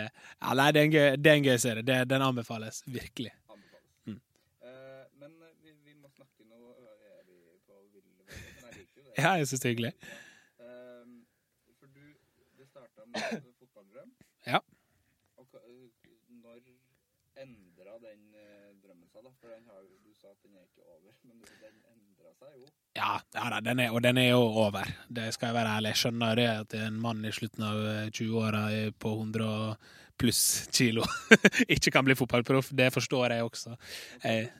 ja, 0.41 0.53
nei, 0.53 0.71
det, 0.71 0.81
er 0.81 0.89
en 0.89 0.95
gøy, 0.95 1.05
det 1.17 1.31
er 1.31 1.39
en 1.39 1.45
gøy 1.45 1.61
serie. 1.63 1.85
Det, 1.85 1.99
den 2.09 2.25
anbefales 2.25 2.81
virkelig. 2.85 3.31
Anbefales. 3.47 3.87
Mm. 4.09 4.19
Uh, 4.65 5.05
men 5.21 5.37
eh, 5.45 5.53
vi, 5.63 5.77
vi 5.85 5.95
må 5.95 6.11
snakke 6.17 6.49
nå 6.49 6.73
Er 6.73 7.23
vi 7.29 7.39
på 7.69 7.79
ville 7.93 8.27
veier? 8.27 8.43
Men 8.59 8.67
jeg 8.67 8.81
liker 8.81 8.99
jo 8.99 9.07
det. 9.07 9.15
Ja, 9.21 9.37
jeg 9.39 9.47
syns 9.47 9.63
det 9.63 9.69
er 9.69 9.75
hyggelig. 9.77 9.93
Starta 13.11 13.41
med 13.45 13.53
fotballdrøm. 13.59 14.11
Ja. 14.47 14.59
Og 15.37 15.47
øh, 15.53 15.89
når 16.43 16.59
endra 17.43 17.97
den 18.03 18.21
eh, 18.35 18.69
drømmen 18.83 19.07
seg, 19.09 19.23
da? 19.25 19.31
For 19.41 19.51
den 19.51 19.65
har, 19.67 19.81
du 19.83 20.13
sa 20.15 20.31
at 20.31 20.39
den 20.43 20.55
er 20.55 20.63
ikke 20.67 20.85
over, 20.87 21.13
men 21.27 21.41
den 21.63 21.75
endra 21.93 22.33
seg 22.39 22.55
jo. 22.59 22.69
Ja, 22.95 23.11
ja 23.35 23.59
den 23.63 23.79
er, 23.79 23.91
og 23.91 24.03
den 24.03 24.17
er 24.17 24.29
jo 24.31 24.41
over. 24.65 24.87
Det 25.09 25.33
skal 25.33 25.51
jeg 25.51 25.59
være 25.59 25.75
ærlig. 25.77 25.93
Jeg 25.93 26.03
skjønner 26.03 26.39
det 26.39 26.47
at 26.51 26.77
en 26.81 27.01
mann 27.01 27.25
i 27.25 27.33
slutten 27.35 27.67
av 27.67 27.83
eh, 27.93 28.09
20-åra 28.11 28.63
er 28.77 28.95
på 28.95 29.13
100 29.17 29.75
pluss 30.21 30.67
kilo 30.69 31.01
ikke 31.75 31.91
kan 31.91 32.05
bli 32.05 32.15
fotballproff. 32.15 32.73
Det 32.77 32.91
forstår 32.93 33.37
jeg 33.37 33.47
også. 33.47 33.77
Eh. 34.23 34.51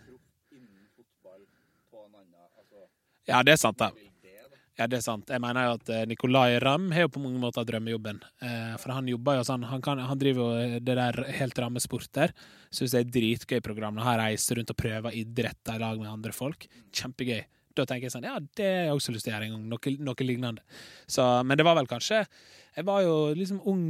innen 0.51 0.87
fotball 0.95 1.43
på 1.91 2.05
en 2.05 2.15
annen 2.15 2.47
altså, 2.57 2.87
Ja, 3.27 3.43
det 3.43 3.57
er 3.57 3.61
sant, 3.61 3.79
da. 3.79 4.10
Ja, 4.79 4.87
det 4.87 5.01
er 5.01 5.03
sant. 5.03 5.29
Jeg 5.29 5.41
mener 5.43 5.67
jo 5.67 5.73
at 5.75 5.89
eh, 5.91 6.03
Nicolay 6.07 6.55
Ramm 6.63 6.91
har 6.95 7.05
jo 7.05 7.11
på 7.11 7.21
mange 7.21 7.39
måter 7.41 7.65
drømmejobben. 7.67 8.21
Eh, 8.41 8.75
for 8.79 8.95
han 8.95 9.09
jobber 9.11 9.37
jo 9.37 9.47
sånn 9.47 9.65
Han, 9.67 9.81
kan, 9.83 9.99
han 9.99 10.19
driver 10.19 10.45
jo 10.45 10.61
eh, 10.63 10.77
det 10.79 10.95
der 10.97 11.19
helt 11.41 11.59
ramme 11.59 11.83
sporter. 11.83 12.31
Syns 12.71 12.95
det 12.95 13.01
er 13.01 13.11
dritgøy 13.17 13.59
program 13.65 13.97
når 13.97 14.07
han 14.07 14.21
reiser 14.23 14.59
rundt 14.59 14.71
og 14.71 14.79
prøver 14.79 15.17
idretter 15.19 15.75
i 15.75 15.83
lag 15.83 15.99
med 15.99 16.11
andre 16.13 16.35
folk. 16.35 16.69
Kjempegøy. 16.95 17.43
Da 17.75 17.85
tenker 17.87 18.07
jeg 18.07 18.15
sånn 18.15 18.27
Ja, 18.27 18.39
det 18.39 18.65
har 18.67 18.89
jeg 18.89 18.95
også 18.95 19.13
lyst 19.15 19.27
til 19.27 19.33
å 19.33 19.35
gjøre 19.35 19.49
en 19.49 19.53
gang. 19.57 19.67
Noe, 19.75 19.93
noe 20.07 20.27
lignende. 20.27 20.65
Så, 21.07 21.27
men 21.47 21.59
det 21.59 21.67
var 21.67 21.77
vel 21.77 21.87
kanskje 21.91 22.23
Jeg 22.75 22.87
var 22.87 23.03
jo 23.03 23.13
liksom 23.35 23.61
ung, 23.67 23.85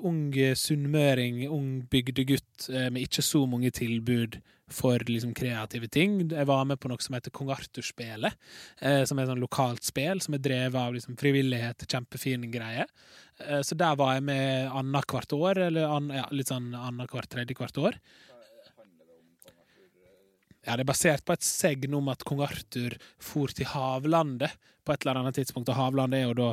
ung 0.00 0.20
sunnmøring, 0.56 1.42
ung 1.52 1.70
bygdegutt 1.92 2.68
med 2.72 3.02
ikke 3.04 3.24
så 3.24 3.44
mange 3.48 3.72
tilbud 3.76 4.40
for 4.72 4.98
liksom 5.06 5.34
kreative 5.34 5.88
ting. 5.88 6.18
Jeg 6.30 6.46
var 6.48 6.64
med 6.66 6.80
på 6.82 6.90
noe 6.90 7.02
som 7.02 7.14
heter 7.14 7.30
Kong 7.34 7.52
Arthur-spelet 7.54 8.34
eh, 8.80 9.04
som 9.06 9.18
er 9.18 9.26
et 9.26 9.30
sånn 9.30 9.42
lokalt 9.42 9.86
spill 9.86 10.22
som 10.24 10.34
er 10.34 10.42
drevet 10.42 10.78
av 10.80 10.96
liksom, 10.96 11.16
frivillighet. 11.20 11.86
Kjempefin 11.86 12.48
greie. 12.50 12.86
Eh, 13.44 13.62
så 13.62 13.78
der 13.78 13.98
var 13.98 14.16
jeg 14.16 14.26
med 14.26 14.70
annethvert 14.74 15.36
år, 15.36 15.62
eller 15.68 15.86
an, 15.98 16.10
ja, 16.14 16.26
litt 16.34 16.50
sånn 16.50 16.72
annethvert, 16.74 17.38
år. 17.38 17.54
Kong 17.54 17.68
Arthur? 17.68 18.00
eh, 18.00 18.24
Ja, 20.66 20.74
det 20.74 20.82
er 20.82 20.90
basert 20.90 21.22
på 21.24 21.36
et 21.36 21.46
segn 21.46 21.94
om 21.94 22.08
at 22.10 22.26
kong 22.26 22.42
Arthur 22.42 22.98
for 23.22 23.54
til 23.54 23.70
havlandet 23.70 24.56
på 24.82 24.94
et 24.94 25.04
eller 25.04 25.22
annet 25.22 25.38
tidspunkt, 25.38 25.70
og 25.70 25.78
havlandet 25.78 26.24
er 26.24 26.26
jo 26.26 26.38
da 26.40 26.50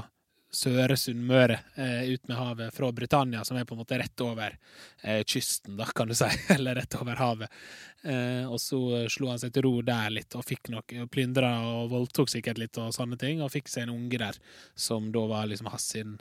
Søre 0.53 0.93
Sunnmøre, 0.99 1.57
eh, 1.75 2.11
ut 2.13 2.27
med 2.29 2.37
havet 2.37 2.75
fra 2.75 2.91
Britannia, 2.93 3.41
som 3.43 3.57
er 3.57 3.65
på 3.65 3.73
en 3.73 3.81
måte 3.81 3.97
rett 3.97 4.21
over 4.21 4.53
eh, 5.01 5.23
kysten, 5.25 5.77
da, 5.79 5.87
kan 5.95 6.11
du 6.11 6.15
si, 6.15 6.29
eller 6.55 6.77
rett 6.77 6.97
over 6.99 7.17
havet. 7.17 7.55
Eh, 8.03 8.45
og 8.45 8.59
så 8.61 9.07
slo 9.09 9.31
han 9.31 9.41
seg 9.41 9.55
til 9.55 9.65
ro 9.65 9.73
der 9.85 10.13
litt, 10.13 10.37
og 10.37 10.45
fikk 10.45 10.69
og 10.77 10.93
plyndra 11.11 11.55
og 11.71 11.89
voldtok 11.95 12.29
sikkert 12.29 12.61
litt 12.61 12.77
og 12.77 12.93
sånne 12.93 13.17
ting, 13.17 13.41
og 13.41 13.49
fikk 13.53 13.71
seg 13.71 13.87
en 13.87 13.95
unge 13.95 14.21
der, 14.21 14.37
som 14.75 15.09
da 15.15 15.25
var 15.31 15.49
liksom 15.49 15.71
hans 15.73 15.89
sin 15.95 16.19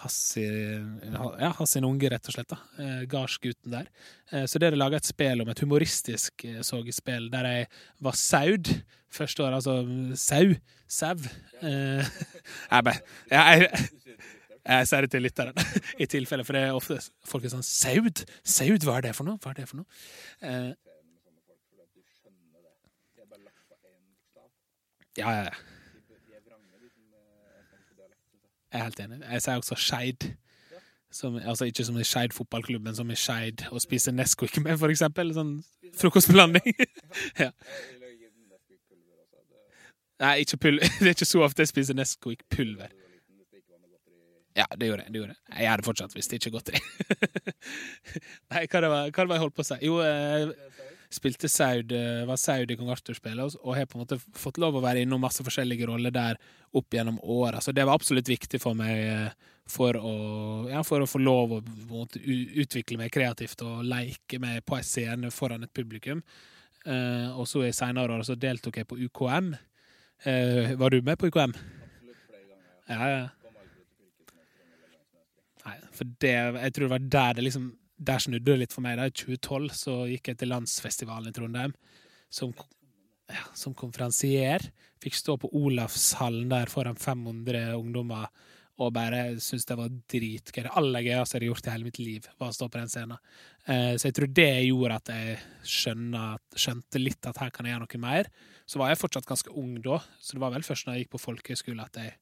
hans, 0.00 0.14
sin- 0.32 1.00
ja, 1.38 1.50
Hassi 1.58 1.80
Nunge, 1.80 1.94
unge, 2.06 2.10
rett 2.10 2.28
og 2.28 2.34
slett. 2.34 2.48
da, 2.48 2.58
eh, 2.82 3.04
Gardsgutten 3.06 3.70
der. 3.70 3.86
Eh, 4.32 4.44
så 4.46 4.58
dere 4.58 4.76
laga 4.76 4.96
et 4.96 5.04
spill 5.06 5.42
om 5.42 5.48
et 5.52 5.60
humoristisk 5.60 6.44
sogespill 6.62 7.30
der 7.30 7.44
jeg 7.44 7.66
var 8.00 8.12
saud 8.12 8.70
første 9.12 9.42
året. 9.44 9.60
Altså 9.60 10.16
sau. 10.16 10.54
Sau. 10.88 11.16
Eh, 11.62 12.04
jeg 12.70 12.84
bare 12.84 13.00
jeg, 13.30 13.68
jeg, 13.68 13.88
jeg 14.66 14.86
sier 14.88 15.00
det 15.02 15.10
til 15.10 15.22
lytteren, 15.22 15.54
i 16.02 16.06
tilfelle, 16.06 16.44
for 16.44 16.52
det 16.52 16.62
er 16.68 16.72
ofte 16.76 16.98
folk 17.26 17.44
er 17.44 17.50
sånn 17.54 17.64
Saud? 17.66 18.24
Saud, 18.44 18.84
hva 18.86 18.98
er 19.00 19.08
det 19.08 19.14
for 19.16 19.24
noe? 19.26 19.38
Hva 19.42 19.50
er 19.50 19.60
det 19.62 19.68
for 19.68 19.82
noe? 19.82 19.86
Eh, 20.42 20.72
ja, 25.16 25.30
ja, 25.30 25.42
folk, 25.44 25.54
jeg. 28.72 28.80
Er 28.80 28.84
helt 28.88 29.00
enig. 29.00 29.20
Jeg 29.28 29.44
sier 29.44 29.60
også 29.60 29.78
Skeid. 29.78 30.28
Altså 31.44 31.68
ikke 31.68 31.84
som 31.84 31.98
i 32.00 32.04
Skeid 32.08 32.32
fotballklubb, 32.32 32.84
men 32.86 32.96
som 32.96 33.10
i 33.12 33.18
Skeid 33.18 33.66
å 33.70 33.80
spise 33.82 34.14
Nesquik 34.14 34.56
med, 34.64 34.78
for 34.80 34.92
eksempel. 34.92 35.34
Sånn 35.36 35.58
frokostblanding. 36.00 36.72
ja. 37.42 37.50
Nei, 40.22 40.34
ikke 40.44 40.56
pulver. 40.56 40.88
det 41.02 41.10
er 41.10 41.16
ikke 41.16 41.28
så 41.28 41.44
ofte 41.44 41.64
jeg 41.64 41.72
spiser 41.72 41.98
Nesquik-pulver. 41.98 42.92
Ja, 44.56 44.66
det 44.76 44.88
gjorde 44.90 45.04
jeg. 45.06 45.12
det 45.12 45.20
gjorde 45.20 45.34
Jeg 45.48 45.56
Jeg 45.56 45.64
gjør 45.64 45.76
det 45.80 45.84
fortsatt 45.84 46.14
hvis 46.16 46.26
det 46.28 46.38
ikke 46.38 46.50
er 46.50 46.56
godteri. 46.56 46.80
Nei, 48.52 48.66
hva 48.68 48.82
det 48.84 48.90
var, 48.92 49.06
hva 49.08 49.24
det 49.24 49.28
var 49.30 49.38
jeg 49.38 49.44
holdt 49.46 49.56
på 49.56 49.64
å 49.64 49.68
si? 49.68 49.78
Jo, 49.86 49.94
jeg 50.04 50.50
spilte 51.12 51.48
Saud, 51.50 51.92
eh, 51.92 52.24
var 52.28 52.38
Saud 52.40 52.70
i 52.72 52.76
Kong 52.76 52.88
Arthur-spillet, 52.92 53.56
og- 53.62 53.74
har 53.76 53.86
på 53.86 53.98
en 53.98 54.04
måte 54.06 54.18
fått 54.38 54.58
lov 54.58 54.74
å 54.74 54.82
være 54.82 55.02
innom 55.04 55.20
masse 55.20 55.44
forskjellige 55.44 55.86
roller 55.86 56.10
der 56.10 56.38
opp 56.74 56.88
gjennom 56.90 57.18
åra. 57.22 57.60
Så 57.60 57.72
det 57.74 57.84
var 57.84 57.94
absolutt 57.98 58.28
viktig 58.28 58.60
for 58.60 58.74
meg 58.74 58.96
eh, 58.98 59.30
for 59.68 59.94
å, 59.94 60.68
ja, 60.70 60.82
for 60.82 61.00
å 61.00 61.06
få 61.08 61.20
lov 61.22 61.50
å 61.50 61.60
måte, 61.88 62.18
utvikle 62.18 62.98
meg 62.98 63.12
kreativt 63.12 63.62
og 63.62 63.84
leke 63.84 64.40
meg 64.40 64.64
på 64.66 64.76
en 64.76 64.82
scene 64.82 65.30
foran 65.30 65.62
et 65.62 65.72
publikum. 65.72 66.22
Eh, 66.84 67.28
og 67.38 67.46
så 67.46 67.62
i 67.66 67.70
seinere 67.70 68.10
år 68.10 68.24
så 68.26 68.34
deltok 68.34 68.76
jeg 68.80 68.88
på 68.88 68.98
UKM. 68.98 69.52
Eh, 70.24 70.74
var 70.74 70.90
du 70.90 71.00
med 71.02 71.18
på 71.18 71.28
UKM? 71.30 71.52
Absolutt 71.54 72.26
flere 72.26 72.48
ganger. 72.48 72.66
Ja. 72.88 72.98
Ja, 72.98 73.20
ja. 73.22 73.28
Nei, 75.64 75.76
for 75.94 76.04
det, 76.18 76.32
jeg 76.58 76.72
tror 76.74 76.88
det 76.88 76.90
var 76.90 77.04
der 77.14 77.34
det 77.38 77.44
liksom 77.46 77.68
Der 78.02 78.22
snudde 78.22 78.48
det 78.48 78.60
litt 78.64 78.74
for 78.74 78.84
meg. 78.84 78.98
Da. 78.98 79.08
I 79.08 79.14
2012 79.14 79.74
så 79.78 79.96
gikk 80.10 80.32
jeg 80.32 80.40
til 80.40 80.50
landsfestivalen 80.52 81.30
i 81.30 81.36
Trondheim 81.36 81.74
som, 82.32 82.54
ja, 83.30 83.44
som 83.58 83.76
konferansier. 83.78 84.64
Fikk 85.02 85.18
stå 85.18 85.36
på 85.42 85.50
Olavshallen 85.58 86.50
der 86.50 86.72
foran 86.72 86.98
500 86.98 87.76
ungdommer 87.78 88.32
og 88.80 88.92
bare 88.96 89.20
syntes 89.42 89.66
det 89.68 89.76
var 89.78 89.92
dritgøy. 90.10 90.62
Det 90.64 90.74
aller 90.78 91.04
gøyeste 91.04 91.36
jeg 91.36 91.42
har 91.42 91.48
gjort 91.50 91.66
i 91.66 91.72
hele 91.74 91.86
mitt 91.88 92.00
liv, 92.00 92.28
var 92.40 92.50
å 92.50 92.56
stå 92.56 92.68
på 92.72 92.80
den 92.80 92.90
scenen. 92.90 93.20
Eh, 93.66 93.92
så 94.00 94.08
jeg 94.08 94.16
tror 94.16 94.32
det 94.38 94.48
gjorde 94.64 94.98
at 94.98 95.12
jeg 95.12 95.36
skjønte 95.68 97.02
litt 97.02 97.28
at 97.28 97.40
her 97.42 97.52
kan 97.54 97.68
jeg 97.68 97.76
gjøre 97.76 97.84
noe 97.84 98.02
mer. 98.02 98.30
Så 98.66 98.80
var 98.80 98.90
jeg 98.90 99.00
fortsatt 99.02 99.28
ganske 99.28 99.52
ung 99.60 99.76
da, 99.84 100.00
så 100.18 100.36
det 100.36 100.44
var 100.44 100.54
vel 100.54 100.66
først 100.66 100.88
når 100.88 100.96
jeg 100.96 101.04
gikk 101.04 101.14
på 101.14 101.22
folkehøyskole 101.26 101.84
at 101.84 102.00
jeg 102.00 102.16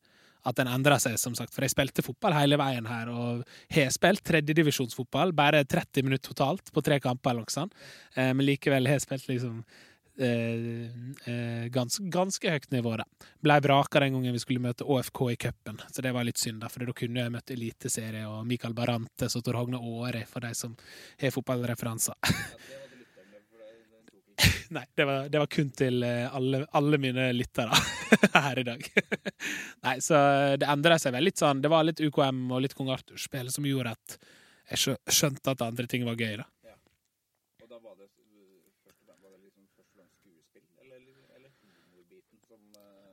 at 0.46 0.57
den 0.57 0.70
endra 0.72 0.96
seg, 1.03 1.18
som 1.20 1.35
sagt. 1.37 1.53
For 1.55 1.62
jeg 1.66 1.74
spilte 1.74 2.03
fotball 2.07 2.35
hele 2.38 2.57
veien 2.61 2.87
her, 2.88 3.11
og 3.12 3.44
har 3.76 3.90
spilt 3.94 4.22
tredjedivisjonsfotball. 4.24 5.33
Bare 5.37 5.64
30 5.64 6.07
minutter 6.07 6.33
totalt 6.33 6.72
på 6.72 6.83
tre 6.87 7.00
kamper, 7.00 7.31
eller 7.35 7.46
noe 7.46 7.55
sånt. 7.55 7.74
Eh, 8.16 8.33
men 8.33 8.46
likevel 8.46 8.87
har 8.88 8.96
jeg 8.98 9.05
spilt 9.09 9.29
liksom 9.29 9.61
eh, 10.20 10.87
eh, 11.33 11.66
gans, 11.72 11.98
ganske 12.12 12.50
høyt 12.53 12.70
nivå, 12.74 12.96
da. 13.00 13.07
Blei 13.44 13.59
vraka 13.64 14.03
den 14.05 14.16
gangen 14.18 14.37
vi 14.37 14.42
skulle 14.42 14.61
møte 14.64 14.85
ÅFK 14.85 15.22
i 15.33 15.37
cupen, 15.46 15.81
så 15.92 16.05
det 16.05 16.12
var 16.16 16.26
litt 16.29 16.40
synd, 16.40 16.61
da. 16.64 16.68
For 16.72 16.85
da 16.85 16.92
kunne 16.96 17.24
jeg 17.24 17.33
møtt 17.37 17.53
Eliteserie 17.55 18.26
og 18.29 18.44
Mikael 18.48 18.74
Barantes 18.76 19.37
og 19.38 19.44
Tor 19.46 19.61
Hogne 19.61 19.81
Aare, 19.81 20.24
for 20.29 20.44
de 20.44 20.53
som 20.57 20.76
har 21.22 21.37
fotballreferanser. 21.37 22.16
Ja, 22.31 22.37
det 22.37 22.76
var 22.76 22.88
det 22.90 23.00
lytteren, 23.00 23.33
for 23.48 23.59
det- 23.61 23.72
den 23.90 24.05
tok 24.11 24.20
ikke. 24.20 24.30
Nei, 24.76 24.85
det 24.94 25.05
var, 25.05 25.29
det 25.29 25.40
var 25.42 25.48
kun 25.50 25.70
til 25.76 26.05
eh, 26.07 26.26
alle, 26.37 26.62
alle 26.76 27.00
mine 27.03 27.31
lyttere 27.35 27.76
her 28.46 28.61
i 28.61 28.66
dag. 28.66 28.85
Nei, 29.87 29.96
så 30.05 30.20
det 30.61 30.68
endra 30.70 30.98
seg 31.03 31.14
vel 31.16 31.26
litt 31.29 31.40
sånn. 31.40 31.62
Det 31.62 31.72
var 31.72 31.87
litt 31.87 32.03
UKM 32.03 32.44
og 32.50 32.62
litt 32.64 32.76
Kong 32.79 32.92
Arthur-spill 32.94 33.50
som 33.53 33.66
gjorde 33.68 33.96
at 33.96 34.16
jeg 34.70 34.96
skjønte 35.11 35.50
at 35.53 35.66
andre 35.66 35.87
ting 35.90 36.06
var 36.06 36.19
gøy, 36.19 36.37
da. 36.38 36.46
Og 37.58 37.67
da 37.67 37.79
var 37.83 37.96
det, 37.98 38.06
uh, 38.06 38.60
først 38.85 39.00
og 39.02 39.08
fremst, 39.08 39.25
var 39.25 39.33
det 39.35 39.40
liksom 39.42 39.64
først 39.75 39.88
og 39.88 39.96
fremst 39.98 40.21
skuespill, 40.21 40.67
eller, 40.85 41.00
eller 41.35 41.50
humorbiten 41.58 42.44
som 42.46 42.60
uh, 42.79 43.10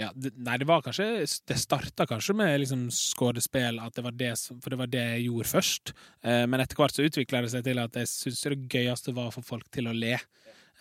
Ja, 0.00 0.10
det, 0.18 0.32
nei, 0.34 0.56
det 0.58 0.66
var 0.68 0.82
kanskje 0.84 1.06
Det 1.46 1.58
starta 1.62 2.08
kanskje 2.10 2.34
med 2.42 2.56
liksom 2.64 2.88
skuespill, 2.90 3.78
at 3.84 3.94
det 3.94 4.04
var 4.08 4.18
det 4.18 4.32
som, 4.42 4.58
for 4.58 4.74
det 4.74 4.80
var 4.82 4.90
det 4.90 5.04
jeg 5.12 5.28
gjorde 5.28 5.52
først. 5.54 5.94
Eh, 6.26 6.42
men 6.50 6.62
etter 6.64 6.82
hvert 6.82 6.98
så 6.98 7.06
utvikla 7.06 7.44
det 7.46 7.54
seg 7.54 7.64
til 7.70 7.82
at 7.84 8.02
jeg 8.02 8.10
syntes 8.10 8.42
det 8.50 8.74
gøyeste 8.74 9.14
var 9.14 9.30
å 9.30 9.36
få 9.38 9.46
folk 9.46 9.70
til 9.70 9.86
å 9.86 9.94
le. 9.94 10.18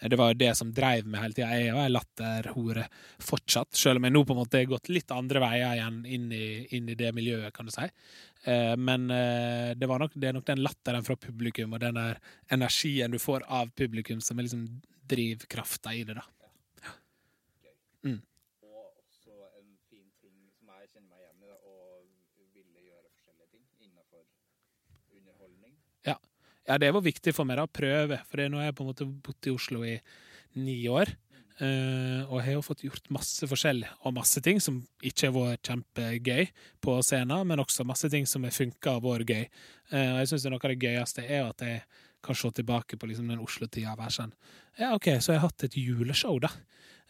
Eh, 0.06 0.10
Det 0.10 0.16
var 0.16 0.34
jo 0.34 0.38
det 0.38 0.56
som 0.58 0.72
dreiv 0.74 1.08
meg 1.08 1.22
hele 1.22 1.34
tida. 1.34 1.49
Jeg 1.49 1.68
er 1.68 1.72
jo 1.74 1.82
ei 1.82 1.89
latterhore 1.89 2.88
fortsatt, 3.20 3.74
selv 3.76 3.97
om 3.97 4.03
jeg 4.08 4.14
nå 4.14 4.24
på 4.26 4.36
en 4.36 4.41
måte 4.43 4.62
har 4.62 4.70
gått 4.70 4.89
litt 4.89 5.12
andre 5.12 5.41
veier 5.43 5.76
igjen 5.80 6.06
inn 6.06 6.32
i, 6.32 6.45
inn 6.78 6.89
i 6.89 6.95
det 6.95 7.12
miljøet, 7.16 7.53
kan 7.53 7.66
du 7.66 7.72
si. 7.74 7.88
Eh, 8.45 8.76
Men 8.78 9.10
eh, 9.12 9.74
det, 9.76 9.88
nok, 9.88 10.14
det 10.16 10.30
er 10.30 10.38
nok 10.38 10.45
den 10.45 10.64
latteren 10.64 11.06
fra 11.06 11.16
publikum 11.16 11.74
og 11.74 11.82
den 11.82 11.97
der 11.97 12.20
energien 12.51 13.12
du 13.12 13.20
får 13.20 13.45
av 13.49 13.74
publikum, 13.76 14.22
som 14.22 14.39
er 14.39 14.47
liksom 14.47 14.68
drivkrafta 15.08 15.93
i 15.93 16.03
det, 16.03 16.16
da. 16.18 16.26
Ja. 16.86 16.93
også 19.01 19.34
en 19.60 19.78
fin 19.89 20.08
ting 20.22 20.38
som 20.53 20.70
jeg 20.70 20.89
kjenner 20.93 21.10
meg 21.10 21.22
igjen 21.26 21.43
i, 21.43 21.49
da, 21.49 21.58
og 21.66 22.06
ville 22.53 22.86
gjøre 22.89 23.10
forskjellige 23.10 23.49
ting 23.53 23.66
innenfor 23.86 24.24
underholdning. 25.14 25.76
Ja, 26.66 26.80
det 26.82 26.89
var 26.95 27.03
viktig 27.05 27.34
for 27.38 27.45
meg 27.45 27.61
å 27.61 27.70
prøve, 27.70 28.18
for 28.26 28.41
nå 28.49 28.57
har 28.57 28.72
jeg 28.72 28.78
på 28.78 28.86
en 28.86 28.89
måte 28.89 29.05
bodd 29.05 29.49
i 29.49 29.53
Oslo 29.53 29.84
i 29.86 29.99
ni 30.57 30.80
år. 30.89 31.11
eh, 31.61 32.24
og 32.28 32.41
jeg 32.41 32.55
har 32.57 32.63
fått 32.66 32.82
gjort 32.84 33.05
masse 33.16 33.47
forskjellig, 33.47 33.88
og 34.03 34.16
masse 34.18 34.41
ting 34.43 34.59
som 34.59 34.82
ikke 35.01 35.30
har 35.30 35.36
vært 35.36 35.70
kjempegøy 35.70 36.49
på 36.84 36.95
scenen, 37.05 37.47
men 37.47 37.61
også 37.63 37.86
masse 37.88 38.09
ting 38.11 38.26
som 38.28 38.43
har 38.43 38.51
funka 38.51 38.97
og 38.97 39.05
vært 39.05 39.30
gøy. 39.30 39.45
Eh, 39.91 40.09
og 40.11 40.20
jeg 40.20 40.28
syns 40.34 40.47
noe 40.49 40.59
av 40.59 40.74
det 40.74 40.82
gøyeste 40.82 41.24
er 41.24 41.45
at 41.47 41.63
jeg 41.63 41.84
kan 42.26 42.36
se 42.36 42.51
tilbake 42.57 42.97
på 42.97 43.07
liksom 43.07 43.30
den 43.30 43.39
Oslo-tida 43.39 43.93
og 43.93 43.99
være 44.01 44.16
sånn 44.18 44.34
Ja, 44.80 44.95
OK, 44.95 45.05
så 45.22 45.32
jeg 45.32 45.39
har 45.39 45.47
hatt 45.47 45.63
et 45.63 45.78
juleshow, 45.80 46.39
da. 46.43 46.49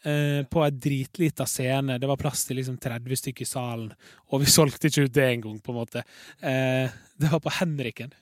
Eh, 0.04 0.44
på 0.46 0.60
ei 0.62 0.70
dritlita 0.70 1.46
scene. 1.50 1.96
Det 1.98 2.06
var 2.06 2.20
plass 2.20 2.44
til 2.46 2.60
liksom 2.60 2.76
30 2.78 3.16
stykker 3.18 3.42
i 3.42 3.48
salen, 3.48 3.88
og 4.30 4.44
vi 4.44 4.52
solgte 4.52 4.86
ikke 4.86 5.08
ut 5.08 5.16
det 5.16 5.24
engang, 5.32 5.56
på 5.58 5.72
en 5.72 5.80
måte. 5.80 6.04
Eh, 6.38 6.92
det 7.18 7.32
var 7.32 7.40
på 7.42 7.50
Henriken. 7.58 8.12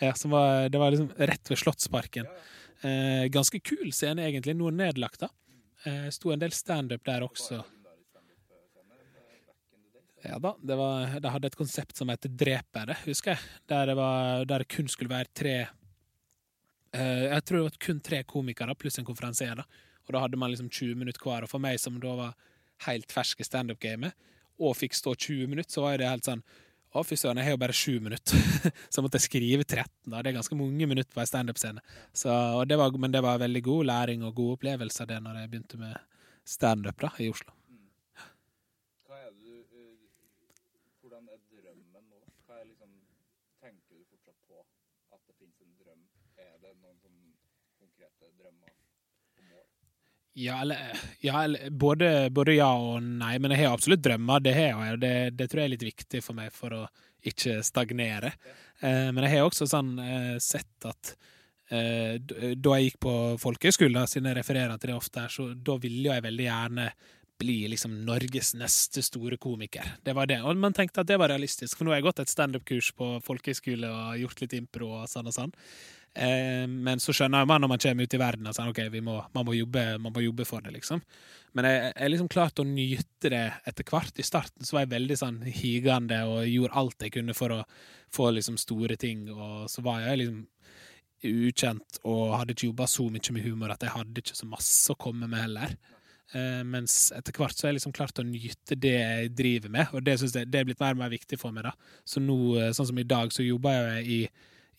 Ja, 0.00 0.14
var, 0.24 0.68
det 0.68 0.78
var 0.80 0.90
liksom 0.94 1.10
rett 1.16 1.50
ved 1.50 1.58
Slottsparken. 1.60 2.26
Eh, 2.80 3.26
ganske 3.28 3.60
kul 3.60 3.92
scene, 3.92 4.24
egentlig. 4.24 4.54
Noe 4.56 4.72
nedlagt, 4.72 5.20
da. 5.20 5.28
Eh, 5.84 6.08
sto 6.12 6.32
en 6.32 6.40
del 6.40 6.54
standup 6.56 7.04
der 7.04 7.26
også. 7.26 7.60
Ja 10.20 10.38
da, 10.38 10.52
det 10.60 10.76
var, 10.76 11.14
de 11.20 11.32
hadde 11.32 11.48
et 11.48 11.56
konsept 11.56 11.96
som 11.96 12.10
heter 12.12 12.32
Drepere, 12.32 12.96
husker 13.06 13.32
jeg. 13.32 13.60
Der 13.72 13.86
det, 13.88 13.96
var, 13.96 14.44
der 14.44 14.64
det 14.64 14.68
kun 14.72 14.88
skulle 14.88 15.12
være 15.12 15.32
tre 15.32 15.54
eh, 15.60 17.22
Jeg 17.30 17.44
tror 17.44 17.58
det 17.58 17.68
var 17.68 17.78
kun 17.86 18.02
tre 18.04 18.22
komikere 18.28 18.76
pluss 18.76 19.00
en 19.00 19.08
konferansier. 19.08 19.62
Og 20.06 20.12
da 20.16 20.24
hadde 20.24 20.40
man 20.40 20.52
liksom 20.52 20.68
20 20.68 21.00
minutter 21.00 21.24
hver. 21.24 21.44
Og 21.44 21.52
for 21.52 21.62
meg 21.62 21.80
som 21.80 21.96
da 22.00 22.16
var 22.18 22.36
helt 22.86 23.12
fersk 23.12 23.40
i 23.40 23.48
standup-gamet, 23.48 24.16
og 24.60 24.76
fikk 24.76 24.96
stå 24.96 25.14
20 25.14 25.48
minutter, 25.48 25.72
så 25.72 25.84
var 25.84 25.94
jo 25.94 26.02
det 26.02 26.12
helt 26.12 26.28
sånn 26.28 26.44
Å, 26.90 27.04
fy 27.06 27.14
søren, 27.14 27.38
jeg 27.38 27.46
har 27.46 27.54
jo 27.54 27.60
bare 27.62 27.74
sju 27.76 28.00
minutter. 28.02 28.40
så 28.92 29.02
måtte 29.04 29.20
jeg 29.20 29.28
skrive 29.28 29.62
13. 29.62 30.10
da. 30.10 30.22
Det 30.24 30.32
er 30.32 30.38
ganske 30.40 30.56
mange 30.58 30.88
minutter 30.90 31.14
på 31.14 31.22
ei 31.22 31.28
standup-scene. 31.30 31.82
Men 32.98 33.14
det 33.14 33.22
var 33.22 33.38
veldig 33.38 33.62
god 33.62 33.86
læring 33.86 34.24
og 34.26 34.34
gode 34.34 34.56
opplevelser 34.58 35.06
det 35.06 35.20
når 35.22 35.38
jeg 35.38 35.52
begynte 35.52 35.78
med 35.78 35.94
standup 36.42 37.04
i 37.22 37.28
Oslo. 37.30 37.54
Hva 39.06 39.20
er 39.22 39.30
det 39.30 39.38
du 39.44 39.78
eh, 39.78 39.94
Hvordan 40.98 41.30
er 41.30 41.38
drømmen 41.52 42.10
nå? 42.10 42.24
Hva 42.48 42.58
er 42.58 42.66
liksom 42.72 42.90
Tenker 43.62 43.94
du 43.94 44.02
fortsatt 44.10 44.42
på 44.50 44.58
at 45.14 45.22
det 45.28 45.38
finnes 45.38 45.62
en 45.62 45.76
drøm? 45.78 46.02
Er 46.42 46.58
det 46.58 46.74
noen 46.82 46.98
sånne 46.98 47.36
konkrete 47.78 48.32
drømmer 48.40 48.74
og 49.38 49.46
mål? 49.52 49.66
Ja, 50.40 50.60
eller, 50.64 51.00
ja, 51.20 51.42
eller 51.44 51.70
både, 51.70 52.30
både 52.32 52.54
ja 52.56 52.70
og 52.72 53.02
nei, 53.04 53.34
men 53.42 53.52
jeg 53.52 53.66
har 53.66 53.74
absolutt 53.76 54.02
drømmer. 54.04 54.40
Det 54.44 54.54
har 54.56 54.70
jeg, 54.70 54.94
og 54.94 55.02
det, 55.02 55.14
det 55.36 55.48
tror 55.50 55.62
jeg 55.62 55.68
er 55.68 55.74
litt 55.74 55.88
viktig 55.90 56.22
for 56.24 56.38
meg 56.38 56.54
for 56.54 56.76
å 56.76 56.84
ikke 57.28 57.58
stagnere. 57.66 58.32
Eh, 58.80 59.10
men 59.12 59.24
jeg 59.26 59.36
har 59.36 59.48
også 59.48 59.68
sånn 59.68 59.92
eh, 60.00 60.36
sett 60.40 60.88
at 60.88 61.12
eh, 61.68 62.16
da 62.56 62.76
jeg 62.78 62.90
gikk 62.90 63.00
på 63.04 63.14
folkehøyskolen, 63.42 64.08
siden 64.08 64.30
jeg 64.30 64.40
refererer 64.40 64.80
til 64.80 64.94
det 64.94 64.96
ofte 64.96 65.26
her, 65.26 65.34
så 65.34 65.50
da 65.54 65.76
ville 65.82 66.14
jeg 66.14 66.26
veldig 66.30 66.46
gjerne 66.46 66.88
bli 67.40 67.58
liksom 67.72 67.94
Norges 68.06 68.52
neste 68.58 69.02
store 69.04 69.38
komiker. 69.40 69.96
Det 70.04 70.14
var 70.16 70.28
det. 70.30 70.40
Og 70.44 70.58
man 70.60 70.76
tenkte 70.76 71.02
at 71.02 71.08
det 71.10 71.18
var 71.20 71.32
realistisk, 71.32 71.78
for 71.78 71.86
nå 71.86 71.94
har 71.94 72.00
jeg 72.00 72.10
gått 72.10 72.22
et 72.24 72.32
standup-kurs 72.32 72.92
på 72.98 73.14
folkehøyskole 73.26 73.88
og 73.88 74.20
gjort 74.24 74.44
litt 74.44 74.58
impro 74.60 74.92
og 75.00 75.08
sånn 75.10 75.30
og 75.30 75.36
sånn. 75.36 75.54
Eh, 76.14 76.66
men 76.66 76.98
så 76.98 77.14
skjønner 77.14 77.46
man 77.46 77.62
når 77.62 77.70
man 77.70 77.82
kommer 77.82 78.06
ut 78.06 78.14
i 78.16 78.20
verden 78.20 78.48
at 78.50 78.58
sånn, 78.58 78.72
ok, 78.72 78.82
vi 78.90 79.02
må, 79.06 79.20
man, 79.36 79.46
må 79.46 79.54
jobbe, 79.54 79.84
man 80.02 80.14
må 80.14 80.24
jobbe 80.24 80.46
for 80.48 80.64
det, 80.64 80.74
liksom. 80.74 81.02
Men 81.54 81.66
jeg 81.66 81.90
jeg 81.90 82.12
liksom 82.12 82.30
klarte 82.30 82.62
å 82.62 82.68
nyte 82.68 83.30
det 83.32 83.44
etter 83.66 83.86
hvert. 83.86 84.18
I 84.18 84.26
starten 84.26 84.66
så 84.66 84.76
var 84.76 84.86
jeg 84.86 84.94
veldig 84.94 85.18
sånn 85.18 85.40
higende 85.46 86.22
og 86.30 86.46
gjorde 86.46 86.82
alt 86.82 87.06
jeg 87.06 87.14
kunne 87.18 87.36
for 87.36 87.54
å 87.54 87.60
få 88.14 88.30
liksom 88.34 88.58
store 88.58 88.98
ting, 88.98 89.28
og 89.30 89.70
så 89.70 89.84
var 89.86 90.02
jeg 90.04 90.22
liksom 90.22 90.46
ukjent 91.20 92.00
og 92.08 92.36
hadde 92.38 92.54
ikke 92.54 92.70
jobba 92.70 92.86
så 92.88 93.04
mye 93.12 93.34
med 93.36 93.44
humor 93.44 93.72
at 93.74 93.82
jeg 93.84 93.92
hadde 93.92 94.22
ikke 94.22 94.38
så 94.38 94.48
masse 94.48 94.92
å 94.92 94.98
komme 94.98 95.28
med 95.28 95.42
heller. 95.44 95.74
Eh, 96.32 96.60
mens 96.62 97.10
etter 97.16 97.34
hvert 97.34 97.56
så 97.56 97.66
har 97.66 97.72
jeg 97.72 97.80
liksom 97.80 97.94
klart 97.96 98.20
å 98.22 98.26
nyte 98.26 98.76
det 98.78 98.94
jeg 98.94 99.32
driver 99.34 99.72
med, 99.74 99.94
og 99.94 100.04
det, 100.06 100.14
jeg, 100.22 100.46
det 100.46 100.60
er 100.60 100.68
blitt 100.68 100.82
mer 100.82 100.94
og 100.94 101.02
mer 101.02 101.12
viktig 101.12 101.38
for 101.40 101.54
meg. 101.54 101.66
da. 101.66 101.96
Så 102.06 102.22
nå, 102.22 102.38
eh, 102.60 102.70
sånn 102.76 102.90
som 102.92 103.00
i 103.02 103.08
dag, 103.08 103.32
så 103.34 103.46
jobber 103.46 103.96
jeg 103.96 104.06
i, 104.06 104.20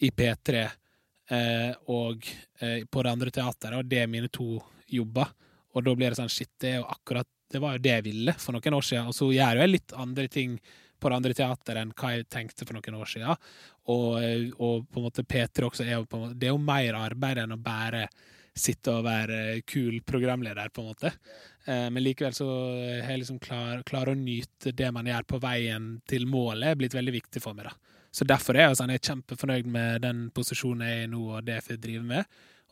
i 0.08 0.12
P3 0.16 0.62
eh, 0.62 1.74
og 1.91 2.30
eh, 2.62 2.86
på 2.88 3.04
det 3.04 3.12
andre 3.12 3.34
teateret, 3.36 3.82
og 3.82 3.91
det 3.91 4.04
er 4.04 4.12
mine 4.12 4.32
to 4.32 4.56
jobber. 4.91 5.34
Og 5.76 5.84
da 5.86 5.95
blir 5.95 6.12
det 6.12 6.20
sånn, 6.20 6.32
shit, 6.32 6.52
det 6.60 6.74
er 6.74 6.82
jo 6.82 6.89
akkurat 6.91 7.28
Det 7.52 7.60
var 7.60 7.76
jo 7.76 7.82
det 7.84 7.91
jeg 7.91 8.04
ville 8.06 8.34
for 8.39 8.56
noen 8.56 8.76
år 8.78 8.86
siden, 8.88 9.10
og 9.12 9.16
så 9.16 9.26
gjør 9.28 9.58
jeg 9.60 9.72
litt 9.74 9.93
andre 9.99 10.28
ting 10.32 10.54
på 11.02 11.10
det 11.10 11.18
andre 11.18 11.36
teateret 11.36 11.82
enn 11.82 11.93
hva 11.97 12.12
jeg 12.14 12.28
tenkte 12.32 12.68
for 12.68 12.78
noen 12.78 12.99
år 13.02 13.10
siden. 13.12 13.47
Og, 13.91 14.06
eh, 14.24 14.45
og 14.56 14.86
på 14.88 15.02
en 15.02 15.08
måte 15.08 15.26
P3 15.28 15.66
også 15.68 15.84
er 15.84 15.97
jo 15.97 16.06
på 16.06 16.16
en 16.16 16.24
måte, 16.24 16.38
Det 16.39 16.47
er 16.47 16.54
jo 16.54 16.62
mer 16.64 16.99
arbeid 16.99 17.41
enn 17.41 17.56
å 17.58 17.60
bare 17.60 18.06
sitte 18.58 18.91
og 18.91 19.06
være 19.06 19.62
kul 19.68 20.02
programleder, 20.06 20.70
på 20.74 20.82
en 20.84 20.89
måte. 20.91 21.12
Eh, 21.66 21.89
Men 21.89 22.04
likevel 22.04 22.34
så 22.36 22.47
har 23.04 23.12
jeg 23.14 23.22
liksom 23.24 23.39
klar, 23.39 23.84
klare 23.88 24.12
å 24.12 24.18
nyte 24.20 24.74
det 24.76 24.91
man 24.93 25.06
gjør 25.08 25.24
på 25.28 25.39
veien 25.41 26.02
til 26.08 26.26
målet, 26.28 26.72
er 26.72 26.76
blitt 26.76 26.93
veldig 26.97 27.14
viktig 27.20 27.41
for 27.41 27.54
meg. 27.54 27.66
da. 27.70 27.76
Så 28.12 28.26
derfor 28.28 28.56
er 28.60 28.68
jeg, 28.68 28.76
sånn, 28.82 28.89
jeg 28.91 28.99
er 28.99 29.08
kjempefornøyd 29.14 29.68
med 29.72 30.02
den 30.04 30.26
posisjonen 30.36 30.84
jeg 30.88 30.97
er 30.97 31.04
i 31.06 31.12
nå, 31.14 31.22
og 31.38 31.45
det 31.47 31.54
jeg 31.60 31.64
får 31.70 31.78
drive 31.86 32.04
med. 32.04 32.26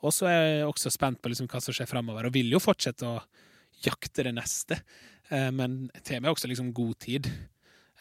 Og 0.03 0.11
så 0.15 0.27
er 0.27 0.41
jeg 0.59 0.65
også 0.67 0.91
spent 0.91 1.21
på 1.21 1.29
liksom 1.31 1.47
hva 1.47 1.61
som 1.63 1.73
skjer 1.75 1.87
framover, 1.87 2.25
og 2.27 2.33
vil 2.35 2.51
jo 2.51 2.59
fortsette 2.59 3.07
å 3.07 3.21
jakte 3.85 4.23
det 4.27 4.33
neste. 4.35 4.81
Eh, 5.31 5.49
Men 5.51 5.89
tar 6.03 6.19
meg 6.19 6.31
også 6.33 6.47
liksom 6.51 6.73
god 6.73 6.99
tid. 6.99 7.27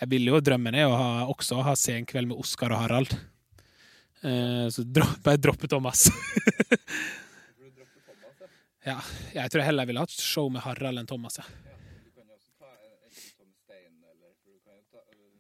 Jeg 0.01 0.09
vil 0.11 0.27
jo, 0.31 0.41
Drømmen 0.41 0.75
er 0.75 0.87
å 0.87 0.97
ha, 0.99 1.25
også 1.27 1.63
ha 1.63 1.75
senkveld 1.79 2.29
med 2.31 2.39
Oskar 2.39 2.73
og 2.75 2.83
Harald. 2.83 3.15
Eh, 4.23 4.67
Så 4.71 4.83
dro, 4.87 5.07
bare 5.23 5.39
droppe 5.39 5.69
Thomas. 5.71 6.09
For 7.59 7.63
du 7.63 7.71
dropper 7.71 8.03
Thomas, 8.07 8.51
ja. 8.89 8.97
jeg 9.35 9.51
tror 9.53 9.63
jeg 9.63 9.69
heller 9.71 9.89
ville 9.89 10.03
hatt 10.05 10.15
show 10.15 10.49
med 10.53 10.65
Harald 10.65 11.01
enn 11.03 11.09
Thomas. 11.11 11.39
ja. 11.41 11.47
ja. 11.69 11.77
En, 12.19 12.31
en 13.45 13.53
ta 14.93 15.01
øh, 15.03 15.33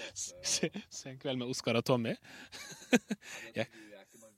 Håse 0.00 0.70
og 0.70 0.80
Senkveld 1.00 1.38
med 1.42 1.52
Oskar 1.52 1.78
og 1.80 1.84
Tommy. 1.86 2.14
Ja, 2.14 2.18
Ja. 3.56 3.64
jeg 3.94 4.06
en 4.10 4.36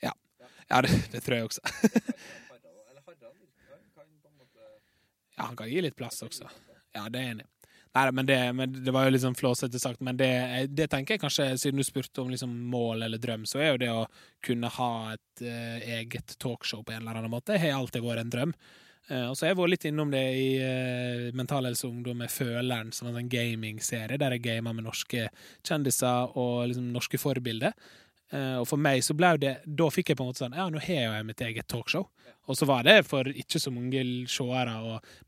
Jeg. 0.00 0.12
Ja, 0.70 0.82
det, 0.82 0.90
det 1.12 1.20
tror 1.26 1.34
jeg 1.34 1.44
også. 1.44 1.60
Harald, 1.66 2.70
eller 2.88 3.02
Harald 3.06 3.38
kan, 3.66 3.80
kan 3.94 4.06
på 4.22 4.28
en 4.28 4.36
måte 4.38 4.68
Ja, 5.36 5.42
han 5.42 5.56
kan 5.58 5.68
gi 5.68 5.80
litt 5.82 5.96
plass 5.98 6.22
også. 6.22 6.46
Ja, 6.94 7.08
det 7.10 7.18
er 7.18 7.24
jeg 7.26 7.34
enig 7.34 7.46
i. 7.48 7.50
Nei, 7.90 8.10
men 8.14 8.26
det, 8.26 8.38
men 8.54 8.74
det 8.84 8.92
var 8.94 9.08
jo 9.08 9.18
sånn 9.18 9.34
flåsete 9.34 9.80
sagt, 9.82 9.98
men 10.06 10.18
det, 10.18 10.30
det 10.70 10.86
tenker 10.92 11.16
jeg 11.16 11.22
kanskje, 11.24 11.48
siden 11.58 11.80
du 11.80 11.86
spurte 11.86 12.22
om 12.22 12.28
liksom 12.30 12.52
mål 12.70 13.02
eller 13.02 13.18
drøm, 13.18 13.48
så 13.50 13.58
er 13.58 13.72
jo 13.72 13.80
det 13.82 13.88
å 13.90 14.04
kunne 14.46 14.70
ha 14.76 14.92
et 15.16 15.42
uh, 15.42 15.88
eget 15.98 16.36
talkshow 16.38 16.84
på 16.86 16.94
en 16.94 17.02
eller 17.02 17.18
annen 17.18 17.34
måte, 17.34 17.58
har 17.58 17.74
alltid 17.74 18.06
vært 18.06 18.22
en 18.22 18.30
drøm. 18.30 18.54
Uh, 19.10 19.24
og 19.32 19.34
så 19.34 19.42
har 19.42 19.50
jeg 19.50 19.58
vært 19.58 19.72
litt 19.74 19.88
innom 19.90 20.12
det 20.14 20.22
i 20.38 20.46
uh, 20.62 21.24
Mental 21.34 21.66
Helse 21.66 21.88
Ungdom 21.90 22.22
med 22.22 22.30
Føleren, 22.30 22.94
som 22.94 23.10
er 23.10 23.18
en 23.18 23.32
gamingserie 23.32 24.20
der 24.22 24.36
jeg 24.36 24.46
gamer 24.46 24.76
med 24.76 24.86
norske 24.86 25.26
kjendiser 25.66 26.38
og 26.38 26.70
liksom 26.70 26.92
norske 26.94 27.18
forbilder. 27.18 27.74
Eh, 28.30 28.56
og 28.60 28.66
for 28.70 28.78
meg 28.78 29.00
så 29.02 29.14
ble 29.18 29.32
det 29.42 29.56
Da 29.66 29.88
fikk 29.90 30.12
jeg 30.12 30.18
på 30.20 30.22
en 30.22 30.28
måte 30.28 30.44
sånn 30.44 30.54
Ja, 30.54 30.68
nå 30.70 30.78
har 30.84 31.16
jeg 31.16 31.26
mitt 31.26 31.40
eget 31.42 31.66
talkshow. 31.70 32.06
Og 32.46 32.58
så 32.58 32.66
var 32.66 32.84
det 32.86 33.00
for 33.06 33.26
ikke 33.26 33.58
så 33.62 33.72
mange 33.74 34.02
seere, 34.30 34.76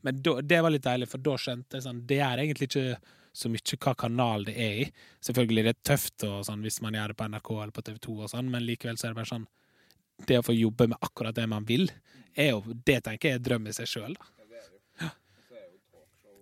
men 0.03 0.21
da, 0.23 0.37
det 0.41 0.59
var 0.63 0.73
litt 0.73 0.85
deilig, 0.85 1.09
for 1.11 1.23
da 1.23 1.35
skjønte 1.39 1.77
jeg 1.77 1.85
sånn 1.85 2.01
Det 2.07 2.19
er 2.23 2.41
egentlig 2.43 2.69
ikke 2.71 2.97
så 3.33 3.49
mye 3.49 3.77
hva 3.81 3.93
kanal 3.97 4.43
det 4.45 4.53
er 4.61 4.79
i. 4.83 4.87
Selvfølgelig 5.25 5.63
det 5.65 5.71
er 5.73 5.85
tøft 5.89 6.25
og 6.27 6.43
sånn 6.45 6.61
hvis 6.61 6.81
man 6.85 6.93
gjør 6.93 7.13
det 7.13 7.17
på 7.17 7.27
NRK 7.33 7.49
eller 7.55 7.73
på 7.73 7.83
TV 7.87 7.97
2, 8.07 8.17
og 8.25 8.29
sånn, 8.29 8.51
men 8.53 8.65
likevel 8.67 8.99
så 8.99 9.07
er 9.07 9.13
det 9.15 9.19
bare 9.21 9.31
sånn 9.31 9.47
Det 10.27 10.37
å 10.37 10.45
få 10.45 10.53
jobbe 10.53 10.87
med 10.91 11.01
akkurat 11.01 11.35
det 11.35 11.47
man 11.49 11.65
vil, 11.65 11.87
er 12.37 12.51
jo 12.53 12.61
Det 12.75 12.99
tenker 13.07 13.29
jeg 13.33 13.39
er 13.39 13.45
drøm 13.47 13.67
i 13.67 13.73
seg 13.73 13.89
sjøl, 13.89 14.13
da. 14.19 14.29
Ja, 14.37 14.45
det 14.51 14.59
er 14.59 14.67
det 14.67 14.77
jo. 14.77 14.81
Og 15.09 15.47
så 15.47 15.57
er 15.57 15.65
jo 15.65 15.79
talkshow 15.95 16.37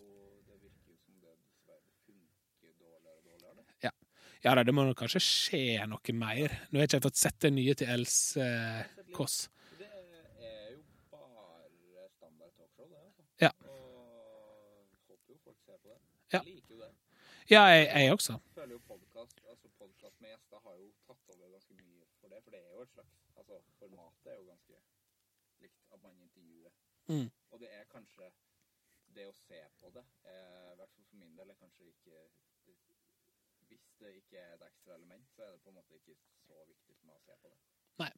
Det 0.50 0.58
virker 0.60 0.92
jo 0.92 0.98
som 1.00 1.16
det 1.22 1.32
dessverre 1.38 1.88
funker 2.04 2.74
dårligere 2.82 3.16
og 3.16 3.24
dårligere. 3.30 3.56
det. 3.82 3.94
Ja 4.42 4.56
da, 4.58 4.64
det 4.66 4.74
må 4.74 4.88
kanskje 4.98 5.20
skje 5.22 5.84
noe 5.86 6.14
mer. 6.18 6.54
Nå 6.72 6.80
har 6.80 6.88
jeg 6.88 6.96
ikke 6.96 7.06
fått 7.06 7.20
sett 7.22 7.36
det 7.46 7.52
nye 7.54 7.76
til 7.78 7.92
Else 7.94 8.42
eh, 8.42 9.04
Kåss. 9.14 9.36
Det 9.78 9.86
er 9.86 10.72
jo 10.72 10.80
bare 11.12 12.08
standard 12.16 12.56
talkshow, 12.58 12.88
det. 12.90 13.04
altså. 13.06 13.28
Ja. 13.44 13.52
Og 13.70 14.88
håper 15.12 15.36
jo 15.36 15.38
folk 15.46 15.60
ser 15.62 15.78
på 15.78 15.94
det. 15.94 16.00
Ja. 16.34 16.42
Jeg 16.42 16.56
liker 16.56 16.74
jo 16.74 16.82
det. 16.82 16.90
Ja, 17.54 17.62
jeg, 17.70 17.86
jeg 17.94 18.18
også. 18.18 18.40
føler 18.58 18.74
jo 18.80 18.82
podcast, 18.90 19.38
altså 19.46 19.70
podcast 19.78 20.18
med 20.26 20.34
gjester 20.34 20.66
har 20.66 20.76
jo 20.82 20.90
tatt 21.06 21.34
over 21.36 21.54
ganske 21.60 21.78
mye 21.78 22.10
for 22.18 22.34
det, 22.34 22.42
for 22.42 22.58
det 22.58 22.66
er 22.66 22.74
jo 22.74 22.86
et 22.88 22.94
slags 22.98 23.18
Altså, 23.42 23.62
formatet 23.78 24.34
er 24.34 24.38
jo 24.42 24.50
ganske 24.50 24.82
likt 25.62 25.86
at 25.94 26.02
man 26.02 26.18
intervjuer. 26.26 26.74
Mm. 27.14 27.30
Og 27.52 27.60
det 27.62 27.70
er 27.78 27.86
kanskje 27.94 28.34
Det 29.12 29.26
å 29.28 29.34
se 29.36 29.60
på 29.78 29.90
det, 29.94 30.04
er, 30.24 30.72
i 30.74 30.78
hvert 30.80 30.94
fall 30.96 31.06
for 31.10 31.20
min 31.20 31.34
del, 31.38 31.50
er 31.52 31.58
kanskje 31.62 31.90
ikke 31.92 32.22
det 34.04 34.12
ikke 34.18 34.42
er 34.42 34.52
et 34.58 34.68
ekstra 34.68 34.98
element, 34.98 35.26
så 35.36 35.46
er 35.46 35.56
det 35.56 35.62
på 35.64 35.72
en 35.72 35.78
måte 35.80 35.98
ikke 35.98 36.18
så 36.18 36.60
viktig 36.66 36.94
for 36.98 37.08
meg 37.08 37.16
å 37.18 37.24
se 37.24 37.38
på 37.38 37.50
det. 37.50 37.58
Nei. 38.02 38.12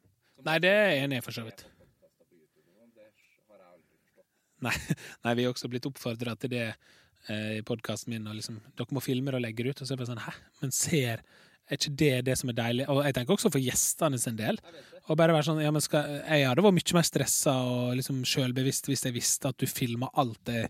Nei, 0.48 0.58
det 0.64 0.74
er 0.74 0.90
jeg 0.90 1.06
enig 1.06 1.22
i, 1.22 1.24
for 1.24 1.36
så 1.36 1.46
vidt. 1.46 1.64
sånn, 1.64 2.92
Det 2.98 3.06
har 3.52 3.62
jeg 3.62 3.70
aldri 3.70 4.02
forstått. 4.02 4.28
Nei, 4.66 4.76
nei, 5.28 5.34
vi 5.40 5.46
er 5.46 5.54
også 5.54 5.72
blitt 5.72 5.88
oppfordra 5.90 6.36
til 6.40 6.54
det 6.56 6.68
eh, 6.72 7.58
i 7.60 7.64
podkasten 7.68 8.14
min. 8.16 8.28
Og 8.30 8.38
liksom, 8.40 8.60
dere 8.78 8.96
må 8.96 9.04
filme 9.04 9.32
det 9.32 9.40
og 9.40 9.46
legge 9.46 9.66
det 9.66 9.74
ut. 9.74 9.84
Og 9.84 9.88
så 9.88 9.94
er 9.94 10.00
det 10.00 10.04
bare 10.04 10.14
sånn 10.14 10.26
Hæ, 10.28 10.36
men 10.64 10.76
ser 10.76 11.26
Er 11.72 11.80
ikke 11.80 11.94
det 12.02 12.16
det 12.28 12.34
som 12.36 12.52
er 12.52 12.58
deilig? 12.58 12.88
Og 12.92 13.04
jeg 13.06 13.16
tenker 13.16 13.38
også 13.38 13.52
for 13.54 13.64
gjestene 13.64 14.20
sin 14.20 14.40
del. 14.40 14.60
Og 15.08 15.20
bare 15.20 15.36
være 15.36 15.48
sånn 15.48 15.62
ja, 15.64 15.72
men 15.72 15.84
skal, 15.84 16.18
Jeg 16.28 16.48
hadde 16.50 16.66
vært 16.66 16.76
mye 16.80 16.98
mer 16.98 17.08
stressa 17.08 17.54
og 17.70 17.94
liksom 18.00 18.24
sjølbevisst 18.28 18.90
hvis 18.92 19.06
jeg 19.08 19.16
visste 19.16 19.52
at 19.52 19.60
du 19.60 19.68
filma 19.70 20.10
alt 20.20 20.42
det 20.50 20.66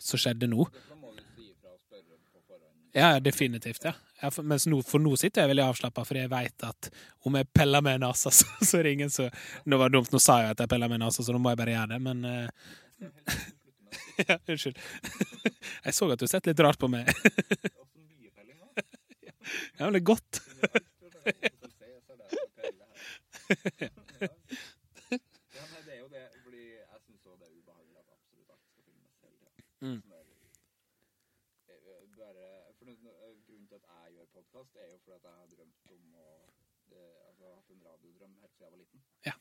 som 0.00 0.20
skjedde 0.20 0.48
nå. 0.48 0.64
Da 0.88 0.96
må 0.96 1.12
du 1.12 1.20
si 1.34 1.50
ifra 1.50 1.74
og 1.74 1.80
spørre 1.82 2.16
på 2.32 2.40
forhånd. 2.46 2.77
Ja, 2.96 3.18
definitivt. 3.20 3.84
ja. 3.84 3.92
ja 4.22 4.30
for, 4.32 4.42
nå, 4.46 4.80
for 4.86 5.02
nå 5.02 5.12
sitter 5.20 5.44
jeg 5.44 5.52
veldig 5.52 5.66
avslappa, 5.66 6.04
for 6.08 6.18
jeg 6.18 6.30
veit 6.32 6.64
at 6.66 6.88
om 7.28 7.36
jeg 7.36 7.50
peller 7.52 7.84
med 7.84 8.00
nesa, 8.04 8.32
så, 8.38 8.48
så 8.64 8.80
er 8.80 8.88
det 8.88 8.96
ingen 8.96 9.12
som 9.12 9.28
Nå 9.68 9.78
var 9.78 9.92
det 9.92 9.98
dumt, 9.98 10.12
nå 10.14 10.22
sa 10.22 10.40
jeg 10.42 10.56
at 10.56 10.64
jeg 10.64 10.72
peller 10.72 10.90
med 10.90 11.02
nesa, 11.04 11.24
så 11.24 11.34
nå 11.34 11.42
må 11.42 11.52
jeg 11.52 11.60
bare 11.60 11.76
gjøre 11.76 11.92
det, 11.94 12.00
men 12.08 12.24
uh, 12.24 12.48
Ja, 14.28 14.38
unnskyld. 14.48 14.78
Jeg 15.84 15.94
så 15.94 16.08
at 16.12 16.20
du 16.20 16.26
sett 16.28 16.48
litt 16.48 16.60
rart 16.60 16.78
på 16.82 16.88
meg. 16.90 17.08
Ja, 19.78 19.86
men 19.86 19.94
det 19.94 20.00
er 20.00 20.04
godt. 20.04 20.40
Ja, 25.56 25.64
nei, 25.72 25.80
det 25.86 25.92
er 25.94 26.00
jo 26.02 26.08
det, 26.12 26.24
fordi 26.42 26.64
jeg 26.74 27.00
syns 27.04 27.28
òg 27.30 27.38
det 27.40 27.46
er 27.46 27.54
ubehagelig 27.54 28.00
at 28.02 28.10
absolutt 28.12 28.50
alt 28.52 28.66
skal 28.66 28.82
filmes 28.84 29.14
hele 29.22 29.36
tida. 29.38 29.52
Mm. 29.86 30.00
Bare, 30.10 30.24
for 32.18 32.34
det, 32.36 32.50
grunnen 33.46 33.68
til 33.70 33.78
at 33.78 33.86
jeg 33.88 34.16
gjør 34.16 34.28
podkast, 34.34 34.76
er 34.76 34.90
jo 34.92 34.98
fordi 35.04 35.16
at 35.16 35.28
jeg 35.30 35.36
har 35.38 35.48
drømt 35.54 35.94
om 35.94 36.04
å 36.18 36.28
eh, 36.92 37.18
altså, 37.28 37.54
hatt 37.54 37.72
en 37.76 37.86
radiodrøm 37.86 38.34
helt 38.42 38.54
siden 38.56 38.66
jeg 38.66 38.74
var 38.74 38.82
liten. 38.82 39.00
Ja. 39.30 39.34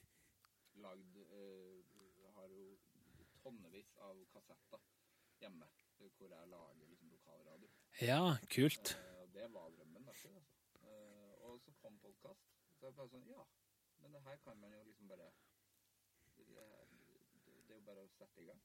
Lagd 0.85 1.19
eh, 1.25 1.81
Har 2.37 2.47
jo 2.53 2.67
tonnevis 3.43 3.89
av 4.07 4.19
kassetter 4.33 4.81
hjemme 5.41 5.67
hvor 6.17 6.29
jeg 6.33 6.47
lager 6.49 6.85
liksom 6.89 7.09
lokalradio. 7.13 7.69
Ja, 8.01 8.21
kult. 8.53 8.93
Eh, 8.97 9.25
det 9.33 9.45
var 9.53 9.69
drømmen 9.75 10.05
da. 10.05 10.13
altså. 10.13 10.29
Og 11.45 11.59
så 11.61 11.73
kom 11.81 11.97
podkast. 12.01 12.41
Så 12.79 12.89
jeg 12.89 12.95
bare 12.97 13.11
sånn 13.11 13.27
Ja, 13.29 13.43
men 14.01 14.15
det 14.15 14.23
her 14.25 14.39
kan 14.45 14.57
man 14.61 14.73
jo 14.73 14.81
liksom 14.85 15.11
bare 15.11 15.29
Det, 16.37 16.45
det, 16.53 16.65
det 17.67 17.75
er 17.75 17.77
jo 17.77 17.83
bare 17.85 18.05
å 18.05 18.09
sette 18.17 18.41
i 18.41 18.49
gang. 18.49 18.61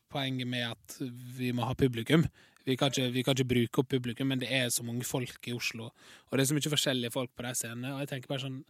poenget 0.07 0.47
med 0.47 0.69
at 0.69 0.95
vi 1.35 1.51
må 1.53 1.67
ha 1.67 1.75
publikum. 1.77 2.23
Vi 2.65 2.73
kan, 2.79 2.89
ikke, 2.89 3.11
vi 3.13 3.21
kan 3.21 3.35
ikke 3.35 3.51
bruke 3.51 3.81
opp 3.83 3.91
publikum, 3.91 4.31
men 4.31 4.39
det 4.41 4.49
er 4.49 4.71
så 4.73 4.81
mange 4.87 5.05
folk 5.05 5.45
i 5.45 5.53
Oslo. 5.53 5.91
Og 5.91 6.33
det 6.33 6.41
er 6.41 6.49
så 6.49 6.55
mye 6.57 6.71
forskjellige 6.73 7.13
folk 7.13 7.35
på 7.37 7.45
de 7.45 7.51
scenene. 7.59 7.91
Og 7.93 8.01
jeg 8.01 8.09
tenker 8.13 8.31
bare 8.31 8.45
sånn 8.47 8.63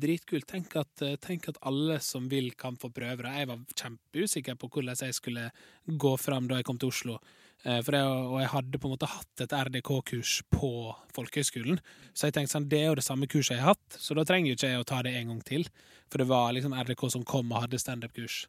Dritkult. 0.00 0.46
Tenk 0.46 0.76
at, 0.78 1.02
eh, 1.02 1.16
tenk 1.16 1.48
at 1.48 1.58
alle 1.66 1.98
som 1.98 2.28
vil, 2.28 2.52
kan 2.52 2.76
få 2.76 2.92
prøve 2.94 3.24
det. 3.24 3.32
Jeg 3.40 3.48
var 3.48 3.64
kjempeusikker 3.74 4.54
på 4.54 4.68
hvordan 4.68 4.94
jeg 4.94 5.14
skulle 5.14 5.50
gå 5.86 6.12
fram 6.20 6.46
da 6.46 6.60
jeg 6.60 6.64
kom 6.64 6.78
til 6.78 6.92
Oslo. 6.92 7.18
Eh, 7.64 7.80
For 7.84 7.92
det, 7.92 8.00
og 8.04 8.38
jeg 8.40 8.48
hadde 8.54 8.78
på 8.80 8.88
en 8.88 8.94
måte 8.94 9.10
hatt 9.10 9.42
et 9.44 9.52
RDK-kurs 9.52 10.42
på 10.50 10.70
folkehøgskolen. 11.16 11.80
Så 12.14 12.28
jeg 12.28 12.36
tenkte 12.38 12.54
sånn, 12.54 12.68
det 12.72 12.80
er 12.80 12.88
jo 12.88 12.98
det 13.00 13.04
samme 13.04 13.28
kurset 13.28 13.56
jeg 13.56 13.64
har 13.64 13.74
hatt, 13.74 13.98
så 14.00 14.16
da 14.16 14.24
trenger 14.24 14.56
ikke 14.56 14.70
jeg 14.72 14.80
å 14.80 14.88
ta 14.88 15.02
det 15.04 15.14
en 15.18 15.34
gang 15.34 15.42
til. 15.44 15.66
For 16.10 16.18
det 16.22 16.28
var 16.30 16.52
liksom 16.56 16.72
RDK 16.72 17.10
som 17.12 17.24
kom 17.24 17.52
og 17.52 17.66
hadde 17.66 17.80
standup-kurs 17.82 18.46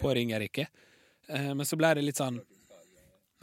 på 0.00 0.14
Ringerike. 0.16 0.68
Eh, 1.28 1.52
Men 1.54 1.66
så 1.68 1.76
ble 1.76 1.94
det 1.94 2.04
litt 2.04 2.20
sånn 2.20 2.40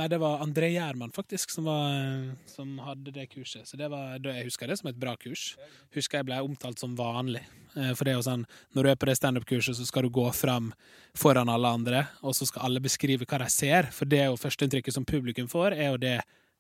Nei, 0.02 0.08
det 0.10 0.18
var 0.18 0.40
André 0.42 0.72
Gjerman, 0.74 1.12
faktisk, 1.14 1.52
som, 1.54 1.68
var, 1.70 2.32
som 2.50 2.72
hadde 2.82 3.12
det 3.14 3.28
kurset. 3.30 3.68
Så 3.70 3.78
det 3.78 3.86
var, 3.92 4.16
jeg 4.18 4.48
husker 4.48 4.72
det 4.72 4.80
som 4.80 4.90
et 4.90 4.98
bra 4.98 5.14
kurs. 5.20 5.52
Husker 5.94 6.18
jeg 6.18 6.26
ble 6.32 6.40
omtalt 6.42 6.82
som 6.82 6.96
vanlig. 6.98 7.44
Eh, 7.76 7.92
For 7.94 8.08
det 8.08 8.16
er 8.16 8.18
jo 8.18 8.26
sånn, 8.26 8.48
når 8.74 8.88
du 8.88 8.90
er 8.90 8.98
på 8.98 9.10
det 9.12 9.16
standup-kurset, 9.20 9.78
så 9.78 9.86
skal 9.86 10.08
du 10.08 10.10
gå 10.16 10.26
fram 10.34 10.72
foran 11.14 11.52
alle 11.54 11.70
andre, 11.70 12.02
og 12.26 12.34
så 12.34 12.48
skal 12.50 12.66
alle 12.66 12.82
beskrive 12.82 13.28
hva 13.30 13.44
de 13.44 13.50
ser. 13.54 13.92
For 13.94 14.10
det 14.10 14.24
er 14.24 14.32
jo 14.32 14.42
førsteinntrykket 14.42 14.98
som 14.98 15.06
publikum 15.06 15.52
får, 15.52 15.78
er 15.78 15.92
jo 15.94 16.02
det 16.02 16.18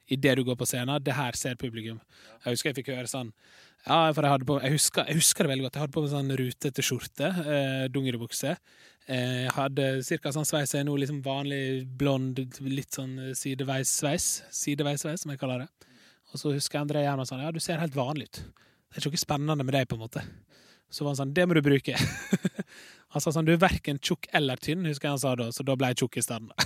idet 0.08 0.38
du 0.38 0.44
går 0.48 0.58
på 0.60 0.68
scenen. 0.70 1.02
Det 1.04 1.16
her 1.16 1.38
ser 1.38 1.60
publikum. 1.60 2.00
Jeg 2.46 2.56
husker 2.56 2.72
jeg 2.72 2.82
fikk 2.82 2.94
høre 2.96 3.12
sånn 3.12 3.34
ja, 3.82 4.12
for 4.14 4.22
jeg 4.22 4.46
på 4.46 4.60
Jeg 4.62 4.76
husker, 4.76 5.08
jeg 5.10 5.18
husker 5.18 5.44
det 5.44 5.50
veldig 5.50 5.66
godt. 5.66 5.78
Jeg 5.78 5.82
hadde 5.82 5.96
på 5.96 6.02
meg 6.04 6.12
sånn 6.12 6.36
rutete 6.38 6.84
skjorte, 6.86 7.30
eh, 7.50 7.86
dungeribukse. 7.90 8.52
Eh, 9.08 9.40
jeg 9.48 9.54
hadde 9.56 9.88
ca. 10.22 10.34
sånn 10.36 10.46
sveis 10.46 10.76
jeg 10.76 10.86
nå, 10.86 10.94
liksom 11.02 11.24
vanlig 11.26 11.88
blond, 11.98 12.44
litt 12.62 12.94
sånn 12.94 13.34
sideveissveis. 13.34 14.44
Sideveissveis, 14.54 15.24
som 15.24 15.34
jeg 15.34 15.42
kaller 15.42 15.66
det. 15.66 15.90
Og 16.32 16.40
så 16.40 16.54
husker 16.54 16.78
jeg 16.78 16.86
André 16.86 17.02
Gjerman 17.04 17.28
sånn 17.28 17.42
Ja, 17.42 17.52
du 17.52 17.60
ser 17.60 17.82
helt 17.82 17.98
vanlig 17.98 18.30
ut. 18.30 18.44
Det 18.92 19.00
er 19.00 19.02
ikke 19.02 19.16
noe 19.16 19.26
spennende 19.26 19.66
med 19.66 19.74
deg, 19.76 19.88
på 19.90 19.98
en 19.98 20.06
måte. 20.06 20.22
Så 20.92 21.06
var 21.06 21.14
han 21.14 21.22
sånn 21.22 21.34
Det 21.36 21.48
må 21.48 21.56
du 21.56 21.62
bruke. 21.64 21.96
han 23.14 23.24
sa 23.24 23.32
sånn 23.32 23.48
Du 23.48 23.54
er 23.54 23.62
verken 23.64 24.00
tjukk 24.04 24.28
eller 24.36 24.60
tynn, 24.60 24.86
husker 24.88 25.08
jeg 25.10 25.16
han 25.16 25.24
sa 25.24 25.36
da, 25.40 25.48
så 25.56 25.64
da 25.68 25.78
ble 25.80 25.92
jeg 25.92 26.04
tjukk 26.04 26.20
i 26.20 26.26
stedet. 26.26 26.52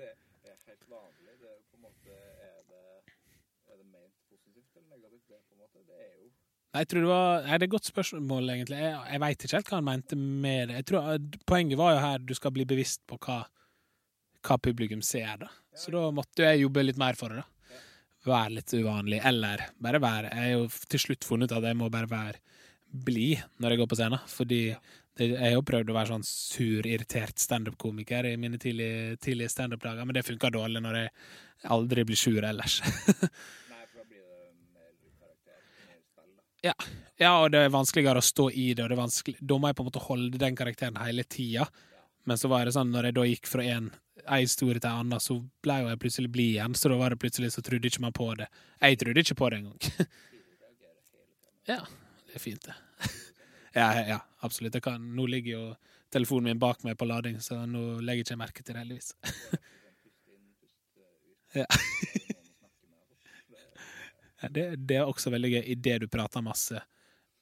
Det 0.00 0.08
er 0.08 0.56
helt 0.66 0.86
vanlig. 0.88 1.36
Det 1.40 1.48
er 1.48 1.56
jo 1.56 1.64
på 1.68 1.76
en 1.76 1.84
måte 1.84 2.16
Er 2.16 2.62
det, 2.68 2.84
er 3.68 3.76
det 3.76 3.86
ment 3.92 4.16
positivt 4.32 4.72
eller 4.76 4.88
negativt? 4.96 5.28
Det 5.28 5.40
på 5.44 5.52
en 5.56 5.60
måte, 5.60 5.84
det 5.84 6.00
er 6.00 6.14
jo 6.16 6.28
Nei, 6.70 6.82
jeg 6.84 6.90
tror 6.90 7.02
det 7.02 7.10
var 7.10 7.46
Nei, 7.46 7.54
det 7.54 7.64
er 7.64 7.68
et 7.68 7.76
godt 7.76 7.88
spørsmål, 7.90 8.50
egentlig. 8.54 8.82
Jeg, 8.82 8.98
jeg 9.12 9.22
veit 9.24 9.46
ikke 9.46 9.56
helt 9.58 9.70
hva 9.72 9.78
han 9.80 9.88
mente 9.88 10.18
med 10.18 10.68
det. 10.70 10.76
Jeg 10.80 10.88
tror, 10.90 11.08
eh, 11.14 11.40
Poenget 11.50 11.80
var 11.80 11.94
jo 11.94 12.04
her 12.04 12.22
du 12.22 12.34
skal 12.38 12.54
bli 12.54 12.66
bevisst 12.68 13.02
på 13.10 13.18
hva, 13.26 13.40
hva 14.46 14.58
publikum 14.62 15.02
ser, 15.06 15.32
da. 15.42 15.50
Så 15.76 15.94
da 15.94 16.04
måtte 16.14 16.46
jeg 16.46 16.62
jobbe 16.64 16.84
litt 16.84 17.00
mer 17.00 17.18
for 17.18 17.34
det, 17.34 17.42
da. 17.42 17.82
Være 18.30 18.58
litt 18.58 18.72
uvanlig, 18.76 19.18
eller 19.24 19.62
bare 19.80 19.98
være 20.02 20.30
Jeg 20.34 20.42
har 20.44 20.50
jo 20.52 20.64
til 20.92 21.00
slutt 21.00 21.24
funnet 21.24 21.48
ut 21.48 21.56
at 21.56 21.70
jeg 21.70 21.78
må 21.80 21.86
bare 21.88 22.10
være 22.10 22.42
blid 22.90 23.40
når 23.62 23.72
jeg 23.72 23.80
går 23.80 23.88
på 23.90 23.98
scenen. 24.00 24.26
Fordi 24.28 24.60
det, 25.18 25.28
jeg 25.32 25.40
har 25.42 25.56
jo 25.56 25.66
prøvd 25.66 25.92
å 25.92 25.96
være 25.96 26.12
sånn 26.14 26.26
sur, 26.26 26.86
irritert 26.86 27.40
standup-komiker 27.42 28.28
i 28.30 28.36
mine 28.40 28.60
tidlige, 28.62 29.16
tidlige 29.24 29.52
standup-dager, 29.52 30.06
men 30.06 30.16
det 30.16 30.26
funka 30.26 30.52
dårlig 30.54 30.82
når 30.84 31.00
jeg 31.00 31.12
aldri 31.76 32.04
blir 32.08 32.20
sur 32.20 32.46
ellers. 32.46 32.78
Nei, 33.70 33.82
for 33.90 34.00
da 34.00 34.06
blir 34.06 34.22
det 34.22 34.52
mer 34.76 34.92
karakter, 35.20 35.60
mer 35.88 35.98
spill, 36.04 36.30
da. 36.36 36.46
Ja. 36.60 36.74
ja, 37.16 37.30
og 37.40 37.52
det 37.54 37.62
er 37.64 37.72
vanskeligere 37.72 38.20
å 38.20 38.24
stå 38.24 38.50
i 38.52 38.72
det, 38.76 38.84
og 38.84 38.92
da 38.92 39.56
må 39.56 39.70
jeg 39.70 39.76
på 39.78 39.84
en 39.84 39.88
måte 39.88 40.02
holde 40.04 40.40
den 40.40 40.58
karakteren 40.58 40.98
hele 41.00 41.24
tida. 41.24 41.66
Men 42.28 42.38
så 42.38 42.50
var 42.52 42.68
det 42.68 42.74
sånn, 42.76 42.90
når 42.92 43.08
jeg 43.08 43.16
da 43.16 43.26
gikk 43.30 43.48
fra 43.48 43.64
en 43.64 43.88
historie 44.28 44.80
til 44.80 44.90
en 44.90 45.06
annen, 45.06 45.22
så 45.22 45.38
ble 45.64 45.78
jeg 45.80 46.00
plutselig 46.02 46.32
blid 46.32 46.54
igjen. 46.54 46.76
Så 46.76 46.92
da 46.92 46.98
var 47.00 47.14
det 47.14 47.20
plutselig 47.22 47.54
så 47.54 47.64
trodde 47.64 47.88
ikke 47.88 48.04
man 48.04 48.16
på 48.16 48.28
det. 48.38 48.50
Jeg 48.80 49.00
trodde 49.00 49.24
ikke 49.24 49.38
på 49.40 49.50
det 49.50 49.60
engang. 49.62 50.10
ja, 51.72 51.80
det 52.28 52.36
er 52.36 52.44
fint, 52.44 52.68
det. 52.68 52.76
ja, 53.80 53.88
ja, 54.12 54.20
absolutt. 54.44 54.76
Kan, 54.84 55.08
nå 55.16 55.26
ligger 55.32 55.56
jo 55.56 55.64
telefonen 56.12 56.50
min 56.50 56.62
bak 56.62 56.84
meg 56.84 56.98
på 57.00 57.08
lading, 57.08 57.40
så 57.42 57.62
nå 57.66 58.00
legger 58.04 58.24
jeg 58.24 58.28
ikke 58.28 58.40
merke 58.42 58.64
til 58.64 58.76
det, 58.76 58.84
heldigvis. 58.84 59.14
ja. 61.62 61.66
Det, 64.48 64.64
det 64.88 64.96
er 64.96 65.08
også 65.08 65.30
veldig 65.34 65.50
gøy 65.52 65.62
idet 65.74 66.00
du 66.00 66.08
prater 66.08 66.44
masse, 66.44 66.80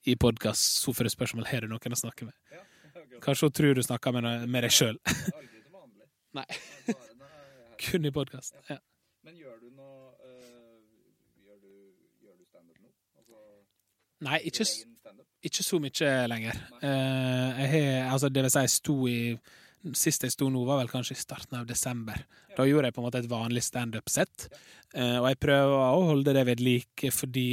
i 0.07 0.15
podkast, 0.17 0.81
så 0.83 0.93
får 0.95 1.09
du 1.09 1.11
spørsmål 1.13 1.47
har 1.51 1.65
du 1.65 1.71
noen 1.71 1.95
å 1.95 1.99
snakke 1.99 2.29
med. 2.29 2.35
Kanskje 3.25 3.49
hun 3.49 3.55
tror 3.55 3.79
du 3.79 3.83
snakker 3.83 4.15
med, 4.15 4.47
med 4.49 4.67
deg 4.67 4.75
sjøl. 4.75 4.99
Nei. 6.39 6.47
Kun 7.83 8.07
i 8.07 8.13
podkast. 8.15 8.57
Ja. 8.71 8.79
Men 9.27 9.37
gjør 9.39 9.57
du 9.61 9.71
noe 9.75 10.13
eh, 10.25 10.77
Gjør 11.45 11.59
du, 11.63 11.73
gjør 12.25 12.37
du 12.39 12.45
standup 12.47 12.79
nå? 12.81 12.91
Altså, 13.19 13.41
Nei, 14.27 14.39
ikke, 14.51 14.67
ikke 15.51 15.67
så 15.67 15.81
mye 15.83 16.13
lenger. 16.31 16.61
Uh, 16.83 17.61
jeg 17.63 17.71
har, 17.75 18.13
altså, 18.13 18.31
det 18.33 18.45
vil 18.45 18.55
si, 18.55 18.65
jeg 18.67 18.75
sto 18.75 18.97
i 19.11 19.19
Sist 19.97 20.25
jeg 20.27 20.35
sto 20.35 20.49
nå, 20.53 20.65
var 20.69 20.83
vel 20.83 20.91
kanskje 20.93 21.17
i 21.17 21.21
starten 21.21 21.59
av 21.61 21.67
desember. 21.69 22.25
Da 22.57 22.67
gjorde 22.67 22.91
jeg 22.91 22.97
på 22.97 23.03
en 23.03 23.09
måte 23.09 23.21
et 23.23 23.31
vanlig 23.31 23.63
standup-sett. 23.67 24.49
Eh, 24.95 25.19
og 25.21 25.29
jeg 25.31 25.43
prøver 25.45 25.77
å 25.77 26.09
holde 26.11 26.35
det 26.37 26.47
ved 26.49 26.65
like 26.65 27.13
fordi 27.15 27.51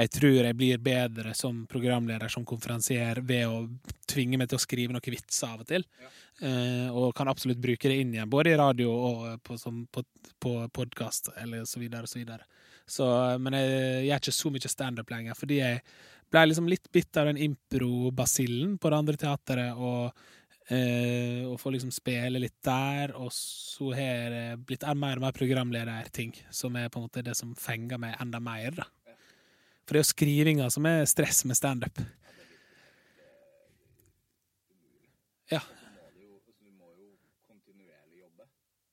jeg 0.00 0.12
tror 0.14 0.36
jeg 0.38 0.56
blir 0.56 0.78
bedre 0.80 1.32
som 1.36 1.64
programleder, 1.68 2.30
som 2.32 2.44
konferansier, 2.48 3.18
ved 3.26 3.50
å 3.50 3.64
tvinge 4.08 4.38
meg 4.40 4.48
til 4.48 4.56
å 4.56 4.62
skrive 4.62 4.94
noen 4.94 5.12
vitser 5.12 5.50
av 5.50 5.64
og 5.64 5.68
til. 5.68 5.84
Eh, 6.40 6.86
og 6.88 7.12
kan 7.16 7.28
absolutt 7.28 7.60
bruke 7.60 7.90
det 7.90 7.98
inn 8.00 8.14
igjen, 8.14 8.30
både 8.30 8.54
i 8.54 8.60
radio 8.60 8.94
og 8.94 9.42
på, 9.44 9.58
som, 9.60 9.82
på, 9.92 10.04
på 10.40 10.54
podkast, 10.72 11.32
eller 11.42 11.66
så 11.68 11.82
videre 11.82 12.08
og 12.08 12.12
så 12.12 12.20
videre. 12.22 12.46
Så, 12.90 13.06
men 13.42 13.58
jeg 13.58 14.06
gjør 14.06 14.22
ikke 14.22 14.38
så 14.38 14.54
mye 14.54 14.72
standup 14.72 15.12
lenger, 15.12 15.36
fordi 15.38 15.60
jeg 15.60 15.82
ble 16.30 16.46
liksom 16.46 16.70
litt 16.70 16.88
bitt 16.94 17.18
av 17.20 17.28
den 17.28 17.42
impro-basillen 17.50 18.78
på 18.80 18.90
det 18.90 19.02
andre 19.02 19.20
teateret, 19.20 19.76
og, 19.76 20.28
eh, 20.72 21.42
og 21.48 21.58
får 21.60 21.76
liksom 21.76 21.92
spille 21.94 22.42
litt 22.42 22.56
der, 22.66 23.14
og 23.18 23.32
så 23.34 23.90
har 23.96 24.30
det 24.34 24.44
blitt 24.68 24.86
mer 24.94 25.20
og 25.20 25.26
mer 25.26 25.36
programlederting, 25.36 26.32
som 26.54 26.78
er 26.78 26.88
på 26.88 27.00
en 27.00 27.08
måte 27.08 27.24
det 27.26 27.36
som 27.38 27.56
fenger 27.58 28.00
meg 28.00 28.16
enda 28.22 28.40
mer, 28.42 28.70
da. 28.82 28.88
For 29.84 29.96
det 29.96 30.00
er 30.00 30.04
jo 30.04 30.12
skrivinga 30.12 30.70
som 30.70 30.86
er 30.86 31.04
stress 31.10 31.42
med 31.48 31.58
standup. 31.58 31.98
Ja. 35.50 35.62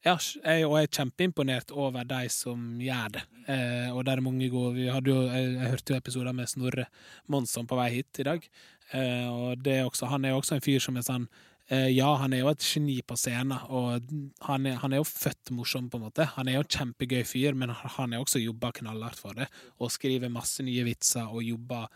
Ja, 0.07 0.13
jeg, 0.15 0.63
og 0.65 0.77
jeg 0.77 0.87
er 0.87 0.93
kjempeimponert 0.93 1.73
over 1.75 2.05
de 2.07 2.29
som 2.31 2.79
gjør 2.79 3.11
det. 3.17 3.23
Eh, 3.51 3.89
og 3.91 4.05
der 4.07 4.19
er 4.19 4.23
mange 4.23 4.47
går 4.51 4.71
Vi 4.75 4.87
hadde 4.91 5.11
jo, 5.11 5.19
jeg, 5.27 5.51
jeg 5.53 5.71
hørte 5.73 5.93
jo 5.93 5.99
episoder 5.99 6.35
med 6.35 6.49
Snorre 6.49 6.85
Monsson 7.27 7.67
på 7.67 7.77
vei 7.79 7.89
hit 7.97 8.21
i 8.21 8.25
dag. 8.27 8.47
Eh, 8.95 9.27
og 9.27 9.63
det 9.65 9.75
er 9.77 9.85
også, 9.85 10.07
han 10.07 10.25
er 10.25 10.33
jo 10.33 10.39
også 10.41 10.57
en 10.57 10.63
fyr 10.63 10.83
som 10.83 10.97
er 10.97 11.05
sånn 11.07 11.27
Ja, 11.67 12.13
han 12.21 12.31
er 12.31 12.45
jo 12.45 12.51
et 12.53 12.63
geni 12.63 13.01
på 13.03 13.17
scenen, 13.19 13.51
og 13.67 14.11
han 14.47 14.67
er, 14.69 14.77
han 14.79 14.93
er 14.95 15.01
jo 15.01 15.07
født 15.07 15.51
morsom, 15.51 15.89
på 15.91 15.99
en 15.99 16.05
måte. 16.05 16.23
Han 16.37 16.47
er 16.47 16.55
jo 16.55 16.61
en 16.63 16.69
kjempegøy 16.77 17.25
fyr, 17.27 17.57
men 17.59 17.73
han 17.75 18.13
har 18.13 18.21
også 18.23 18.39
jobba 18.39 18.71
knallhardt 18.77 19.19
for 19.19 19.35
det. 19.35 19.49
Og 19.83 19.91
skriver 19.91 20.31
masse 20.31 20.63
nye 20.63 20.85
vitser 20.87 21.27
og 21.27 21.43
jobber 21.43 21.89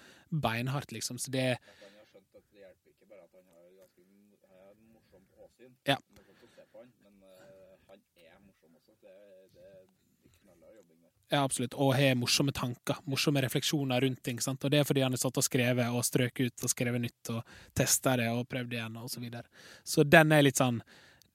beinhardt, 0.43 0.91
liksom. 0.91 1.17
Så 1.17 1.32
det. 1.32 1.55
Ja. 5.88 5.95
Ja, 11.32 11.45
absolutt. 11.47 11.74
Og 11.80 11.93
har 11.95 12.18
morsomme 12.20 12.52
tanker, 12.52 12.97
morsomme 13.08 13.39
refleksjoner 13.45 14.02
rundt 14.04 14.20
ting. 14.24 14.41
sant? 14.43 14.64
Og 14.68 14.72
det 14.74 14.82
er 14.82 14.84
fordi 14.84 15.02
han 15.06 15.14
har 15.16 15.22
satt 15.22 15.38
og 15.39 15.45
skrevet 15.45 15.88
og 15.95 16.04
strøket 16.04 16.49
ut 16.52 16.66
og 16.68 16.72
skrevet 16.74 17.02
nytt 17.06 17.30
og 17.32 17.54
testa 17.78 18.18
det 18.20 18.26
og 18.34 18.49
prøvd 18.52 18.74
igjen 18.76 18.97
og 18.99 19.08
så 19.14 19.24
videre. 19.24 19.47
Så 19.88 20.04
den 20.04 20.32
er 20.36 20.43
litt 20.43 20.60
sånn 20.60 20.82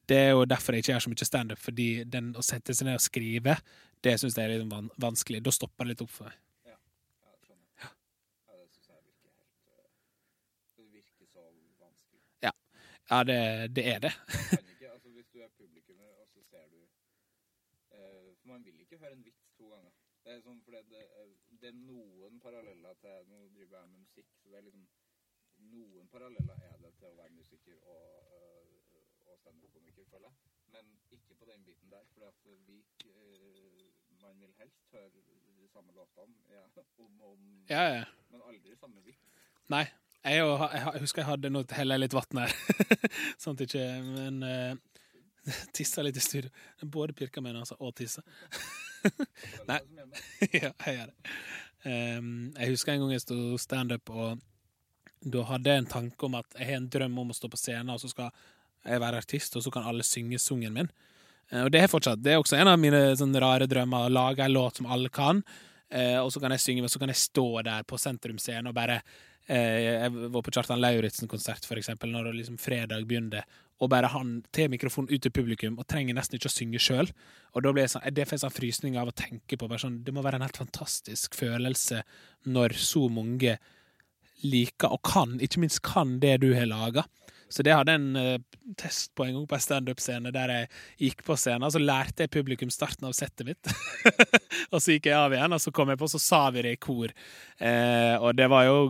Det 0.06 0.16
er 0.20 0.28
jo 0.36 0.44
derfor 0.46 0.76
jeg 0.76 0.84
ikke 0.84 0.92
gjør 0.92 1.00
så 1.02 1.10
mye 1.10 1.26
standup, 1.26 1.58
fordi 1.58 1.86
den 2.06 2.28
å 2.38 2.42
sette 2.44 2.74
seg 2.76 2.86
ned 2.86 2.94
og 3.00 3.02
skrive, 3.02 3.56
det 4.04 4.12
syns 4.20 4.36
jeg 4.38 4.44
er 4.44 4.52
litt 4.60 4.68
van 4.70 4.86
vanskelig. 5.02 5.40
Da 5.42 5.50
stopper 5.50 5.82
det 5.88 5.94
litt 5.96 6.04
opp 6.04 6.12
for 6.14 6.28
meg. 6.28 6.36
Ja, 6.68 6.76
det 7.32 7.40
skjønner 7.48 7.66
jeg. 7.66 7.90
Ja, 8.46 8.54
det 8.60 8.68
syns 8.70 8.86
jeg 8.92 9.00
virker 9.08 9.32
helt 9.32 9.66
eh, 9.72 9.88
Det 10.76 10.86
virker 10.92 11.26
så 11.32 11.42
vanskelig. 11.80 12.20
Ja, 13.10 13.22
det, 13.24 13.40
det 13.74 13.84
er 13.94 13.98
det. 14.06 14.12
Man 14.14 14.60
kan 14.60 14.70
ikke, 14.76 14.92
altså 14.92 15.08
Hvis 15.16 15.26
du 15.34 15.38
er 15.42 15.50
publikummer, 15.58 16.12
og 16.22 16.28
så 16.30 16.40
ser 16.52 16.64
du 16.70 16.78
eh, 17.90 18.30
For 18.38 18.46
man 18.52 18.62
vil 18.68 18.78
ikke 18.86 18.98
høre 19.02 19.12
en 19.18 19.24
vits 19.26 19.42
to 19.58 19.66
ganger. 19.74 19.90
Det 20.22 20.32
er 20.36 20.40
sånn, 20.46 20.58
for 20.62 20.70
det, 20.74 20.84
det, 20.90 21.02
er- 21.02 21.34
det 21.66 21.72
er 21.74 21.82
noen 21.82 22.36
paralleller 22.38 22.94
til 23.02 23.30
Nå 23.30 23.40
driver 23.50 23.80
jeg 23.80 23.88
med 23.90 24.02
musikk, 24.04 24.28
så 24.38 24.50
det 24.52 24.58
er 24.58 24.66
liksom 24.68 24.86
Noen 25.66 26.08
paralleller 26.12 26.60
er 26.68 26.76
det 26.82 26.92
til 27.00 27.08
å 27.08 27.16
være 27.16 27.32
musiker 27.34 27.78
og, 27.90 28.26
øh, 28.36 28.98
og 29.26 29.38
standup-komiker, 29.40 30.04
føler 30.10 30.28
jeg. 30.28 30.50
Men 30.74 30.90
ikke 31.16 31.34
på 31.40 31.48
den 31.48 31.64
biten 31.64 31.90
der. 31.90 32.04
For 32.12 32.26
at 32.28 32.44
vi 32.66 32.76
øh, 33.08 33.88
Man 34.20 34.40
vil 34.40 34.52
helst 34.58 34.84
høre 34.92 35.08
de 35.58 35.68
samme 35.72 35.92
låtene 35.96 36.36
ja, 36.50 36.62
om 37.06 37.20
og 37.20 37.32
om, 37.32 37.64
Ja, 37.70 37.82
ja. 37.96 38.04
men 38.30 38.44
aldri 38.46 38.76
samme 38.76 39.02
vits. 39.02 39.24
Nei. 39.68 39.86
Jeg, 40.24 40.38
jo, 40.38 40.54
jeg, 40.56 41.00
husker 41.00 41.22
jeg 41.22 41.30
hadde 41.30 41.50
Nå 41.50 41.62
heller 41.62 41.76
helle 41.78 41.98
litt 42.04 42.14
vann 42.14 42.44
her, 42.44 42.54
sånn 43.42 43.56
at 43.56 43.66
ikke 43.66 43.84
Men 44.06 44.42
uh, 44.42 45.00
tissa 45.76 46.04
litt 46.04 46.20
i 46.20 46.28
studio. 46.28 46.52
Både 46.82 47.16
pirka 47.16 47.40
med 47.40 47.56
nesa 47.56 47.80
og 47.80 47.96
tissa. 47.96 48.22
Nei. 49.70 49.80
Ja, 50.54 50.70
jeg 50.86 50.94
gjør 50.96 51.08
det. 51.10 51.32
Um, 51.86 52.28
jeg 52.56 52.72
husker 52.72 52.94
en 52.94 53.02
gang 53.02 53.12
jeg 53.14 53.22
sto 53.22 53.36
standup, 53.60 54.10
og 54.10 54.40
da 55.22 55.42
hadde 55.50 55.72
jeg 55.72 55.82
en 55.82 55.90
tanke 55.90 56.26
om 56.26 56.38
at 56.38 56.56
jeg 56.56 56.70
har 56.70 56.80
en 56.80 56.88
drøm 56.90 57.18
om 57.22 57.30
å 57.30 57.36
stå 57.36 57.50
på 57.52 57.60
scenen, 57.60 57.92
og 57.94 58.00
så 58.02 58.10
skal 58.10 58.30
jeg 58.86 59.02
være 59.02 59.20
artist, 59.22 59.58
og 59.58 59.64
så 59.64 59.72
kan 59.74 59.86
alle 59.86 60.06
synge 60.06 60.40
sungen 60.42 60.74
min. 60.74 60.90
Eh, 61.50 61.62
og 61.66 61.70
det 61.74 61.82
er 61.82 61.92
fortsatt, 61.92 62.22
det 62.22 62.34
er 62.34 62.40
også 62.40 62.58
en 62.58 62.72
av 62.72 62.80
mine 62.80 63.02
sånne 63.18 63.42
rare 63.42 63.68
drømmer, 63.70 64.06
å 64.06 64.14
lage 64.16 64.46
en 64.46 64.54
låt 64.56 64.80
som 64.80 64.90
alle 64.90 65.12
kan, 65.14 65.42
uh, 65.42 66.18
og 66.24 66.32
så 66.34 66.42
kan 66.42 66.54
jeg 66.56 66.64
synge, 66.64 66.86
men 66.86 66.92
så 66.92 67.02
kan 67.02 67.12
jeg 67.12 67.22
stå 67.22 67.48
der 67.66 67.86
på 67.86 68.00
sentrumsscenen 68.00 68.72
og 68.72 68.78
bare 68.78 69.00
Jeg 69.46 70.10
var 70.32 70.42
på 70.42 70.50
Kjartan 70.50 70.80
Lauritzen-konsert, 70.82 71.66
for 71.68 71.78
eksempel, 71.78 72.10
når 72.10 72.30
det 72.30 72.38
liksom 72.40 72.56
fredag 72.58 73.04
begynte, 73.06 73.44
og 73.78 73.90
bare 73.92 74.08
han 74.10 74.40
tar 74.56 74.70
mikrofonen 74.72 75.12
ut 75.12 75.22
til 75.22 75.34
publikum 75.36 75.76
og 75.78 75.86
trenger 75.90 76.16
nesten 76.16 76.38
ikke 76.38 76.48
å 76.50 76.54
synge 76.54 76.80
sjøl. 76.82 77.10
Da 77.54 77.70
blir 77.70 77.84
jeg 77.84 77.92
sånn, 77.92 78.06
det 78.16 78.24
får 78.26 78.36
jeg 78.38 78.42
sånn 78.42 78.56
frysning 78.56 78.98
av 78.98 79.12
å 79.12 79.16
tenke 79.16 79.58
på. 79.60 79.68
Sånn, 79.78 80.00
det 80.04 80.14
må 80.16 80.24
være 80.24 80.40
en 80.40 80.46
helt 80.46 80.58
fantastisk 80.58 81.36
følelse 81.38 82.02
når 82.48 82.74
så 82.80 83.04
mange 83.12 83.58
liker 84.42 84.92
og 84.92 85.02
kan, 85.06 85.36
ikke 85.40 85.62
minst 85.62 85.82
kan 85.84 86.18
det 86.22 86.38
du 86.42 86.50
har 86.56 86.68
laga. 86.68 87.06
Så 87.48 87.62
det 87.62 87.74
hadde 87.76 87.94
en 87.94 88.08
uh, 88.18 88.38
test 88.78 89.12
på 89.14 89.24
en 89.26 89.36
gang 89.36 89.44
på 89.46 89.56
en 89.58 89.62
standup-scene 89.62 90.32
der 90.34 90.52
jeg 90.52 90.70
gikk 91.06 91.22
på 91.26 91.36
scenen, 91.38 91.68
så 91.70 91.82
lærte 91.82 92.26
jeg 92.26 92.34
publikum 92.34 92.72
starten 92.74 93.06
av 93.06 93.14
settet 93.16 93.46
mitt. 93.46 93.70
og 94.72 94.80
så 94.80 94.96
gikk 94.96 95.10
jeg 95.12 95.18
av 95.18 95.34
igjen, 95.36 95.54
og 95.54 95.62
så 95.62 95.72
kom 95.74 95.92
jeg 95.92 96.00
på, 96.00 96.10
så 96.10 96.22
sa 96.22 96.42
vi 96.54 96.66
det 96.66 96.74
i 96.74 96.80
kor. 96.82 97.14
Uh, 97.60 98.16
og 98.18 98.34
det 98.38 98.50
var 98.50 98.66
jo 98.66 98.80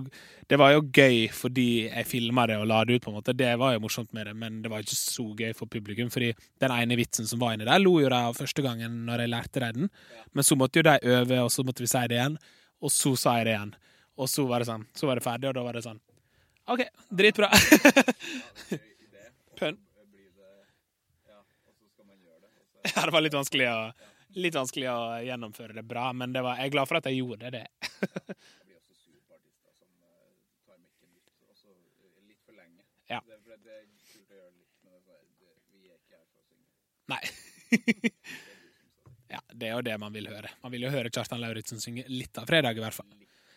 det 0.46 0.60
var 0.60 0.76
jo 0.76 0.84
gøy 0.94 1.24
fordi 1.34 1.88
jeg 1.88 2.06
filma 2.06 2.44
det 2.46 2.60
og 2.60 2.68
la 2.70 2.84
det 2.86 2.96
ut, 2.96 3.02
på 3.02 3.10
en 3.10 3.16
måte. 3.18 3.34
Det 3.34 3.50
var 3.58 3.74
jo 3.74 3.82
morsomt 3.82 4.12
med 4.14 4.28
det, 4.28 4.34
men 4.38 4.60
det 4.62 4.70
var 4.70 4.84
ikke 4.84 4.98
så 4.98 5.24
gøy 5.34 5.50
for 5.58 5.66
publikum. 5.70 6.10
Fordi 6.12 6.30
den 6.62 6.74
ene 6.74 6.98
vitsen 7.00 7.26
som 7.26 7.40
var 7.42 7.56
inni 7.56 7.66
der, 7.66 7.82
lo 7.82 7.96
jo 7.98 8.12
de 8.12 8.20
av 8.28 8.38
første 8.38 8.62
gangen 8.62 9.00
når 9.08 9.24
jeg 9.24 9.32
lærte 9.32 9.64
dem 9.64 9.80
den. 9.80 9.90
Men 10.32 10.46
så 10.46 10.58
måtte 10.58 10.78
jo 10.78 10.86
de 10.86 11.00
øve, 11.02 11.40
og 11.42 11.50
så 11.50 11.66
måtte 11.66 11.82
vi 11.82 11.90
si 11.90 12.04
det 12.06 12.20
igjen. 12.20 12.38
Og 12.78 12.94
så 12.94 13.16
sa 13.18 13.40
jeg 13.40 13.48
det 13.48 13.56
igjen. 13.56 13.74
Og 14.16 14.30
så 14.30 14.46
var 14.46 14.62
det 14.62 14.70
sånn. 14.70 14.86
Så 14.94 15.10
var 15.10 15.18
det 15.18 15.26
ferdig, 15.26 15.50
og 15.50 15.58
da 15.58 15.66
var 15.66 15.74
det 15.76 15.82
sånn. 15.88 15.98
OK, 16.66 16.82
dritbra. 17.08 17.50
Pønn. 19.58 19.78
Ja, 22.94 23.04
det. 23.04 23.10
Var 23.12 23.20
litt 23.22 23.34
vanskelig 23.34 23.66
å, 23.70 23.78
litt 24.38 24.54
vanskelig 24.54 24.88
å 24.90 24.98
gjennomføre 25.26 25.76
det 25.78 25.82
bra, 25.86 26.08
men 26.12 26.34
det 26.34 26.42
var, 26.42 26.58
jeg 26.60 26.70
er 26.70 26.74
glad 26.74 26.90
for 26.90 26.98
at 26.98 27.06
jeg 27.10 27.20
gjorde 27.20 27.50
det. 27.54 27.66
Ja. 33.06 33.20
Nei. 37.06 37.20
ja, 39.34 39.40
det 39.54 39.68
er 39.68 39.76
jo 39.76 39.84
det 39.86 39.94
man 40.02 40.10
vil 40.14 40.26
høre. 40.30 40.50
Man 40.64 40.74
vil 40.74 40.88
jo 40.88 40.90
høre 40.90 41.12
Kjartan 41.14 41.38
Lauritzen 41.42 41.78
synge 41.82 42.02
litt 42.10 42.34
av 42.42 42.50
fredag, 42.50 42.74
i 42.74 42.82
hvert 42.82 42.98
fall. 42.98 43.25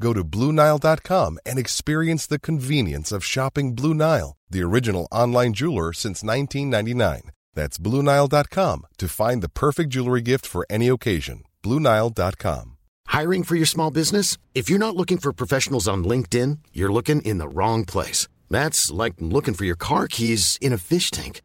Go 0.00 0.14
to 0.14 0.24
BlueNile.com 0.24 1.38
and 1.44 1.58
experience 1.58 2.26
the 2.26 2.38
convenience 2.40 3.12
of 3.12 3.24
shopping 3.24 3.74
Blue 3.74 3.94
Nile, 3.94 4.36
the 4.48 4.62
original 4.62 5.06
online 5.12 5.52
jeweler 5.52 5.92
since 5.92 6.24
1999. 6.24 7.30
That's 7.54 7.78
BlueNile.com 7.78 8.86
to 8.96 9.08
find 9.08 9.42
the 9.42 9.50
perfect 9.50 9.90
jewelry 9.90 10.22
gift 10.22 10.46
for 10.46 10.64
any 10.70 10.88
occasion. 10.88 11.42
BlueNile.com. 11.62 12.76
Hiring 13.08 13.42
for 13.42 13.56
your 13.56 13.66
small 13.66 13.90
business? 13.90 14.38
If 14.54 14.70
you're 14.70 14.86
not 14.86 14.96
looking 14.96 15.18
for 15.18 15.32
professionals 15.32 15.86
on 15.86 16.04
LinkedIn, 16.04 16.58
you're 16.72 16.92
looking 16.92 17.20
in 17.22 17.38
the 17.38 17.48
wrong 17.48 17.84
place. 17.84 18.26
That's 18.48 18.90
like 18.90 19.14
looking 19.18 19.54
for 19.54 19.66
your 19.66 19.76
car 19.76 20.08
keys 20.08 20.56
in 20.62 20.72
a 20.72 20.78
fish 20.78 21.10
tank. 21.10 21.42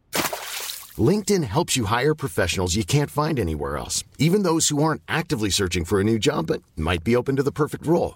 LinkedIn 0.97 1.43
helps 1.43 1.75
you 1.75 1.85
hire 1.85 2.15
professionals 2.15 2.75
you 2.75 2.85
can't 2.85 3.11
find 3.11 3.37
anywhere 3.37 3.75
else, 3.75 4.05
even 4.17 4.43
those 4.43 4.69
who 4.69 4.81
aren't 4.81 5.01
actively 5.09 5.49
searching 5.49 5.83
for 5.83 5.99
a 5.99 6.05
new 6.05 6.17
job 6.17 6.47
but 6.47 6.61
might 6.77 7.03
be 7.03 7.17
open 7.17 7.35
to 7.35 7.43
the 7.43 7.51
perfect 7.51 7.85
role. 7.85 8.15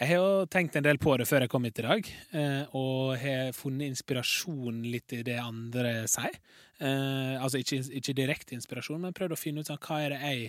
Jeg 0.00 0.14
har 0.14 0.22
jo 0.22 0.44
tenkt 0.48 0.78
en 0.78 0.84
del 0.86 0.96
på 0.96 1.12
det 1.20 1.26
før 1.28 1.44
jeg 1.44 1.50
kom 1.52 1.66
hit 1.66 1.78
i 1.82 1.84
dag, 1.84 2.06
eh, 2.40 2.76
og 2.78 3.18
har 3.20 3.50
funnet 3.52 3.90
inspirasjon 3.90 4.78
litt 4.88 5.12
i 5.12 5.18
det 5.26 5.36
andre 5.42 6.06
sier. 6.08 6.38
Eh, 6.80 7.34
altså 7.36 7.60
ikke, 7.60 7.82
ikke 7.98 8.14
direkte 8.16 8.56
inspirasjon, 8.56 9.02
men 9.02 9.12
prøvd 9.12 9.36
å 9.36 9.38
finne 9.38 9.60
ut 9.60 9.68
sånn, 9.68 9.80
hva 9.84 9.98
er 10.00 10.14
det 10.14 10.20
jeg 10.22 10.46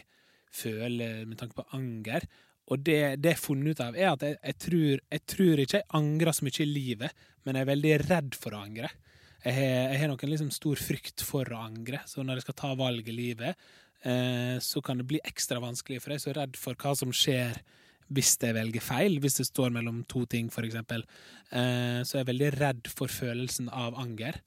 føler 0.56 1.26
med 1.28 1.41
tanke 1.41 1.58
på 1.58 1.66
anger. 1.76 2.30
Og 2.72 2.80
det, 2.80 2.95
jeg 3.18 3.26
har 3.28 3.43
funnet 3.43 3.76
ut 3.76 3.84
av, 3.84 3.99
er 3.99 4.14
at 4.14 4.24
jeg, 4.24 4.38
jeg, 4.39 4.58
tror, 4.68 5.04
jeg 5.18 5.26
tror 5.34 5.64
ikke 5.66 5.82
jeg 5.82 5.89
angrer 5.99 6.39
så 6.39 6.47
mye 6.47 6.64
i 6.64 6.70
livet, 6.72 7.28
men 7.43 7.60
jeg 7.60 7.68
er 7.68 7.72
veldig 7.74 7.93
redd 8.06 8.39
for 8.39 8.56
å 8.56 8.64
angre. 8.70 8.93
Jeg 9.43 9.58
har, 9.60 9.70
jeg 9.91 10.02
har 10.06 10.14
nok 10.14 10.24
en 10.24 10.32
liksom 10.32 10.56
stor 10.62 10.86
frykt 10.88 11.28
for 11.28 11.52
å 11.52 11.60
angre, 11.66 11.99
så 12.08 12.24
når 12.24 12.39
jeg 12.39 12.47
skal 12.47 12.60
ta 12.64 12.72
valg 12.80 13.04
i 13.04 13.20
livet, 13.20 13.70
eh, 14.08 14.56
så 14.64 14.80
kan 14.80 15.04
det 15.04 15.10
bli 15.12 15.20
ekstra 15.28 15.60
vanskelig, 15.60 15.99
for 15.99 16.16
jeg 16.16 16.24
er 16.24 16.28
så 16.30 16.39
redd 16.39 16.56
for 16.64 16.80
hva 16.80 16.95
som 17.04 17.12
skjer 17.12 17.60
hvis 18.12 18.34
jeg 18.41 18.55
velger 18.57 18.84
feil, 18.84 19.18
hvis 19.24 19.39
det 19.39 19.47
står 19.47 19.72
mellom 19.76 20.01
to 20.09 20.26
ting, 20.30 20.49
eksempel. 20.51 21.05
Eh, 21.51 22.01
så 22.03 22.18
er 22.18 22.22
jeg 22.24 22.30
veldig 22.32 22.51
redd 22.59 22.91
for 22.91 23.07
følelsen 23.12 23.70
av 23.72 23.95
anger. 23.99 24.41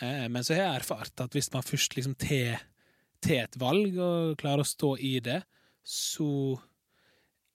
Eh, 0.00 0.26
men 0.30 0.44
så 0.46 0.54
har 0.54 0.62
jeg 0.64 0.80
erfart 0.82 1.24
at 1.24 1.34
hvis 1.34 1.50
man 1.54 1.66
først 1.66 1.96
liksom 1.98 2.14
tar 2.18 2.62
et 3.34 3.58
valg 3.58 3.96
og 3.98 4.36
klarer 4.38 4.62
å 4.62 4.68
stå 4.68 4.92
i 5.02 5.18
det, 5.24 5.40
så 5.82 6.28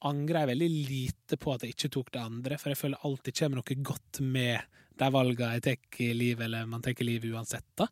angrer 0.04 0.42
jeg 0.44 0.52
veldig 0.52 0.70
lite 0.74 1.38
på 1.40 1.54
at 1.54 1.64
jeg 1.64 1.76
ikke 1.78 1.94
tok 1.96 2.10
det 2.12 2.24
andre, 2.24 2.58
for 2.60 2.74
jeg 2.74 2.82
føler 2.82 3.06
alltid 3.08 3.38
kommer 3.40 3.62
noe 3.62 3.78
godt 3.88 4.20
med 4.20 4.80
de 5.00 5.08
valgene 5.16 5.56
jeg 5.56 5.64
tar 5.70 6.02
i 6.04 6.10
livet, 6.14 6.44
eller 6.50 6.68
man 6.70 6.84
tar 6.84 7.00
i 7.00 7.08
livet 7.08 7.32
uansett, 7.32 7.70
da. 7.80 7.88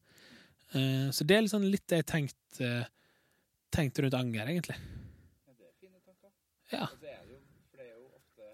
Eh, 0.75 1.07
Så 1.15 1.23
det 1.23 1.37
er 1.37 1.45
liksom 1.47 1.63
litt 1.63 1.87
det 1.87 2.01
jeg 2.01 2.05
har 2.05 2.11
tenkt, 2.11 2.59
tenkt 3.71 3.99
rundt 4.03 4.17
anger, 4.19 4.51
egentlig. 4.51 4.75
Ja, 5.47 5.55
det 5.55 5.67
er 5.69 5.73
fine 5.79 5.99
tanker. 6.03 6.31
Ja. 6.75 6.83
Og 6.91 6.99
så 6.99 7.07
er 7.07 7.23
det 7.23 7.31
jo, 7.31 7.39
for 7.71 7.79
det 7.79 7.87
er 7.87 7.95
jo 7.95 8.07
ofte 8.19 8.49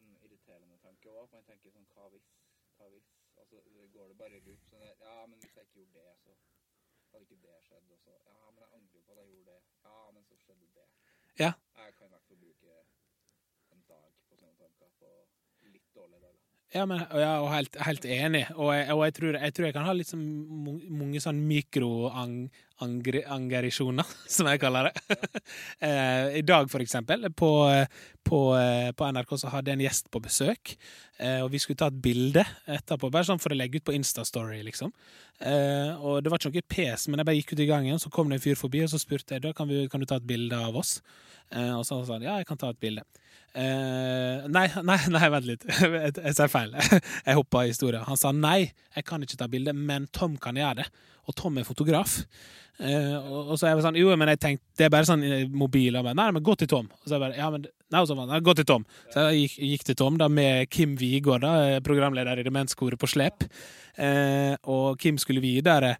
en 0.00 0.08
irriterende 0.24 0.78
tanke 0.80 1.12
òg. 1.12 1.28
Man 1.36 1.44
tenker 1.44 1.76
sånn 1.76 1.86
hva 1.92 2.08
hvis, 2.14 2.26
hva 2.80 2.88
hvis? 2.94 3.06
Altså 3.36 3.60
går 3.92 4.08
det 4.10 4.16
bare 4.22 4.40
i 4.40 4.42
loop 4.48 4.64
sånn 4.70 4.80
der, 4.80 4.96
Ja, 5.04 5.26
men 5.28 5.36
hvis 5.44 5.52
jeg 5.56 5.68
ikke 5.68 5.80
gjorde 5.84 6.00
det, 6.08 6.16
så 6.24 6.32
hadde 7.12 7.24
ikke 7.28 7.40
det 7.44 7.60
skjedd. 7.68 7.86
Og 7.92 8.00
så 8.04 8.16
Ja, 8.16 8.36
men 8.50 8.60
jeg 8.64 8.70
angrer 8.80 9.04
på 9.06 9.12
at 9.12 9.20
jeg 9.22 9.28
gjorde 9.32 9.52
det. 9.52 9.60
Ja, 9.86 9.96
men 10.16 10.22
så 10.28 10.34
skjedde 10.42 10.68
det. 10.80 10.86
Ja. 11.44 11.52
Jeg 11.76 11.94
kan 12.00 12.06
i 12.08 12.12
hvert 12.16 12.26
fall 12.28 12.40
bruke 12.40 12.72
en 13.76 13.82
dag 13.92 14.08
på 14.28 14.40
sånne 14.40 14.56
tanker 14.60 14.90
på 15.00 15.10
litt 15.76 15.88
dårlige 15.96 16.20
dager. 16.24 16.44
Ja, 16.76 16.84
men, 16.84 17.00
ja, 17.16 17.32
og 17.40 17.48
helt, 17.54 17.76
helt 17.86 18.04
enig. 18.04 18.44
Og, 18.54 18.70
jeg, 18.74 18.88
og 18.92 19.02
jeg, 19.06 19.14
tror, 19.16 19.38
jeg 19.40 19.54
tror 19.56 19.66
jeg 19.68 19.76
kan 19.76 19.86
ha 19.86 19.94
litt 19.96 20.10
sånn 20.10 20.26
mange 20.92 21.22
sånn 21.24 21.40
mikroangerisjoner, 22.84 24.06
som 24.36 24.48
jeg 24.50 24.60
kaller 24.62 24.90
det. 24.90 25.16
Eh, 25.86 26.38
I 26.38 26.42
dag, 26.46 26.68
for 26.70 26.80
eksempel, 26.80 27.26
på, 27.36 27.48
på, 28.24 28.38
eh, 28.56 28.90
på 28.96 29.06
NRK 29.12 29.34
så 29.38 29.50
hadde 29.52 29.70
jeg 29.70 29.78
en 29.78 29.84
gjest 29.84 30.08
på 30.10 30.20
besøk, 30.24 30.72
eh, 31.20 31.42
og 31.44 31.50
vi 31.52 31.60
skulle 31.62 31.78
ta 31.78 31.90
et 31.92 32.00
bilde 32.02 32.42
etterpå, 32.64 33.10
bare 33.12 33.28
sånn 33.28 33.40
for 33.42 33.52
å 33.52 33.58
legge 33.58 33.78
ut 33.78 33.86
på 33.86 33.94
Instastory, 33.96 34.62
liksom. 34.66 34.92
Og 35.36 36.24
det 36.24 36.32
var 36.32 36.40
ikke 36.40 36.50
noe 36.54 36.64
pes, 36.72 37.06
men 37.08 37.20
jeg 37.20 37.28
bare 37.28 37.38
gikk 37.38 37.52
ut 37.52 37.62
i 37.62 37.68
gangen, 37.68 38.00
så 38.00 38.10
kom 38.12 38.32
det 38.32 38.38
en 38.38 38.44
fyr 38.46 38.58
forbi, 38.58 38.82
og 38.86 38.90
så 38.92 39.00
spurte 39.00 39.36
jeg 39.36 39.44
da 39.44 39.52
kan, 39.56 39.68
vi, 39.68 39.84
kan 39.92 40.00
du 40.02 40.08
ta 40.08 40.16
et 40.16 40.28
bilde 40.28 40.56
av 40.56 40.78
oss. 40.80 40.96
Og 41.52 41.84
så 41.86 42.00
sa 42.00 42.16
han 42.16 42.24
ja, 42.24 42.38
jeg 42.40 42.48
kan 42.48 42.60
ta 42.60 42.72
et 42.72 42.80
bilde. 42.82 43.04
Nei, 43.56 44.66
nei, 44.90 44.98
nei, 45.12 45.28
vent 45.36 45.50
litt. 45.50 45.68
Jeg, 45.68 46.16
jeg 46.16 46.38
sa 46.38 46.48
feil. 46.50 46.72
Jeg 46.80 47.36
hoppa 47.36 47.66
i 47.66 47.74
historien. 47.74 48.06
Han 48.08 48.18
sa 48.20 48.32
nei, 48.32 48.72
jeg 48.96 49.06
kan 49.06 49.22
ikke 49.22 49.38
ta 49.44 49.50
bilde, 49.52 49.76
men 49.76 50.08
Tom 50.16 50.40
kan 50.40 50.56
gjøre 50.56 50.80
det. 50.80 50.88
Og 51.26 51.36
Tom 51.38 51.58
er 51.58 51.66
fotograf. 51.66 52.20
Eh, 52.76 53.16
og, 53.16 53.54
og 53.54 53.56
så 53.56 53.70
jeg 53.70 53.80
sånn 53.80 53.96
Jo, 53.96 54.10
men 54.20 54.28
jeg 54.34 54.40
tenkte 54.42 54.76
det 54.76 54.84
er 54.86 54.92
bare 54.92 55.08
sånn 55.08 55.24
eh, 55.26 55.46
mobil. 55.48 55.96
Og 55.96 56.06
bare, 56.06 56.18
nei, 56.18 56.28
men 56.36 56.44
gå 56.44 56.54
til 56.60 56.70
Tom. 56.70 56.90
Og 56.92 57.06
så 57.06 57.14
er 57.14 57.18
jeg 57.18 57.24
bare, 57.26 57.40
ja, 57.40 57.50
men 57.54 57.66
Nei, 57.86 58.00
og 58.02 58.08
så 58.10 58.16
var 58.18 58.26
nei, 58.26 58.40
gå 58.42 58.50
til 58.58 58.66
Tom. 58.66 58.84
Så 59.14 59.28
jeg 59.28 59.44
gikk, 59.44 59.52
gikk 59.70 59.84
til 59.86 59.96
Tom 60.00 60.16
da 60.18 60.26
med 60.26 60.66
Kim 60.74 60.96
Vigård, 60.98 61.44
da, 61.44 61.52
eh, 61.68 61.82
programleder 61.86 62.40
i 62.42 62.44
Demenskoret 62.46 62.98
på 62.98 63.06
slep. 63.06 63.46
Eh, 63.94 64.56
og 64.66 64.98
Kim 64.98 65.20
skulle 65.22 65.44
videre 65.44 65.92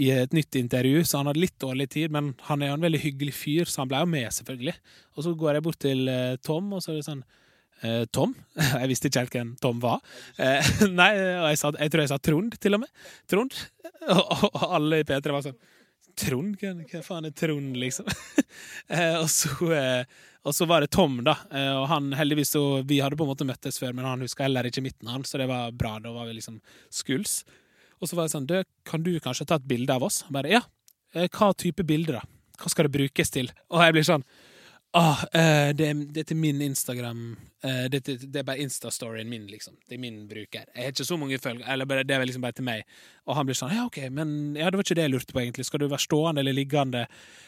i 0.00 0.08
et 0.10 0.32
nytt 0.34 0.56
intervju, 0.58 1.04
så 1.06 1.20
han 1.20 1.28
hadde 1.30 1.42
litt 1.44 1.58
dårlig 1.60 1.86
tid, 1.92 2.14
men 2.14 2.32
han 2.48 2.62
er 2.62 2.72
jo 2.72 2.78
en 2.78 2.86
veldig 2.86 3.02
hyggelig 3.04 3.34
fyr, 3.36 3.68
så 3.70 3.82
han 3.82 3.92
ble 3.92 4.00
jo 4.02 4.10
med, 4.10 4.26
selvfølgelig. 4.34 4.74
Og 5.14 5.26
så 5.26 5.34
går 5.38 5.58
jeg 5.58 5.66
bort 5.68 5.80
til 5.84 6.08
eh, 6.10 6.36
Tom, 6.42 6.72
og 6.72 6.82
så 6.82 6.94
er 6.94 6.98
det 6.98 7.06
sånn 7.10 7.20
eh, 7.20 7.42
Tom? 8.14 8.34
Jeg 8.80 8.90
visste 8.90 9.10
ikke 9.10 9.24
helt 9.24 9.36
hvem 9.36 9.54
Tom 9.62 9.80
var. 9.82 10.00
Eh, 10.40 10.72
nei, 11.00 11.12
og 11.40 11.48
jeg, 11.50 11.60
sa, 11.60 11.72
jeg 11.78 11.92
tror 11.92 12.04
jeg 12.04 12.12
sa 12.12 12.18
Trond, 12.22 12.54
til 12.60 12.78
og 12.78 12.84
med. 12.84 12.92
Trond. 13.30 13.56
Og, 14.14 14.60
alle 14.68 15.00
i 15.00 15.06
P3 15.08 15.32
var 15.32 15.44
sånn 15.44 15.58
Trond? 16.18 16.54
Hva, 16.60 17.02
faen 17.02 17.28
er 17.28 17.34
Trond, 17.36 17.74
liksom? 17.80 18.08
eh, 18.88 19.16
og, 19.18 19.26
så, 19.32 19.50
eh, 19.74 20.04
og 20.46 20.54
så 20.54 20.68
var 20.70 20.84
det 20.84 20.92
Tom, 20.94 21.18
da. 21.26 21.34
Eh, 21.50 21.72
og 21.74 21.88
han 21.90 22.12
heldigvis 22.16 22.54
så 22.54 22.62
Vi 22.86 23.00
hadde 23.02 23.18
på 23.18 23.26
en 23.26 23.32
måte 23.32 23.48
møttes 23.48 23.80
før, 23.82 23.94
men 23.96 24.06
han 24.06 24.22
huska 24.24 24.46
heller 24.46 24.68
ikke 24.68 24.84
midten 24.84 25.10
av 25.10 25.18
han, 25.18 25.26
så 25.28 25.40
det 25.40 25.48
var 25.50 25.74
bra. 25.74 25.96
Da 26.04 26.12
var 26.14 26.28
vi 26.30 26.38
liksom 26.38 26.60
skuls. 26.92 27.42
Og 28.00 28.10
så 28.10 28.18
var 28.18 28.28
det 28.28 28.34
sånn 28.34 28.48
«Du, 28.50 28.56
Kan 28.86 29.04
du 29.06 29.14
kanskje 29.22 29.48
ta 29.48 29.58
et 29.58 29.68
bilde 29.68 29.94
av 29.94 30.04
oss? 30.06 30.22
Og 30.28 30.34
bare 30.36 30.52
ja. 30.52 30.62
Eh, 31.14 31.28
hva 31.32 31.52
type 31.56 31.86
bilde, 31.86 32.18
da? 32.18 32.24
Hva 32.60 32.70
skal 32.70 32.86
det 32.86 32.94
brukes 32.94 33.32
til? 33.34 33.50
Og 33.72 33.82
jeg 33.82 33.96
blir 33.96 34.06
sånn 34.06 34.26
Ah, 34.96 35.24
eh, 35.34 35.72
det, 35.74 35.88
det 36.14 36.22
er 36.22 36.26
til 36.28 36.38
min 36.38 36.60
Instagram 36.62 37.22
eh, 37.66 37.86
det, 37.90 38.04
det, 38.06 38.28
det 38.30 38.38
er 38.38 38.44
bare 38.46 38.62
Insta-storyen 38.62 39.26
min, 39.26 39.48
liksom. 39.50 39.74
Det 39.88 39.96
er 39.96 40.02
min 40.04 40.20
bruker. 40.30 40.68
Jeg 40.70 40.84
har 40.84 40.92
ikke 40.94 41.06
så 41.08 41.16
mange 41.18 41.38
følgere, 41.42 41.66
eller 41.72 41.88
bare, 41.90 42.04
det 42.06 42.14
er 42.14 42.22
liksom 42.28 42.44
bare 42.44 42.54
til 42.54 42.66
meg. 42.68 42.84
Og 43.26 43.34
han 43.34 43.48
blir 43.48 43.58
sånn 43.58 43.74
Ja, 43.74 43.88
OK, 43.88 43.98
men 44.14 44.54
ja, 44.54 44.68
det 44.70 44.78
var 44.78 44.86
ikke 44.86 44.96
det 45.00 45.06
jeg 45.08 45.12
lurte 45.16 45.34
på, 45.34 45.40
egentlig. 45.42 45.66
Skal 45.66 45.82
du 45.82 45.88
være 45.88 46.04
stående 46.04 46.44
eller 46.44 46.54
liggende? 46.54 47.02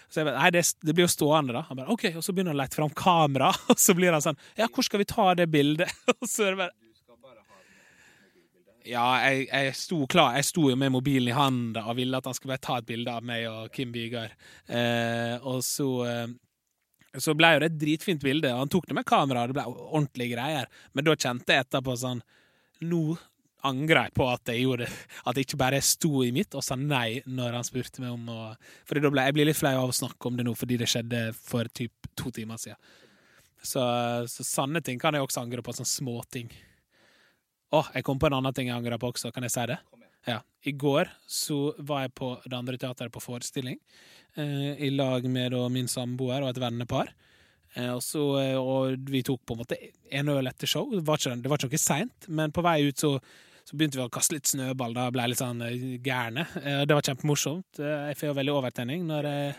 Så 0.09 0.25
jeg 0.25 0.27
bare, 0.27 0.41
Nei, 0.41 0.51
det, 0.57 0.65
det 0.83 0.97
blir 0.97 1.07
jo 1.07 1.13
stående, 1.15 1.55
da. 1.55 1.63
Han 1.69 1.79
bare 1.79 1.95
OK, 1.95 2.09
og 2.17 2.27
så 2.27 2.35
begynner 2.35 2.51
han 2.51 2.59
å 2.59 2.63
lete 2.65 2.81
fram 2.81 2.97
kamera, 2.99 3.53
og 3.71 3.79
så 3.79 3.95
blir 3.95 4.17
han 4.17 4.27
sånn 4.27 4.43
Ja, 4.59 4.67
hvor 4.67 4.89
skal 4.89 5.05
vi 5.05 5.07
ta 5.15 5.29
det 5.39 5.47
bildet? 5.55 5.95
Og 6.17 6.27
så 6.27 6.49
er 6.49 6.57
det 6.57 6.65
bare 6.65 6.75
ja, 8.87 9.05
jeg, 9.27 9.47
jeg 9.51 9.75
sto 9.75 9.97
klar. 10.11 10.37
Jeg 10.39 10.47
sto 10.47 10.69
jo 10.71 10.77
med 10.79 10.93
mobilen 10.95 11.33
i 11.33 11.35
handa 11.35 11.83
og 11.91 11.97
ville 11.99 12.19
at 12.19 12.27
han 12.29 12.37
skulle 12.37 12.55
bare 12.55 12.63
ta 12.63 12.77
et 12.79 12.87
bilde 12.87 13.11
av 13.11 13.25
meg 13.27 13.47
og 13.51 13.73
Kim 13.75 13.91
Bygard. 13.91 14.35
Eh, 14.71 15.35
og 15.43 15.65
så 15.67 15.89
eh, 16.07 16.29
så 17.23 17.35
ble 17.39 17.53
jo 17.55 17.63
det 17.63 17.71
et 17.71 17.79
dritfint 17.81 18.23
bilde, 18.23 18.51
og 18.53 18.65
han 18.65 18.73
tok 18.73 18.89
det 18.89 18.97
med 18.99 19.07
kamera, 19.09 19.47
det 19.49 19.57
ble 19.57 19.65
ordentlige 19.69 20.35
greier. 20.35 20.69
Men 20.93 21.07
da 21.07 21.17
kjente 21.17 21.55
jeg 21.55 21.67
etterpå 21.67 21.97
sånn 22.01 22.23
Nå 22.85 23.17
angrer 23.65 24.07
jeg 24.07 24.15
på 24.17 24.27
at 24.29 24.51
jeg 24.53 24.67
gjorde. 24.67 24.89
At 25.25 25.39
jeg 25.39 25.47
ikke 25.47 25.61
bare 25.61 25.81
sto 25.85 26.21
i 26.27 26.33
mitt 26.35 26.55
og 26.57 26.65
sa 26.65 26.77
nei 26.79 27.23
når 27.25 27.57
han 27.57 27.67
spurte 27.67 28.03
meg 28.05 28.13
om 28.13 28.29
å 28.31 28.41
Fordi 28.87 29.03
da 29.03 29.11
ble 29.15 29.25
jeg 29.27 29.37
blir 29.39 29.49
litt 29.49 29.59
flau 29.59 29.75
av 29.81 29.93
å 29.93 29.97
snakke 29.97 30.29
om 30.29 30.37
det 30.39 30.47
nå, 30.47 30.55
fordi 30.59 30.79
det 30.83 30.91
skjedde 30.93 31.23
for 31.39 31.69
typ 31.73 32.11
to 32.19 32.33
timer 32.37 32.61
siden. 32.61 32.79
Så, 33.67 33.83
så 34.31 34.45
sanne 34.47 34.83
ting 34.85 35.01
kan 35.03 35.17
jeg 35.17 35.25
også 35.25 35.43
angre 35.43 35.65
på, 35.65 35.75
sånne 35.75 35.91
småting. 35.91 36.53
Å, 37.75 37.81
jeg 37.97 38.05
kom 38.07 38.21
på 38.21 38.29
en 38.29 38.37
annen 38.39 38.55
ting 38.55 38.69
jeg 38.69 38.77
angrer 38.77 39.01
på 39.01 39.11
også, 39.11 39.33
kan 39.35 39.47
jeg 39.47 39.57
si 39.57 39.65
det? 39.73 39.81
Ja. 40.27 40.41
I 40.67 40.75
går 40.75 41.11
så 41.31 41.75
var 41.79 42.07
jeg 42.07 42.15
på 42.19 42.33
det 42.45 42.59
andre 42.59 42.79
teateret 42.81 43.15
på 43.15 43.23
forestilling, 43.23 43.79
eh, 44.37 44.75
i 44.83 44.91
lag 44.91 45.25
med 45.31 45.53
da, 45.55 45.63
min 45.71 45.89
samboer 45.89 46.43
og 46.43 46.51
et 46.51 46.63
vennepar. 46.63 47.13
Eh, 47.77 47.93
og, 47.93 48.03
så, 48.03 48.25
eh, 48.41 48.57
og 48.57 49.11
vi 49.11 49.23
tok 49.27 49.43
på 49.47 49.55
en 49.55 49.63
måte 49.63 49.79
en 50.11 50.33
øl 50.33 50.49
etter 50.51 50.71
show. 50.71 50.89
Det 50.91 51.05
var 51.07 51.21
ikke, 51.21 51.37
det 51.43 51.53
var 51.53 51.61
ikke 51.61 51.77
noe 51.77 51.83
seint, 51.83 52.29
men 52.29 52.55
på 52.55 52.65
vei 52.67 52.81
ut 52.89 53.05
så, 53.05 53.13
så 53.67 53.77
begynte 53.77 53.99
vi 53.99 54.05
å 54.05 54.13
kaste 54.13 54.37
litt 54.37 54.51
snøball. 54.51 54.95
Da 54.97 55.09
ble 55.11 55.25
jeg 55.25 55.35
litt 55.35 55.43
sånn 55.43 55.63
eh, 55.67 55.87
gærne. 56.05 56.47
Eh, 56.63 56.83
det 56.87 56.97
var 56.97 57.07
kjempemorsomt. 57.07 57.81
Eh, 57.83 58.11
jeg 58.13 58.21
får 58.21 58.31
jo 58.31 58.37
veldig 58.41 58.55
overtenning 58.61 59.07
når 59.09 59.31
jeg 59.33 59.57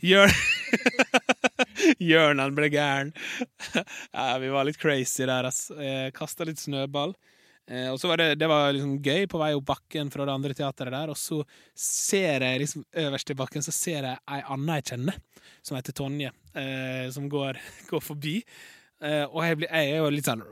Jørn 0.00 0.32
Jørn 2.00 2.40
ble 2.56 2.70
gæren. 2.72 3.10
ja, 4.16 4.38
vi 4.40 4.48
var 4.50 4.64
litt 4.66 4.80
crazy 4.80 5.26
der, 5.28 5.46
ass. 5.46 5.68
Kasta 6.16 6.46
litt 6.48 6.62
snøball. 6.62 7.12
Eh, 7.68 7.88
og 7.92 8.00
så 8.00 8.10
var 8.10 8.20
det, 8.20 8.28
det 8.40 8.48
var 8.50 8.72
liksom 8.74 8.96
gøy 9.04 9.26
på 9.30 9.40
vei 9.40 9.52
opp 9.54 9.66
bakken 9.68 10.10
fra 10.12 10.26
det 10.26 10.34
andre 10.34 10.56
teateret 10.56 10.94
der, 10.94 11.12
og 11.12 11.18
så 11.18 11.40
ser 11.76 12.46
jeg 12.46 12.62
liksom 12.64 12.86
øverst 13.04 13.30
i 13.30 13.38
bakken 13.38 13.64
så 13.66 13.74
ser 13.74 14.08
jeg 14.08 14.22
ei 14.36 14.40
anna 14.54 14.80
jeg 14.80 14.88
kjenner, 14.92 15.20
som 15.62 15.78
heter 15.78 15.96
Tonje, 15.96 16.32
eh, 16.58 17.06
som 17.14 17.28
går, 17.30 17.60
går 17.90 18.04
forbi. 18.04 18.40
Eh, 19.00 19.22
og 19.24 19.40
jeg, 19.46 19.56
blir, 19.56 19.70
jeg 19.72 19.92
er 19.94 20.02
jo 20.02 20.08
litt 20.12 20.26
sånn 20.28 20.42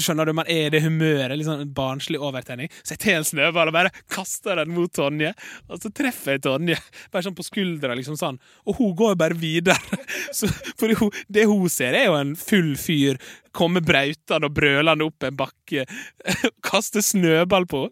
Skjønner 0.00 0.24
du, 0.24 0.32
man 0.36 0.48
er 0.48 0.70
i 0.70 0.72
det 0.72 0.80
humøret, 0.86 1.34
litt 1.36 1.48
sånn 1.48 1.68
barnslig 1.76 2.20
overtenning. 2.22 2.70
Så 2.80 2.94
jeg 2.94 3.02
tar 3.04 3.18
en 3.18 3.28
snøball 3.28 3.68
og 3.68 3.76
bare 3.76 3.92
kaster 4.12 4.56
den 4.60 4.72
mot 4.72 4.92
Tonje, 4.94 5.34
og 5.68 5.82
så 5.82 5.92
treffer 5.92 6.38
jeg 6.38 6.44
Tonje. 6.46 6.78
Bare 7.12 7.26
sånn 7.26 7.36
på 7.36 7.44
skuldra, 7.44 7.96
liksom 7.98 8.16
sånn. 8.20 8.40
Og 8.64 8.80
hun 8.80 8.94
går 8.96 9.14
jo 9.14 9.20
bare 9.20 9.38
videre. 9.38 10.00
Så, 10.34 10.48
for 10.80 10.90
hun, 10.98 11.12
det 11.30 11.44
hun 11.46 11.68
ser, 11.70 11.94
er 11.94 12.08
jo 12.08 12.16
en 12.18 12.32
full 12.38 12.72
fyr 12.80 13.20
komme 13.54 13.78
brautende 13.84 14.48
og 14.48 14.56
brølende 14.56 15.06
opp 15.06 15.26
en 15.28 15.36
bakke, 15.38 15.84
kaste 16.68 17.04
snøball 17.04 17.68
på 17.70 17.84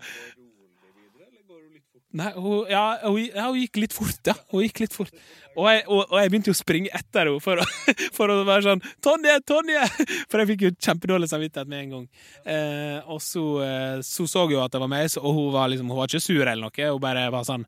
Nei, 2.13 2.29
hun, 2.37 2.67
ja, 2.69 2.83
hun, 3.07 3.21
ja, 3.25 3.47
hun 3.49 3.57
gikk 3.63 3.79
litt 3.81 3.95
fort, 3.97 4.19
ja. 4.29 4.35
Hun 4.53 4.67
gikk 4.67 4.83
litt 4.83 4.97
fort. 4.97 5.15
Og 5.57 5.69
jeg, 5.69 5.85
og, 5.87 6.03
og 6.11 6.17
jeg 6.21 6.33
begynte 6.33 6.51
jo 6.51 6.57
å 6.57 6.59
springe 6.59 6.93
etter 6.97 7.29
henne 7.29 7.41
for, 7.45 7.61
for 8.17 8.33
å 8.33 8.39
være 8.49 8.67
sånn 8.67 8.83
'Tonje, 9.05 9.39
Tonje!' 9.49 9.87
For 10.33 10.43
jeg 10.43 10.51
fikk 10.53 10.67
jo 10.67 10.73
kjempedårlig 10.77 11.31
samvittighet 11.33 11.71
med 11.73 11.87
en 11.87 11.95
gang. 11.97 12.05
Eh, 12.45 12.99
og 13.09 13.23
så 13.25 13.47
eh, 13.65 13.97
så, 14.05 14.29
så 14.29 14.45
hun 14.45 14.61
at 14.61 14.75
det 14.75 14.83
var 14.83 14.93
meg, 14.93 15.09
og 15.21 15.31
hun 15.39 15.49
var, 15.57 15.73
liksom, 15.73 15.89
hun 15.89 16.03
var 16.03 16.13
ikke 16.13 16.25
sur 16.25 16.45
eller 16.45 16.63
noe. 16.67 16.93
Hun 16.93 17.03
bare 17.03 17.25
var 17.33 17.49
sånn 17.49 17.67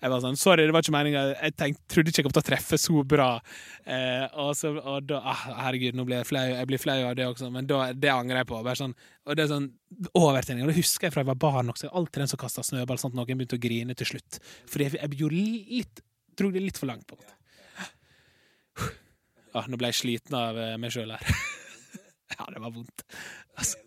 jeg 0.00 0.12
var 0.12 0.22
sånn, 0.24 0.38
Sorry, 0.40 0.64
det 0.64 0.72
var 0.72 0.84
ikke 0.84 0.94
meninga. 0.94 1.22
Jeg 1.34 1.54
tenkte, 1.60 1.82
trodde 1.92 2.12
ikke 2.12 2.22
jeg 2.22 2.26
kom 2.26 2.34
til 2.36 2.42
å 2.42 2.48
treffe 2.48 2.78
så 2.80 3.02
bra. 3.04 3.28
Eh, 3.84 4.24
og, 4.40 4.52
så, 4.56 4.72
og 4.78 5.08
da 5.10 5.20
ah, 5.28 5.42
Herregud, 5.66 5.98
nå 5.98 6.06
blir 6.08 6.22
jeg 6.22 6.30
flau. 6.30 6.44
Jeg 6.48 6.68
blir 6.70 6.80
flau 6.80 6.98
av 7.10 7.16
det 7.18 7.26
også, 7.28 7.50
men 7.52 7.68
da, 7.68 7.82
det 7.92 8.12
angrer 8.12 8.40
jeg 8.40 8.48
på. 8.48 8.60
Bare 8.64 8.80
sånn, 8.80 8.94
og 9.26 9.36
det 9.36 9.44
er 9.44 9.50
sånn 9.52 9.68
overtenning. 10.16 10.64
Og 10.64 10.72
det 10.72 10.78
husker 10.80 11.08
jeg 11.08 11.16
fra 11.16 11.24
jeg 11.24 11.30
var 11.32 11.42
barn 11.44 11.72
også. 11.74 11.92
Alltid 11.92 12.24
den 12.24 12.32
som 12.32 12.40
kasta 12.40 12.64
snøball, 12.64 13.00
sånn 13.02 13.12
at 13.12 13.20
noen 13.20 13.42
begynte 13.42 13.60
å 13.60 13.62
grine 13.66 13.98
til 13.98 14.08
slutt. 14.14 14.40
Fordi 14.70 14.88
jeg, 14.88 15.02
jeg 15.02 15.20
gjorde 15.20 15.44
litt 15.44 16.06
Dro 16.40 16.48
det 16.54 16.62
litt 16.62 16.78
for 16.80 16.88
langt, 16.88 17.04
på 17.04 17.18
en. 17.18 17.36
Ah, 19.50 19.66
nå 19.66 19.76
ble 19.76 19.90
jeg 19.90 19.98
sliten 19.98 20.36
av 20.38 20.56
eh, 20.56 20.76
meg 20.80 20.94
sjøl 20.94 21.10
her. 21.10 21.24
ja, 22.36 22.46
det 22.54 22.62
var 22.62 22.70
vondt. 22.72 23.02
Altså, 23.58 23.82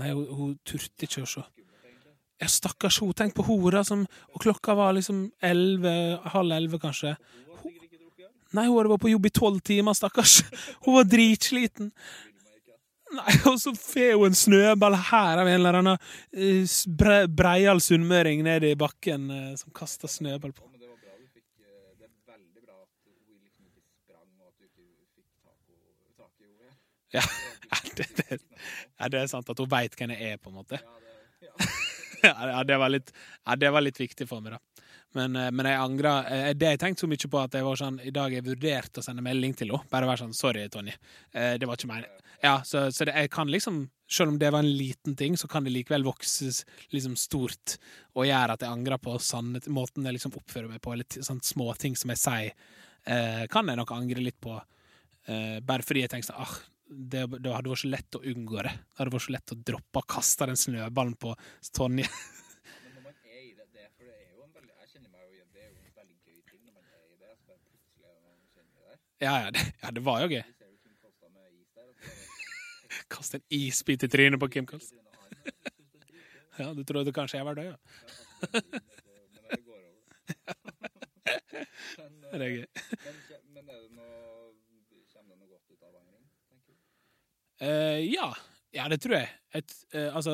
nei, 0.00 0.10
hun, 0.12 0.26
hun 0.38 0.56
turte 0.66 1.06
ikke 1.06 1.24
å 1.24 1.30
se. 1.30 1.44
Ja, 2.36 2.48
stakkars 2.52 3.00
hun. 3.00 3.14
Tenk 3.16 3.34
på 3.36 3.46
hora 3.46 3.80
som 3.84 4.02
Og 4.34 4.42
klokka 4.42 4.74
var 4.76 4.92
liksom 4.96 5.30
elleve, 5.40 6.20
halv 6.34 6.52
elleve, 6.52 6.80
kanskje. 6.82 7.14
Hun, 7.62 7.72
nei, 8.52 8.66
hun 8.68 8.76
hadde 8.76 8.92
vært 8.92 9.04
på 9.06 9.12
jobb 9.14 9.28
i 9.28 9.34
tolv 9.40 9.60
timer, 9.64 9.96
stakkars. 9.96 10.42
Hun 10.84 10.98
var 10.98 11.08
dritsliten. 11.08 11.92
Nei, 13.16 13.34
og 13.46 13.56
så 13.62 13.70
får 13.78 14.16
hun 14.18 14.28
en 14.28 14.36
snøball 14.36 14.96
her 15.08 15.40
av 15.40 15.48
en 15.48 15.56
eller 15.60 15.78
annen 15.78 15.98
eh, 16.34 16.66
bre, 16.90 17.20
breial 17.30 17.80
sunnmøring 17.80 18.42
nede 18.44 18.72
i 18.72 18.78
bakken 18.78 19.30
eh, 19.30 19.52
som 19.60 19.70
kaster 19.74 20.10
snøball 20.10 20.52
på. 20.52 20.66
Eh, 20.66 20.72
liksom. 20.74 20.96
Ja, 27.14 27.22
ja, 27.72 27.80
det, 27.98 28.06
det, 28.20 28.38
ja, 28.98 29.08
det 29.12 29.20
er 29.20 29.30
sant 29.30 29.48
at 29.50 29.58
hun 29.62 29.70
veit 29.70 29.96
hvem 29.98 30.14
jeg 30.14 30.32
er, 30.34 30.40
på 30.42 30.52
en 30.52 30.60
måte. 30.62 30.80
Ja, 32.26 32.62
det 32.64 32.78
var 32.80 32.90
litt, 32.90 33.12
det 33.60 33.68
var 33.70 33.84
litt 33.84 33.98
viktig 34.00 34.26
for 34.26 34.40
meg, 34.42 34.56
da. 34.56 34.86
Men, 35.14 35.36
eh, 35.38 35.50
men 35.54 35.66
jeg 35.68 35.78
angra. 35.78 36.12
eh, 36.32 36.52
Det 36.58 36.72
jeg 36.72 36.80
tenkte 36.80 37.04
så 37.04 37.08
mye 37.10 37.28
på 37.30 37.38
at 37.38 37.54
jeg 37.54 37.64
var 37.64 37.78
sånn 37.78 38.00
I 38.02 38.10
dag 38.10 38.32
jeg 38.32 38.44
vurderte 38.44 39.00
å 39.00 39.04
sende 39.04 39.22
melding 39.22 39.54
til 39.56 39.70
henne. 39.70 39.86
Bare 39.92 40.08
være 40.08 40.24
sånn 40.24 40.34
'Sorry, 40.34 40.64
Tonje. 40.72 40.96
Eh, 41.32 41.56
Det 41.58 41.68
var 41.68 41.76
ikke 41.76 41.92
meg.' 41.92 42.08
Ja, 42.42 42.62
så, 42.62 42.90
så 42.90 43.04
det, 43.06 43.14
jeg 43.14 43.30
kan 43.30 43.48
liksom 43.48 43.90
Selv 44.08 44.28
om 44.32 44.38
det 44.38 44.50
var 44.52 44.60
en 44.60 44.76
liten 44.78 45.16
ting, 45.16 45.36
så 45.36 45.48
kan 45.48 45.64
det 45.64 45.72
likevel 45.72 46.04
vokse 46.04 46.64
liksom 46.92 47.16
stort 47.16 47.76
og 48.14 48.26
gjøre 48.26 48.52
at 48.52 48.60
jeg 48.60 48.70
angrer 48.70 48.98
på 48.98 49.16
Sånn 49.18 49.56
måten 49.66 50.04
jeg 50.04 50.14
liksom 50.14 50.36
oppfører 50.36 50.68
meg 50.68 50.80
på, 50.80 50.92
eller 50.92 51.04
sånn 51.22 51.40
små 51.42 51.74
ting 51.76 51.96
som 51.96 52.10
jeg 52.10 52.18
sier, 52.18 52.52
eh, 53.06 53.46
kan 53.50 53.66
jeg 53.66 53.76
nok 53.76 53.90
angre 53.90 54.22
litt 54.22 54.40
på. 54.40 54.60
Eh, 55.26 55.58
bare 55.60 55.82
fordi 55.82 56.02
jeg 56.04 56.10
tenker 56.10 56.32
sånn 56.32 56.38
ah, 56.42 56.54
det, 56.86 57.26
det 57.42 57.52
hadde 57.52 57.70
vært 57.72 57.82
så 57.82 57.90
lett 57.90 58.18
å 58.18 58.22
unngå 58.22 58.62
det. 58.62 58.72
Det 58.72 59.00
hadde 59.00 59.14
vært 59.16 59.26
så 59.26 59.34
lett 59.34 59.52
å 59.54 59.60
droppe 59.70 60.02
å 60.02 60.08
kaste 60.16 60.46
den 60.50 60.60
snøballen 60.60 61.16
på 61.20 61.34
Tonje. 61.74 62.08
Ja, 69.16 69.46
ja, 69.46 69.50
det, 69.50 69.62
ja, 69.80 69.90
det 69.96 70.02
var 70.04 70.20
jo 70.20 70.26
gøy. 70.28 70.42
Vi 70.44 70.52
ser 70.58 70.68
jo 70.68 70.76
Kim 70.76 70.96
Kolstad 71.00 71.30
med 71.32 71.48
is 71.56 71.70
der. 71.72 71.86
Og 71.88 71.94
så 71.96 72.04
det 72.04 73.06
Kaste 73.14 73.38
en 73.38 73.44
isbit 73.56 74.04
i 74.04 74.08
trynet 74.12 74.40
på 74.42 74.48
Kim 74.52 74.68
Kolstad. 74.68 75.00
Ja, 76.56 76.70
du 76.72 76.80
trodde 76.88 77.12
kanskje 77.12 77.36
jeg 77.36 77.44
var 77.44 77.56
død, 77.56 77.66
ja. 77.68 77.76
Det 78.40 78.60
eh, 79.50 79.58
Det 82.32 82.46
er 82.46 82.48
gøy. 82.48 82.64
Men 83.52 83.68
er 83.68 83.82
det 83.82 83.90
noe 83.92 84.14
Kommer 85.12 85.34
det 85.34 85.40
noe 85.42 85.50
godt 85.50 85.68
ut 85.68 85.82
av 85.84 85.90
angring? 86.00 86.24
tenker 86.48 86.72
du? 86.72 86.78
Eh, 87.60 88.02
ja. 88.12 88.30
ja, 88.76 88.88
det 88.92 89.00
tror 89.04 89.18
jeg. 89.20 89.30
Et, 89.56 89.76
uh, 89.94 90.10
altså, 90.18 90.32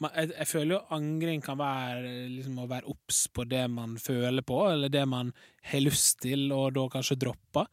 man, 0.00 0.14
jeg, 0.16 0.30
jeg 0.38 0.48
føler 0.48 0.76
jo 0.76 0.84
angring 0.96 1.42
kan 1.44 1.58
være 1.60 2.12
liksom 2.32 2.62
å 2.62 2.70
være 2.70 2.88
obs 2.88 3.26
på 3.34 3.44
det 3.48 3.66
man 3.72 3.98
føler 4.00 4.46
på, 4.46 4.62
eller 4.70 4.92
det 4.92 5.04
man 5.10 5.34
har 5.68 5.84
lyst 5.84 6.22
til, 6.24 6.48
og 6.54 6.72
da 6.78 6.86
kanskje 6.94 7.18
droppe. 7.20 7.66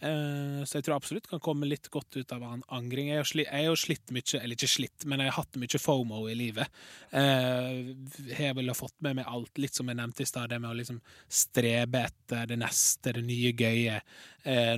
Uh, 0.00 0.62
så 0.64 0.78
jeg 0.78 0.86
tror 0.86 0.94
absolutt 0.96 1.28
kan 1.28 1.42
komme 1.44 1.68
litt 1.68 1.90
godt 1.92 2.16
ut 2.16 2.32
av 2.32 2.46
an- 2.48 2.64
angring. 2.72 3.10
Jeg 3.12 3.20
har, 3.20 3.28
sli, 3.28 3.44
jeg 3.44 3.68
har 3.68 3.82
slitt 3.82 4.14
mye, 4.16 4.40
eller 4.40 4.56
ikke 4.56 4.70
slitt, 4.78 5.04
men 5.04 5.20
jeg 5.20 5.28
har 5.28 5.42
hatt 5.42 5.60
mye 5.60 5.82
FOMO 5.82 6.22
i 6.32 6.38
livet. 6.40 6.80
Eh, 7.12 7.92
jeg 8.30 8.56
vil 8.56 8.72
ha 8.72 8.78
fått 8.78 8.96
med 9.04 9.20
meg 9.20 9.28
alt, 9.28 9.52
litt 9.60 9.76
som 9.76 9.92
jeg 9.92 10.00
nevnte 10.00 10.24
i 10.24 10.30
stad, 10.30 10.48
det 10.48 10.62
med 10.62 10.72
å 10.72 10.78
liksom 10.80 11.02
strebe 11.28 12.06
etter 12.08 12.48
det 12.48 12.58
neste, 12.64 13.12
det 13.18 13.26
nye 13.28 13.52
gøye, 13.52 14.00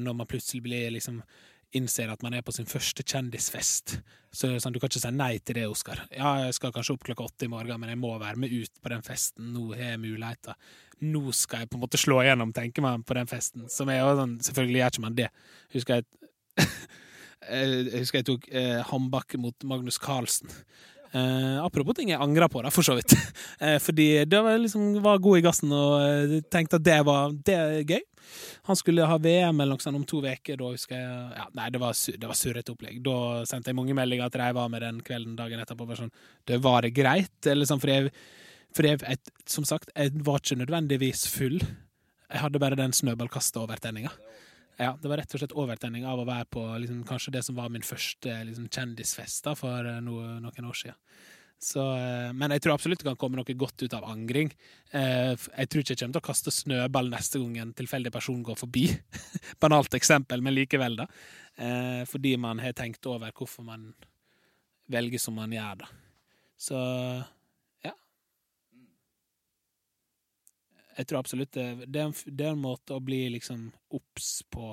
når 0.02 0.18
man 0.18 0.26
plutselig 0.26 0.64
blir 0.66 0.90
liksom 0.96 1.22
innser 1.76 2.10
at 2.12 2.22
man 2.24 2.34
er 2.36 2.44
på 2.44 2.54
sin 2.54 2.68
første 2.68 3.04
kjendisfest. 3.04 3.98
Så 4.32 4.48
sånn, 4.60 4.72
Du 4.72 4.80
kan 4.80 4.88
ikke 4.88 5.02
si 5.02 5.10
nei 5.12 5.38
til 5.38 5.58
det, 5.58 5.66
Oskar. 5.68 6.04
Ja, 6.10 6.34
jeg 6.46 6.56
skal 6.56 6.72
kanskje 6.72 6.96
opp 6.96 7.04
klokka 7.04 7.26
åtte 7.28 7.46
i 7.46 7.52
morgen, 7.52 7.80
men 7.80 7.92
jeg 7.92 8.00
må 8.00 8.12
være 8.20 8.40
med 8.40 8.52
ut 8.52 8.80
på 8.82 8.92
den 8.92 9.04
festen. 9.04 9.52
Nå 9.52 9.72
har 9.74 9.92
jeg 9.92 10.02
muligheter. 10.02 10.56
Nå 11.02 11.32
skal 11.36 11.64
jeg 11.64 11.72
på 11.72 11.78
en 11.78 11.84
måte 11.84 12.00
slå 12.00 12.20
igjennom, 12.22 12.52
tenker 12.54 12.84
man 12.84 13.04
på 13.04 13.16
den 13.18 13.28
festen. 13.30 13.68
Som 13.72 13.90
er 13.90 14.00
jo 14.00 14.14
sånn, 14.20 14.38
Selvfølgelig 14.44 14.82
gjør 14.82 14.94
ikke 14.94 15.06
man 15.06 15.18
det. 15.18 15.28
Husker 15.74 16.00
jeg 16.00 16.08
Jeg 17.42 17.98
husker 17.98 18.20
jeg 18.20 18.26
tok 18.28 18.44
eh, 18.54 18.80
håndbak 18.86 19.34
mot 19.42 19.64
Magnus 19.66 19.98
Carlsen. 19.98 20.52
Eh, 21.12 21.58
apropos 21.60 21.92
ting 21.98 22.08
jeg 22.08 22.20
angrer 22.24 22.48
på, 22.48 22.62
da, 22.64 22.70
for 22.72 22.86
så 22.86 22.96
vidt. 22.98 23.16
Eh, 23.62 23.76
fordi 23.78 24.24
det 24.26 24.38
var 24.42 24.56
liksom 24.58 24.96
var 25.04 25.20
god 25.22 25.38
i 25.38 25.42
gassen 25.44 25.70
og 25.76 25.92
eh, 26.02 26.32
tenkte 26.50 26.80
at 26.80 26.82
det 26.82 26.96
var 27.06 27.30
det 27.46 27.54
er 27.54 27.84
gøy. 27.86 28.00
Han 28.66 28.78
skulle 28.78 29.06
ha 29.06 29.18
VM 29.22 29.60
eller 29.60 29.76
noe 29.76 29.84
sånt 29.84 29.98
om 30.00 30.06
to 30.08 30.18
uker. 30.18 30.56
Da 30.58 30.70
husker 30.72 30.96
jeg 30.96 31.12
ja, 31.36 31.46
Nei, 31.58 31.68
det 31.70 31.78
var, 31.82 31.94
det 31.94 32.30
var 32.30 32.38
surrete 32.38 32.74
opplegg. 32.74 32.98
Da 33.06 33.44
sendte 33.46 33.70
jeg 33.70 33.78
mange 33.78 33.94
meldinger 33.94 34.32
de 34.32 34.42
jeg 34.42 34.56
var 34.58 34.72
med 34.72 34.82
den 34.82 34.98
kvelden 35.06 35.36
dagen 35.38 35.62
etterpå. 35.62 35.86
Bare 35.86 36.00
sånn, 36.00 36.14
det 36.50 36.58
Var 36.64 36.88
det 36.88 36.92
greit? 36.96 37.50
Eller 37.52 37.70
sånn, 37.70 37.82
fordi 37.82 37.98
jeg, 38.00 38.12
for 38.74 38.88
jeg, 38.88 39.02
et, 39.14 39.32
som 39.46 39.68
sagt, 39.68 39.94
jeg 39.94 40.24
var 40.26 40.42
ikke 40.42 40.58
nødvendigvis 40.64 41.26
full. 41.30 41.60
Jeg 41.60 42.42
hadde 42.42 42.62
bare 42.62 42.78
den 42.80 42.96
snøballkasteovertenninga. 42.98 44.10
Ja, 44.80 44.94
det 45.00 45.10
var 45.10 45.20
rett 45.20 45.34
og 45.36 45.42
slett 45.42 45.54
overtenning 45.58 46.06
av 46.08 46.22
å 46.22 46.26
være 46.26 46.48
på 46.50 46.62
liksom, 46.80 47.02
kanskje 47.08 47.34
det 47.36 47.42
som 47.44 47.58
var 47.58 47.68
min 47.72 47.84
første 47.84 48.32
liksom, 48.48 48.70
kjendisfest 48.72 49.44
da, 49.46 49.54
for 49.58 49.86
eh, 49.88 50.00
noe, 50.04 50.38
noen 50.42 50.68
år 50.70 50.78
siden. 50.78 50.98
Så, 51.62 51.82
eh, 51.94 52.30
men 52.34 52.54
jeg 52.56 52.64
tror 52.64 52.74
absolutt 52.74 53.02
det 53.04 53.10
kan 53.10 53.18
komme 53.20 53.38
noe 53.38 53.56
godt 53.58 53.84
ut 53.84 53.94
av 53.94 54.08
angring. 54.10 54.50
Eh, 54.90 55.34
Jeg 55.36 55.68
tror 55.70 55.84
ikke 55.84 55.94
jeg 55.94 56.00
kommer 56.00 56.16
til 56.16 56.22
å 56.24 56.28
kaste 56.30 56.54
snøball 56.56 57.12
neste 57.12 57.42
gang 57.42 57.58
en 57.62 57.74
tilfeldig 57.78 58.14
person 58.14 58.40
går 58.42 58.58
forbi. 58.64 58.88
Banalt 59.62 59.94
eksempel, 59.98 60.42
men 60.42 60.56
likevel, 60.56 60.98
da. 61.04 61.08
Fordi 62.08 62.30
man 62.40 62.58
har 62.64 62.72
tenkt 62.72 63.04
over 63.06 63.30
hvorfor 63.36 63.62
man 63.66 63.90
velger 64.90 65.20
som 65.20 65.36
man 65.36 65.52
gjør, 65.52 65.82
da. 65.84 65.90
Så 66.56 66.78
Jeg 70.96 71.08
tror 71.08 71.22
absolutt 71.22 71.52
det, 71.56 71.86
det, 71.88 72.00
er 72.00 72.08
en, 72.10 72.16
det 72.36 72.46
er 72.46 72.52
en 72.52 72.64
måte 72.64 72.96
å 72.96 73.04
bli 73.04 73.24
liksom 73.32 73.70
på 74.52 74.66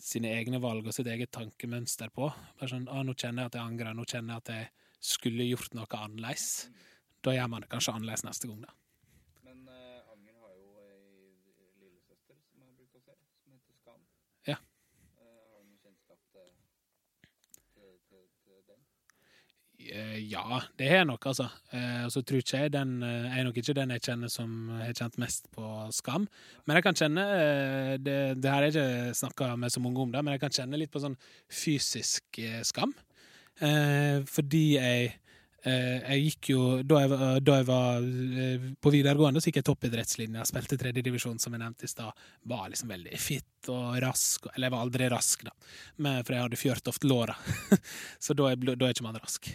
sine 0.00 0.30
egne 0.32 0.60
valg 0.62 0.86
og 0.86 0.94
sitt 0.96 1.08
eget 1.10 1.32
tankemønster 1.34 2.12
på. 2.14 2.30
Bare 2.58 2.70
sånn, 2.70 2.86
ah, 2.88 3.02
'Nå 3.04 3.14
kjenner 3.14 3.44
jeg 3.44 3.50
at 3.50 3.58
jeg 3.58 3.66
angrer. 3.66 3.94
Nå 3.94 4.06
kjenner 4.08 4.34
jeg 4.34 4.42
at 4.44 4.52
jeg 4.54 4.70
skulle 5.00 5.48
gjort 5.48 5.74
noe 5.74 5.86
annerledes.' 5.98 6.70
Da 7.20 7.34
gjør 7.36 7.50
man 7.52 7.60
det 7.60 7.68
kanskje 7.68 7.92
annerledes 7.92 8.24
neste 8.24 8.48
gang, 8.48 8.62
da. 8.64 8.72
Men 9.44 9.58
eh, 9.68 10.12
Anger 10.12 10.36
har 10.40 10.54
jo 10.56 10.70
ei 10.80 11.34
lillesøster 11.82 12.38
som 12.46 12.62
jeg 12.64 12.72
bruker 12.78 12.96
å 12.96 13.04
se, 13.04 13.16
som 13.42 13.52
heter 13.52 13.74
Skam. 13.76 14.00
Ja. 14.48 14.56
Eh, 15.20 15.42
har 15.52 15.60
du 15.60 15.68
noe 15.68 15.82
kjennskap 15.84 16.22
til, 16.32 16.48
til, 17.74 17.92
til, 18.08 18.24
til 18.46 18.62
den? 18.70 18.80
Eh, 19.76 19.79
Ja, 20.30 20.60
det 20.78 20.88
har 20.90 21.00
jeg 21.00 21.08
nok, 21.10 21.24
altså. 21.30 21.48
Eh, 21.74 22.04
Og 22.06 22.12
så 22.14 22.22
tror 22.22 22.42
ikke 22.42 22.60
jeg 22.62 22.72
den 22.74 23.02
eh, 23.02 23.38
er 23.38 23.44
nok 23.46 23.56
ikke 23.60 23.74
den 23.74 23.90
jeg 23.96 24.04
kjenner 24.06 24.30
som 24.32 24.52
har 24.78 24.92
kjent 24.94 25.18
mest 25.22 25.48
på 25.54 25.64
skam. 25.96 26.28
Men 26.66 26.78
jeg 26.78 26.86
kan 26.86 26.98
kjenne 27.00 27.24
eh, 27.36 27.94
Det, 27.98 28.18
det 28.40 28.50
har 28.52 28.62
jeg 28.66 28.74
ikke 28.74 29.14
snakka 29.22 29.54
med 29.58 29.72
så 29.74 29.82
mange 29.82 30.00
om, 30.04 30.12
det, 30.12 30.22
men 30.24 30.36
jeg 30.36 30.44
kan 30.44 30.54
kjenne 30.60 30.78
litt 30.80 30.92
på 30.94 31.02
sånn 31.02 31.16
fysisk 31.50 32.38
eh, 32.42 32.60
skam. 32.66 32.94
Eh, 33.60 34.20
fordi 34.30 34.62
jeg 34.78 35.08
eh, 35.68 35.96
Jeg 36.00 36.20
gikk 36.24 36.48
jo 36.54 36.60
Da 36.88 37.02
jeg, 37.02 37.18
da 37.44 37.56
jeg 37.58 37.66
var 37.68 38.06
eh, 38.40 38.68
på 38.80 38.92
videregående, 38.94 39.42
så 39.42 39.50
gikk 39.50 39.60
jeg 39.60 39.68
toppidrettslinja. 39.68 40.46
Spilte 40.48 40.78
tredjedivisjon, 40.80 41.40
som 41.42 41.52
jeg 41.56 41.60
nevnte 41.64 41.88
i 41.88 41.92
stad. 41.92 42.22
Var 42.48 42.70
liksom 42.72 42.94
veldig 42.94 43.18
fit 43.20 43.68
og 43.72 43.98
rask. 44.04 44.46
Eller 44.54 44.70
jeg 44.70 44.76
var 44.76 44.86
aldri 44.86 45.10
rask, 45.12 45.44
da, 45.44 45.52
men, 45.98 46.22
for 46.24 46.36
jeg 46.36 46.46
hadde 46.46 46.62
fjørt 46.62 46.94
så 48.24 48.38
da 48.38 48.52
er, 48.52 48.56
da 48.70 48.86
er 48.86 48.94
ikke 48.94 49.04
man 49.08 49.20
rask. 49.20 49.50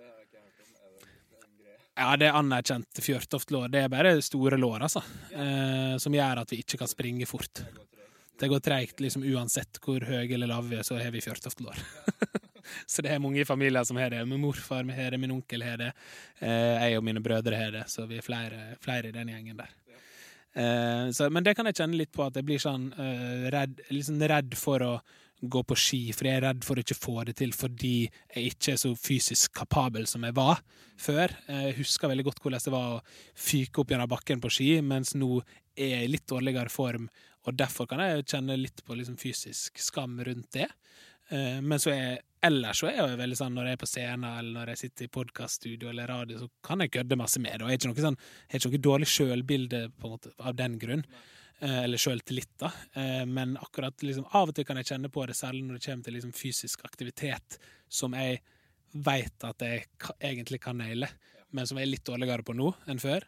det 0.00 0.08
har 0.08 0.16
jeg 0.16 0.26
ikke 0.26 0.42
hørt 0.44 0.60
om. 0.64 0.72
Er 0.80 1.42
det 1.42 1.44
en 1.44 1.56
greie? 1.60 1.78
Ja, 2.00 2.10
det 2.16 2.28
er 2.28 2.38
anerkjent 2.38 3.00
fjørtoftlår. 3.04 3.70
Det 3.72 3.84
er 3.84 3.92
bare 3.92 4.16
store 4.24 4.58
lår, 4.60 4.86
altså. 4.86 5.02
Eh, 5.34 5.94
som 6.00 6.16
gjør 6.16 6.42
at 6.44 6.52
vi 6.54 6.60
ikke 6.64 6.80
kan 6.80 6.90
springe 6.90 7.28
fort. 7.28 7.62
Det 8.40 8.48
går 8.48 8.62
treigt 8.64 9.02
liksom 9.04 9.26
uansett 9.28 9.76
hvor 9.84 10.00
høye 10.00 10.30
eller 10.32 10.48
lave 10.48 10.70
vi 10.70 10.78
er, 10.80 10.86
så 10.86 10.96
har 10.96 11.12
vi 11.12 11.20
fjørtoftlår. 11.20 11.82
så 12.92 13.04
det 13.04 13.12
er 13.12 13.20
mange 13.20 13.42
i 13.42 13.48
familier 13.48 13.84
som 13.84 14.00
har 14.00 14.14
det. 14.14 14.22
Min 14.28 14.40
morfar 14.40 14.86
vi 14.88 14.96
har 14.96 15.12
det, 15.12 15.20
min 15.20 15.34
onkel 15.34 15.66
har 15.66 15.76
det. 15.82 15.90
Eh, 16.38 16.86
jeg 16.86 16.96
og 16.96 17.04
mine 17.04 17.20
brødre 17.24 17.60
har 17.60 17.74
det, 17.76 17.84
så 17.92 18.08
vi 18.08 18.16
er 18.16 18.24
flere, 18.24 18.62
flere 18.80 19.10
i 19.10 19.16
den 19.16 19.34
gjengen 19.34 19.60
der. 19.60 19.76
Eh, 20.56 21.10
så, 21.12 21.28
men 21.28 21.44
det 21.44 21.54
kan 21.58 21.68
jeg 21.68 21.76
kjenne 21.82 22.00
litt 22.00 22.14
på, 22.16 22.24
at 22.24 22.40
jeg 22.40 22.48
blir 22.48 22.62
sånn 22.62 22.88
eh, 22.96 23.50
redd, 23.52 23.84
liksom 23.92 24.24
redd 24.32 24.56
for 24.58 24.86
å 24.88 24.94
gå 25.40 25.62
på 25.64 25.76
ski, 25.78 26.00
for 26.12 26.28
jeg 26.28 26.36
er 26.40 26.44
redd 26.48 26.64
for 26.66 26.76
å 26.76 26.82
ikke 26.84 26.98
få 26.98 27.14
det 27.24 27.36
til 27.40 27.52
fordi 27.56 27.94
jeg 28.34 28.52
ikke 28.52 28.74
er 28.74 28.80
så 28.82 28.90
fysisk 28.98 29.54
kapabel 29.56 30.06
som 30.10 30.24
jeg 30.26 30.36
var 30.36 30.60
før. 31.00 31.32
Jeg 31.48 31.78
husker 31.78 32.12
veldig 32.12 32.26
godt 32.28 32.42
hvordan 32.44 32.64
det 32.66 32.74
var 32.74 32.96
å 32.98 33.02
fyke 33.34 33.80
opp 33.80 33.94
gjennom 33.94 34.10
bakken 34.10 34.42
på 34.42 34.52
ski, 34.52 34.70
mens 34.84 35.14
nå 35.16 35.40
er 35.76 35.94
jeg 35.94 36.08
i 36.08 36.12
litt 36.12 36.26
dårligere 36.28 36.72
form, 36.72 37.08
og 37.48 37.56
derfor 37.56 37.88
kan 37.88 38.02
jeg 38.04 38.26
kjenne 38.28 38.58
litt 38.60 38.82
på 38.84 38.98
liksom 38.98 39.16
fysisk 39.20 39.80
skam 39.80 40.18
rundt 40.26 40.50
det. 40.52 40.68
Eh, 41.30 41.60
Men 41.64 41.80
så 41.80 41.94
er 41.94 42.20
ellers 42.44 42.80
så 42.80 42.88
er 42.88 42.98
jeg 43.00 43.18
veldig 43.20 43.36
sånn 43.36 43.56
når 43.56 43.66
jeg 43.68 43.76
er 43.76 43.80
på 43.82 43.88
scenen 43.88 44.28
eller 44.28 44.52
når 44.54 44.72
jeg 44.72 44.80
sitter 44.84 45.06
i 45.06 45.12
podkaststudio 45.12 45.90
eller 45.90 46.08
radio, 46.08 46.38
så 46.40 46.48
kan 46.64 46.80
jeg 46.84 46.92
kødde 46.96 47.18
masse 47.20 47.40
med 47.40 47.58
det. 47.58 47.64
Og 47.64 47.70
jeg 47.70 47.78
er 47.78 47.82
ikke 47.82 47.92
noe, 47.92 48.06
sånn, 48.06 48.20
ikke 48.52 48.70
noe 48.70 48.84
dårlig 48.86 49.10
sjølbilde 49.12 49.82
av 50.40 50.56
den 50.56 50.78
grunn. 50.80 51.04
Eh, 51.04 51.39
Eller 51.60 52.00
sjøltillit, 52.00 52.52
da. 52.58 52.70
Eh, 52.94 53.26
Men 53.26 53.56
akkurat 53.60 54.02
liksom, 54.02 54.24
av 54.32 54.48
og 54.48 54.54
til 54.56 54.64
kan 54.64 54.78
jeg 54.80 54.86
kjenne 54.92 55.10
på 55.12 55.26
det, 55.28 55.36
særlig 55.36 55.64
når 55.66 55.76
det 55.78 55.84
kommer 55.86 56.06
til 56.06 56.16
liksom, 56.16 56.32
fysisk 56.32 56.84
aktivitet 56.88 57.58
som 57.88 58.14
jeg 58.16 58.40
veit 58.92 59.44
at 59.46 59.62
jeg 59.62 59.84
egentlig 60.18 60.60
kan 60.64 60.78
naile, 60.80 61.08
men 61.52 61.66
som 61.66 61.78
jeg 61.78 61.86
er 61.86 61.92
litt 61.92 62.06
dårligere 62.06 62.46
på 62.46 62.56
nå 62.56 62.72
enn 62.90 63.02
før. 63.02 63.26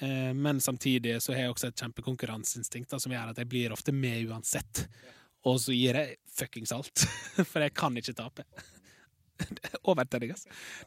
Eh, 0.00 0.32
Men 0.34 0.60
samtidig 0.60 1.20
så 1.22 1.32
har 1.36 1.46
jeg 1.46 1.54
også 1.54 1.70
et 1.70 1.82
kjempekonkurranseinstinkt 1.84 2.96
som 2.98 3.12
gjør 3.12 3.30
at 3.32 3.38
jeg 3.38 3.48
blir 3.48 3.72
ofte 3.72 3.92
med 3.94 4.26
uansett. 4.28 4.86
Og 5.44 5.58
så 5.60 5.74
gir 5.74 5.94
jeg 5.98 6.16
fuckings 6.30 6.72
alt, 6.72 7.06
for 7.50 7.60
jeg 7.62 7.74
kan 7.74 7.96
ikke 7.98 8.14
tape. 8.14 8.44
Overtenning. 9.90 10.32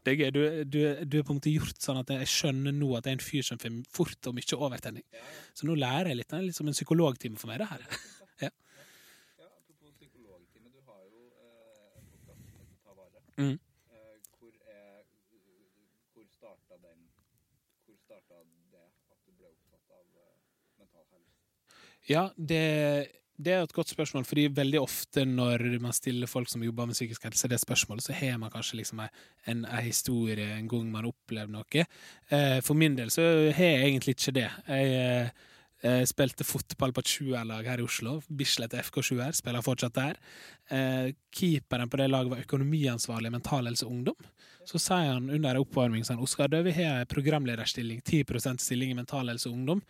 Det 0.04 0.14
er 0.14 0.20
gøy. 0.20 0.30
Du, 0.36 0.42
du, 0.64 0.80
du 1.04 1.18
er 1.20 1.26
på 1.26 1.34
en 1.34 1.40
måte 1.40 1.54
gjort 1.54 1.80
sånn 1.84 2.02
at 2.02 2.12
jeg 2.16 2.30
skjønner 2.32 2.76
nå 2.76 2.92
at 2.98 3.08
jeg 3.08 3.16
er 3.16 3.20
en 3.20 3.26
fyr 3.26 3.46
som 3.48 3.62
får 3.62 3.78
fort 3.98 4.30
og 4.30 4.38
mye 4.38 4.60
overtenning. 4.68 5.06
Så 5.58 5.70
nå 5.70 5.78
lærer 5.80 6.12
jeg 6.12 6.22
litt. 6.22 6.30
Det 6.32 6.40
er 6.40 6.48
litt 6.48 6.58
som 6.58 6.70
en 6.70 6.78
psykologtime 6.78 7.40
for 7.42 7.52
meg, 7.52 7.64
det 7.64 7.72
her. 7.72 7.86
Ja, 8.46 8.52
apropos 9.48 9.92
psykologtime, 10.00 10.70
du 10.72 10.82
har 10.88 11.02
jo 11.10 11.22
eh, 11.42 12.00
en 12.00 12.08
podkast 12.12 12.42
som 12.46 12.56
heter 12.60 12.78
Ta 12.84 12.96
vare. 12.98 13.22
Mm. 13.38 13.58
Eh, 13.92 14.16
hvor 14.40 14.54
er 14.72 15.04
Hvor 16.14 16.26
starta 16.32 16.80
den 16.86 17.04
Hvor 17.86 17.98
starta 18.04 18.42
det 18.72 18.86
at 19.12 19.20
du 19.26 19.32
ble 19.36 19.52
opptatt 19.52 19.96
av 20.00 20.06
eh, 20.24 20.34
mental 20.80 21.06
helse? 21.12 21.38
Ja, 22.10 22.28
det, 22.38 22.64
det 23.36 23.52
er 23.52 23.66
et 23.66 23.74
godt 23.76 23.92
spørsmål, 23.92 24.24
fordi 24.28 24.46
veldig 24.56 24.80
ofte 24.80 25.26
når 25.28 25.66
man 25.84 25.96
stiller 25.96 26.30
folk 26.30 26.48
som 26.48 26.64
jobber 26.64 26.88
med 26.88 26.96
psykisk 26.96 27.26
helse 27.28 27.50
det 27.52 27.60
spørsmålet, 27.60 28.06
så 28.06 28.16
har 28.16 28.38
man 28.40 28.52
kanskje 28.54 28.80
liksom 28.80 29.02
en, 29.04 29.18
en, 29.52 29.66
en 29.66 29.84
historie 29.84 30.46
en 30.56 30.70
gang 30.72 30.86
man 30.92 31.04
har 31.04 31.12
opplevd 31.12 31.52
noe. 31.52 31.84
Eh, 32.30 32.62
for 32.64 32.80
min 32.80 32.96
del 32.96 33.12
så 33.12 33.26
har 33.52 33.74
jeg 33.74 33.90
egentlig 33.90 34.16
ikke 34.16 34.36
det. 34.38 34.48
Jeg 34.70 35.34
eh, 35.84 36.06
spilte 36.08 36.48
fotball 36.48 36.96
på 36.96 37.04
et 37.04 37.12
sjuerlag 37.12 37.68
her 37.68 37.84
i 37.84 37.88
Oslo. 37.88 38.22
Bislett 38.32 38.78
FK7 38.80 39.20
her, 39.20 39.36
spiller 39.36 39.68
fortsatt 39.68 40.00
der. 40.00 40.22
Eh, 40.72 41.12
keeperen 41.36 41.92
på 41.92 42.00
det 42.00 42.08
laget 42.14 42.32
var 42.32 42.48
økonomiansvarlig 42.48 43.34
i 43.34 43.36
Mental 43.36 43.68
Helse 43.68 43.90
Ungdom. 43.90 44.32
Så 44.66 44.80
sier 44.80 45.12
han 45.12 45.28
under 45.30 45.60
oppvarming 45.60 46.08
sånn, 46.08 46.24
Oskar, 46.24 46.48
du, 46.50 46.62
vi 46.66 46.78
har 46.80 47.04
programlederstilling, 47.12 48.00
10 48.00 48.56
stilling 48.64 48.96
i 48.96 48.98
Mental 49.04 49.28
Helse 49.28 49.52
Ungdom. 49.52 49.84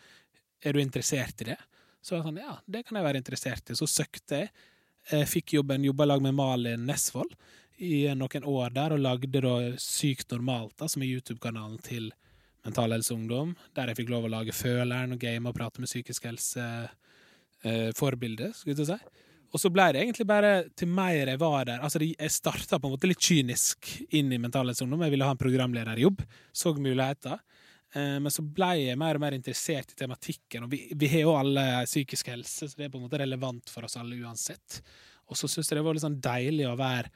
Er 0.66 0.74
du 0.74 0.82
interessert 0.82 1.46
i 1.46 1.52
det? 1.54 1.62
Så 2.06 2.14
var 2.14 2.20
jeg 2.20 2.28
sånn, 2.28 2.44
ja, 2.44 2.52
det 2.70 2.84
kan 2.86 3.00
jeg 3.00 3.06
være 3.08 3.18
interessert 3.18 3.72
i. 3.74 3.76
Så 3.78 3.86
søkte 3.90 4.44
jeg. 4.44 4.50
jeg 5.10 5.30
fikk 5.32 5.48
jobben, 5.58 5.88
jobba 5.88 6.06
lag 6.06 6.22
med 6.22 6.36
Malin 6.38 6.86
Nesvold 6.86 7.34
i 7.82 8.06
noen 8.16 8.46
år 8.48 8.70
der, 8.76 8.92
og 8.94 9.00
lagde 9.02 9.42
da 9.42 9.74
Sykt 9.82 10.32
normalt, 10.32 10.78
da, 10.78 10.88
som 10.92 11.02
er 11.02 11.14
YouTube-kanalen 11.16 11.80
til 11.84 12.12
Mental 12.66 12.92
Helse 12.94 13.14
Ungdom, 13.14 13.56
der 13.78 13.88
jeg 13.90 13.98
fikk 14.02 14.10
lov 14.14 14.24
å 14.26 14.34
lage 14.36 14.54
Føleren 14.56 15.14
og 15.16 15.20
game 15.22 15.50
og 15.50 15.56
prate 15.58 15.80
med 15.82 15.90
psykisk 15.90 16.22
helse-forbilder, 16.30 18.52
skulle 18.54 18.78
jeg 18.78 18.88
si. 18.94 19.00
Og 19.56 19.60
så 19.62 19.68
ble 19.72 19.86
det 19.96 20.02
egentlig 20.04 20.28
bare 20.28 20.52
til 20.76 20.90
mer 20.92 21.30
jeg 21.32 21.40
var 21.40 21.66
der 21.70 21.80
Altså, 21.86 22.00
jeg 22.04 22.32
starta 22.34 22.76
på 22.78 22.88
en 22.90 22.94
måte 22.98 23.10
litt 23.10 23.24
kynisk 23.24 23.78
inn 24.14 24.34
i 24.34 24.42
Mental 24.42 24.68
Helse 24.68 24.84
Ungdom. 24.86 25.04
Jeg 25.06 25.14
ville 25.14 25.28
ha 25.28 25.34
en 25.34 25.42
programlederjobb, 25.42 26.20
så 26.52 26.74
muligheter. 26.76 27.38
Eh, 27.96 28.20
Men 28.20 28.32
så 28.34 28.44
ble 28.44 28.72
jeg 28.82 29.00
mer 29.00 29.16
og 29.18 29.24
mer 29.24 29.38
interessert 29.38 29.94
i 29.94 30.00
tematikken, 30.04 30.66
og 30.66 30.74
vi, 30.74 30.82
vi 30.96 31.08
har 31.14 31.26
jo 31.26 31.36
alle 31.40 31.66
psykisk 31.88 32.28
helse, 32.34 32.68
så 32.70 32.76
det 32.80 32.88
er 32.90 32.94
på 32.94 33.00
en 33.00 33.08
måte 33.08 33.22
relevant 33.22 33.72
for 33.72 33.88
oss 33.88 33.98
alle 34.02 34.20
uansett. 34.20 34.82
Og 35.32 35.40
så 35.40 35.50
syns 35.50 35.72
jeg 35.72 35.80
det 35.80 35.86
var 35.86 35.96
litt 35.98 36.06
sånn 36.06 36.20
deilig 36.22 36.68
å 36.70 36.78
være 36.80 37.10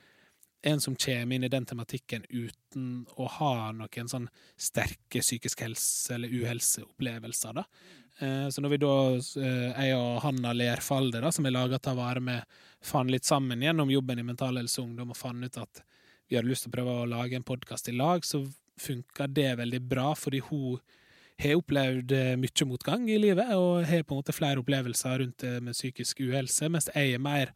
en 0.70 0.82
som 0.84 0.96
kommer 1.00 1.36
inn 1.38 1.46
i 1.48 1.52
den 1.52 1.66
tematikken 1.68 2.26
uten 2.30 3.06
å 3.16 3.28
ha 3.38 3.72
noen 3.72 4.10
sånn 4.12 4.26
sterke 4.60 5.22
psykisk 5.24 5.62
helse- 5.64 6.16
eller 6.18 6.34
uhelseopplevelser, 6.36 7.54
da. 7.62 7.64
Eh, 8.20 8.48
Så 8.50 8.62
når 8.62 8.70
vi 8.70 8.78
da, 8.84 8.96
eh, 9.16 9.84
jeg 9.86 9.96
og 9.96 10.22
Hanna 10.22 10.52
Lerfalde, 10.54 11.22
da, 11.22 11.32
som 11.32 11.46
er 11.46 11.56
laga 11.56 11.80
å 11.80 11.96
være 11.96 12.22
med, 12.22 12.44
fant 12.82 13.10
litt 13.10 13.24
sammen 13.24 13.62
gjennom 13.62 13.90
jobben 13.92 14.20
i 14.20 14.24
Mental 14.24 14.56
Helse 14.56 14.82
Ungdom 14.84 15.12
og 15.12 15.18
fant 15.18 15.44
ut 15.44 15.58
at 15.58 15.84
vi 16.30 16.36
hadde 16.36 16.50
lyst 16.50 16.64
til 16.64 16.72
å 16.72 16.78
prøve 16.78 16.96
å 17.04 17.10
lage 17.10 17.36
en 17.36 17.44
podkast 17.44 17.88
i 17.90 17.96
lag, 17.96 18.22
så 18.22 18.44
funka 18.82 19.28
det 19.28 19.52
veldig 19.60 19.82
bra, 19.92 20.12
fordi 20.18 20.42
hun 20.50 20.80
har 21.40 21.56
opplevd 21.60 22.14
eh, 22.16 22.36
mye 22.40 22.68
motgang 22.68 23.08
i 23.10 23.20
livet, 23.22 23.54
og 23.56 23.88
har 23.88 24.04
på 24.04 24.16
en 24.16 24.22
måte 24.22 24.36
flere 24.36 24.60
opplevelser 24.64 25.24
rundt 25.24 25.46
det 25.46 25.56
med 25.64 25.78
psykisk 25.78 26.20
uhelse, 26.26 26.70
mens 26.72 26.90
jeg 26.94 27.16
er 27.16 27.24
mer 27.24 27.54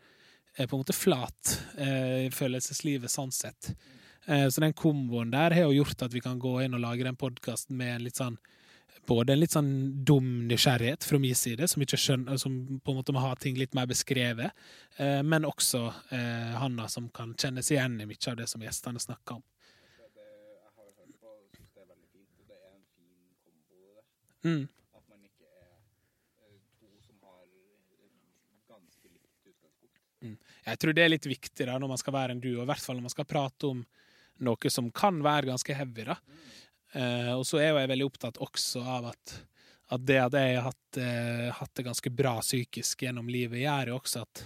er 0.53 0.67
på 0.69 0.77
en 0.77 0.83
måte 0.83 0.93
flat 0.93 1.55
eh, 1.81 2.27
i 2.27 2.31
følelseslivet 2.33 3.11
sånn 3.11 3.33
sett. 3.33 3.73
Eh, 4.27 4.47
så 4.47 4.61
den 4.61 4.75
komboen 4.77 5.33
der 5.33 5.55
har 5.55 5.67
jo 5.67 5.81
gjort 5.81 6.05
at 6.05 6.13
vi 6.13 6.21
kan 6.23 6.39
gå 6.39 6.59
inn 6.63 6.77
og 6.77 6.83
lage 6.83 7.07
den 7.07 7.17
podkasten 7.19 7.75
med 7.79 7.95
en 7.95 8.05
litt 8.07 8.21
sånn 8.21 8.37
både 9.07 9.33
en 9.33 9.41
litt 9.41 9.51
sånn 9.51 9.71
dum 10.07 10.45
nysgjerrighet 10.47 11.03
fra 11.03 11.19
min 11.19 11.35
side, 11.35 11.67
som, 11.67 11.83
skjønner, 11.83 12.37
som 12.39 12.53
på 12.79 12.93
en 12.93 12.99
måte 12.99 13.15
må 13.15 13.23
ha 13.23 13.33
ting 13.35 13.57
litt 13.59 13.75
mer 13.75 13.89
beskrevet, 13.89 14.53
eh, 14.97 15.19
men 15.27 15.47
også 15.47 15.81
eh, 16.15 16.53
Hanna, 16.59 16.87
som 16.87 17.09
kan 17.15 17.33
kjennes 17.35 17.71
igjen 17.71 17.99
i 17.99 18.07
mye 18.07 18.31
av 18.31 18.39
det 18.39 18.47
som 18.51 18.63
gjestene 18.63 19.01
snakker 19.03 19.41
om. 19.41 19.43
Så 19.97 20.07
det, 20.13 20.23
jeg 20.23 20.69
har 20.69 20.87
jo 20.87 20.93
hørt 21.01 21.17
på 21.19 21.33
og 21.33 21.41
syns 21.51 21.73
det 21.73 21.83
er 21.83 21.89
veldig 21.89 22.09
fint, 22.13 22.31
og 22.39 22.45
det 22.47 22.59
er 22.61 22.69
en 22.71 22.85
fin 22.93 23.11
kombo 23.43 23.81
det 23.81 23.99
der. 23.99 24.32
Mm. 24.43 24.63
At 24.93 25.03
man 25.07 25.21
ikke 25.23 25.47
er 25.47 25.67
eh, 26.43 26.57
to 26.79 26.89
som 27.03 27.19
har 27.23 27.43
eh, 27.47 28.09
ganske 28.69 29.11
likt 29.11 29.51
utgangspunkt. 29.53 30.49
Jeg 30.67 30.81
tror 30.81 30.95
det 30.95 31.05
er 31.05 31.13
litt 31.13 31.29
viktig 31.29 31.67
da, 31.69 31.77
når 31.79 31.93
man 31.95 32.01
skal 32.01 32.17
være 32.17 32.35
en 32.35 32.43
duo, 32.43 32.61
i 32.63 32.69
hvert 32.69 32.83
fall 32.83 32.99
når 32.99 33.07
man 33.07 33.15
skal 33.15 33.29
prate 33.29 33.71
om 33.71 33.85
noe 34.43 34.73
som 34.73 34.91
kan 34.91 35.21
være 35.23 35.51
ganske 35.51 35.75
heavy. 35.77 36.07
da. 36.09 36.17
Eh, 36.93 37.31
og 37.33 37.45
så 37.47 37.59
er 37.61 37.71
jo 37.71 37.81
jeg 37.81 37.91
veldig 37.93 38.07
opptatt 38.09 38.41
også 38.43 38.83
av 38.85 39.09
at, 39.13 39.37
at 39.95 40.03
det 40.05 40.19
at 40.21 40.35
jeg 40.37 40.57
har 40.57 40.67
hatt, 40.67 40.99
uh, 40.99 41.47
hatt 41.59 41.71
det 41.77 41.85
ganske 41.87 42.11
bra 42.13 42.35
psykisk 42.41 43.05
gjennom 43.05 43.29
livet, 43.31 43.63
gjør 43.63 43.93
jo 43.93 43.99
også 43.99 44.25
at 44.25 44.43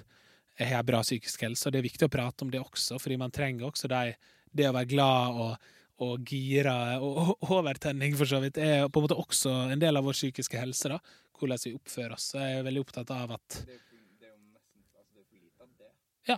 jeg 0.57 0.71
har 0.73 0.85
bra 0.87 1.01
psykisk 1.03 1.43
helse. 1.45 1.67
Og 1.67 1.73
det 1.73 1.81
er 1.81 1.89
viktig 1.89 2.07
å 2.07 2.13
prate 2.13 2.45
om 2.45 2.51
det 2.53 2.61
også, 2.63 2.99
fordi 3.01 3.19
man 3.19 3.33
trenger 3.35 3.67
også 3.67 3.89
de, 3.91 4.15
det 4.51 4.69
å 4.69 4.75
være 4.75 4.91
glad 4.93 5.41
og, 5.43 5.73
og 6.03 6.25
gira 6.29 6.73
og, 7.01 7.35
overtenning, 7.49 8.15
for 8.17 8.25
så 8.29 8.39
vidt, 8.43 8.57
er 8.61 8.87
på 8.89 8.99
en 9.01 9.05
måte 9.07 9.17
også 9.17 9.53
en 9.73 9.79
del 9.81 9.97
av 9.97 10.05
vår 10.05 10.13
psykiske 10.17 10.59
helse. 10.61 10.89
da, 10.93 10.99
Hvordan 11.37 11.59
vi 11.65 11.73
oppfører 11.77 12.13
oss. 12.15 12.31
Så 12.33 12.41
jeg 12.41 12.59
er 12.59 12.63
veldig 12.65 12.81
opptatt 12.85 13.11
av 13.13 13.31
at 13.37 13.47
Det 13.65 13.75
er, 13.75 13.81
jo 14.25 14.37
nesten 14.53 14.83
altså 14.97 15.13
det 15.13 15.21
er 15.21 15.27
for 15.29 15.37
lite 15.41 15.63
av 15.63 15.69
det. 15.81 15.91
Ja. 16.29 16.37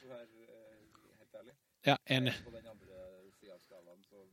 For 0.00 0.06
å 0.06 0.14
være 0.14 0.46
eh, 0.46 1.18
helt 1.20 1.34
ærlig. 1.42 1.54
Ja, 1.86 1.96
enig. 2.18 2.34
På 2.44 2.54
den 2.54 2.66
andre 2.66 2.98
sida 3.38 3.54
av 3.54 3.60
skalaen 3.66 4.02
så 4.06 4.24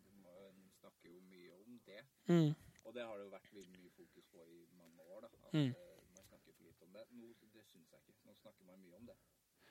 snakker 0.81 1.09
jo 1.13 1.21
mye 1.29 1.53
om 1.61 1.77
det. 1.85 2.01
Mm. 2.29 2.49
Og 2.85 2.93
det 2.97 3.05
har 3.05 3.15
det 3.17 3.25
jo 3.27 3.31
vært 3.33 3.53
mye 3.77 3.91
fokus 3.97 4.25
på 4.33 4.41
i 4.45 4.61
mange 4.77 5.01
år. 5.13 5.21
da, 5.25 5.29
At 5.47 5.53
Mm. 5.53 5.69
eh, 5.69 6.01
man 6.17 6.25
snakker 6.29 6.51
for 6.57 6.63
lite 6.65 6.83
om 6.85 6.91
det. 6.97 7.05
Nå, 7.13 7.33
det 7.53 7.63
syns 7.69 7.89
jeg 7.93 8.01
ikke. 8.05 8.17
Nå 8.25 8.33
snakker 8.41 8.63
man 8.69 8.81
mye 8.83 8.95
om 9.01 9.05
det. 9.09 9.17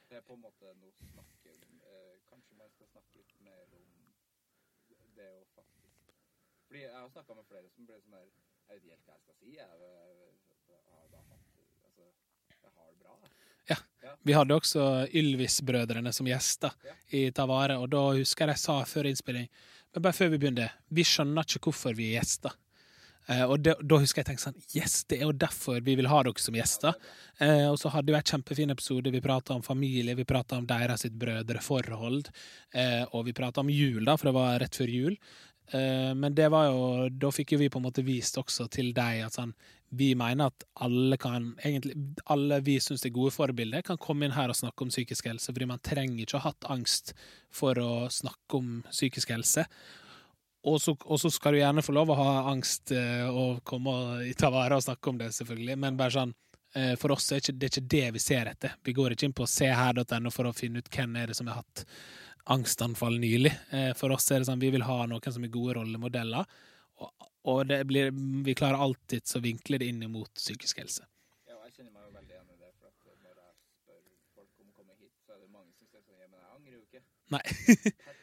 Det 0.08 0.16
er 0.18 0.22
på 0.22 0.34
en 0.38 0.40
måte 0.46 0.74
Nå 0.78 0.90
snakker 1.10 1.54
eh, 1.90 2.14
Kanskje 2.30 2.54
man 2.56 2.70
skal 2.70 2.86
snakke 2.94 3.18
litt 3.18 3.34
mer 3.42 3.66
om 3.74 3.86
det 5.16 5.28
jo 5.30 5.42
faktisk 5.54 6.12
Fordi 6.66 6.82
jeg 6.82 6.94
har 6.94 7.08
snakka 7.12 7.36
med 7.38 7.48
flere 7.48 7.70
som 7.72 7.88
ble 7.88 7.98
sånn 8.00 8.16
der 8.16 8.26
Jeg 8.26 8.68
vet 8.68 8.82
ikke 8.82 8.94
helt 8.94 9.06
hva 9.06 9.14
jeg 9.16 9.22
skal 9.24 9.36
si. 9.40 9.50
Jeg, 9.56 9.66
har 9.66 11.08
da 11.12 11.20
hatt 11.30 11.44
Altså, 11.86 12.08
jeg 12.50 12.72
har 12.76 12.90
det 12.90 12.98
bra. 13.00 13.16
jeg. 13.70 13.82
Vi 14.26 14.34
hadde 14.34 14.58
også 14.58 14.84
Ylvis-brødrene 15.20 16.12
som 16.12 16.26
gjester 16.26 16.74
i 17.14 17.30
Ta 17.30 17.46
vare, 17.46 17.78
og 17.78 17.90
da 17.94 18.02
husker 18.18 18.46
jeg 18.46 18.56
jeg 18.56 18.64
sa 18.64 18.80
før 18.88 19.08
innspilling 19.10 19.48
Men 19.94 20.02
bare 20.02 20.18
før 20.18 20.32
vi 20.34 20.40
begynner, 20.42 20.74
vi 20.92 21.04
skjønner 21.06 21.46
ikke 21.46 21.70
hvorfor 21.70 21.96
vi 21.96 22.10
er 22.10 22.18
gjester. 22.20 22.52
Eh, 23.26 23.42
og 23.42 23.58
det, 23.66 23.74
da 23.82 23.98
husker 23.98 24.22
jeg 24.22 24.28
tenkte 24.28 24.44
sånn 24.44 24.60
Yes, 24.76 25.00
det 25.10 25.18
er 25.18 25.26
jo 25.26 25.34
derfor 25.34 25.80
vi 25.86 25.96
vil 25.98 26.10
ha 26.10 26.20
dere 26.26 26.42
som 26.42 26.56
gjester. 26.56 26.94
Eh, 27.42 27.66
og 27.70 27.80
så 27.82 27.90
hadde 27.94 28.12
vi 28.12 28.20
en 28.20 28.30
kjempefin 28.32 28.74
episode. 28.74 29.12
Vi 29.14 29.24
prata 29.24 29.56
om 29.56 29.64
familie, 29.66 30.14
vi 30.18 30.28
prata 30.28 30.60
om 30.60 30.68
deres 30.68 31.06
sitt 31.06 31.18
brødreforhold. 31.18 32.30
Eh, 32.74 33.02
og 33.10 33.26
vi 33.26 33.36
prata 33.36 33.64
om 33.64 33.72
jul, 33.72 34.04
da, 34.06 34.16
for 34.16 34.30
det 34.30 34.36
var 34.38 34.60
rett 34.62 34.78
før 34.78 34.94
jul. 34.94 35.18
Eh, 35.74 36.12
men 36.14 36.34
det 36.34 36.46
var 36.52 36.68
jo 36.70 37.08
Da 37.10 37.32
fikk 37.34 37.56
jo 37.56 37.58
vi 37.58 37.66
på 37.72 37.80
en 37.80 37.86
måte 37.88 38.04
vist 38.06 38.36
også 38.38 38.68
til 38.70 38.92
deg 38.94 39.24
at 39.26 39.34
sånn 39.34 39.50
Vi 39.98 40.12
mener 40.14 40.52
at 40.52 40.62
alle 40.78 41.18
kan 41.18 41.48
egentlig 41.58 41.96
Alle 42.30 42.60
vi 42.62 42.76
syns 42.82 43.02
er 43.02 43.14
gode 43.14 43.34
forbilder, 43.34 43.82
kan 43.82 43.98
komme 43.98 44.28
inn 44.28 44.36
her 44.36 44.52
og 44.52 44.58
snakke 44.58 44.86
om 44.86 44.92
psykisk 44.94 45.26
helse, 45.26 45.50
fordi 45.50 45.66
man 45.66 45.82
trenger 45.82 46.22
ikke 46.22 46.38
å 46.38 46.44
ha 46.44 46.52
hatt 46.52 46.68
angst 46.70 47.16
for 47.50 47.78
å 47.82 48.06
snakke 48.12 48.60
om 48.60 48.70
psykisk 48.92 49.34
helse. 49.34 49.66
Og 50.66 50.80
så, 50.82 50.96
og 51.06 51.20
så 51.22 51.30
skal 51.30 51.54
du 51.54 51.60
gjerne 51.60 51.82
få 51.86 51.92
lov 51.94 52.10
å 52.10 52.16
ha 52.18 52.30
angst 52.50 52.90
eh, 52.96 53.22
og 53.30 53.60
komme 53.68 53.92
og 53.92 54.32
ta 54.40 54.50
vare 54.50 54.78
og 54.78 54.82
snakke 54.82 55.12
om 55.12 55.18
det, 55.20 55.28
selvfølgelig, 55.36 55.76
men 55.78 55.98
bare 56.00 56.14
sånn 56.16 56.32
eh, 56.74 56.94
For 56.98 57.14
oss 57.14 57.28
er 57.32 57.38
ikke, 57.42 57.54
det 57.54 57.70
ikke 57.70 57.84
det 57.94 58.04
vi 58.16 58.22
ser 58.24 58.50
etter. 58.50 58.74
Vi 58.82 58.94
går 58.96 59.14
ikke 59.14 59.28
inn 59.28 59.36
på 59.36 59.46
seher.no 59.46 60.32
for 60.34 60.50
å 60.50 60.54
finne 60.56 60.82
ut 60.82 60.90
hvem 60.90 61.14
er 61.22 61.30
det 61.30 61.38
som 61.38 61.46
har 61.52 61.60
hatt 61.62 61.84
angstanfall 62.50 63.18
nylig. 63.22 63.52
Eh, 63.70 63.92
For 63.98 64.10
oss 64.14 64.26
er 64.34 64.42
det 64.42 64.48
sånn 64.50 64.62
vi 64.62 64.72
vil 64.74 64.84
ha 64.88 64.98
noen 65.06 65.32
som 65.38 65.46
er 65.46 65.54
gode 65.54 65.78
rollemodeller, 65.78 66.50
og, 67.04 67.30
og 67.46 67.62
det 67.70 67.80
blir, 67.86 68.10
vi 68.46 68.54
klarer 68.58 68.82
alltid 68.82 69.22
å 69.38 69.44
vinkle 69.44 69.78
det 69.78 69.86
inn 69.92 70.02
mot 70.10 70.30
psykisk 70.34 70.82
helse. 70.82 71.06
Ja, 71.46 71.56
jeg 71.68 71.76
kjenner 71.78 71.92
meg 71.94 72.08
jo 72.08 72.12
veldig 72.18 72.34
igjen 72.34 72.50
i 72.50 72.58
det, 72.58 72.70
for 72.80 72.90
at 72.90 73.22
når 73.22 73.38
jeg 73.38 73.54
spør 73.86 74.00
folk 74.34 74.50
om 74.62 74.70
å 74.70 74.76
komme 74.80 74.94
hit, 74.98 75.14
så 75.22 75.36
er 75.36 75.42
det 75.44 75.50
mange 75.54 75.70
som 75.78 75.86
sier 75.92 76.02
sånn 76.02 76.18
Ja, 76.18 76.26
men 76.26 76.38
jeg 76.42 76.50
angrer 76.58 76.74
jo 76.74 76.84
ikke. 76.90 77.04
Nei. 77.38 77.44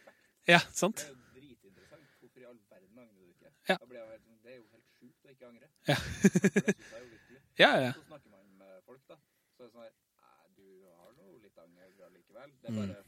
Ja, 0.51 0.57
Det 0.59 0.75
sant? 0.75 0.99
er 1.05 1.13
jo 1.13 1.19
dritinteressant. 1.37 2.07
Hvorfor 2.19 2.41
i 2.43 2.47
all 2.49 2.57
verden 2.67 2.97
angrer 2.99 3.21
du 3.21 3.29
ikke? 3.31 3.51
Ja. 3.69 3.77
Da 3.79 3.87
blir 3.87 3.99
jeg 4.01 4.03
jo 4.03 4.11
helt 4.11 4.25
sånn 4.25 4.39
Det 4.43 4.51
er 4.51 4.57
jo 4.57 4.65
helt 4.73 4.89
sjukt 4.97 5.23
å 5.23 5.35
ikke 5.35 5.47
angre. 5.53 5.69
Ja. 5.87 5.97
Ja, 7.55 7.81
ja. 7.81 7.91
Så 7.93 8.01
snakker 8.07 8.29
man 8.33 8.45
med 8.57 8.79
folk, 8.85 9.01
da. 9.07 9.15
Så 9.57 9.63
er 9.63 9.67
det 9.67 9.73
sånn 9.75 9.83
her 9.83 10.47
du 10.57 10.65
har 10.89 11.11
nå 11.19 11.35
litt 11.43 11.59
anger 11.61 12.09
likevel. 12.15 12.49
Det 12.63 12.69
er 12.69 12.73
Mm. 12.73 12.79
bare 12.87 13.03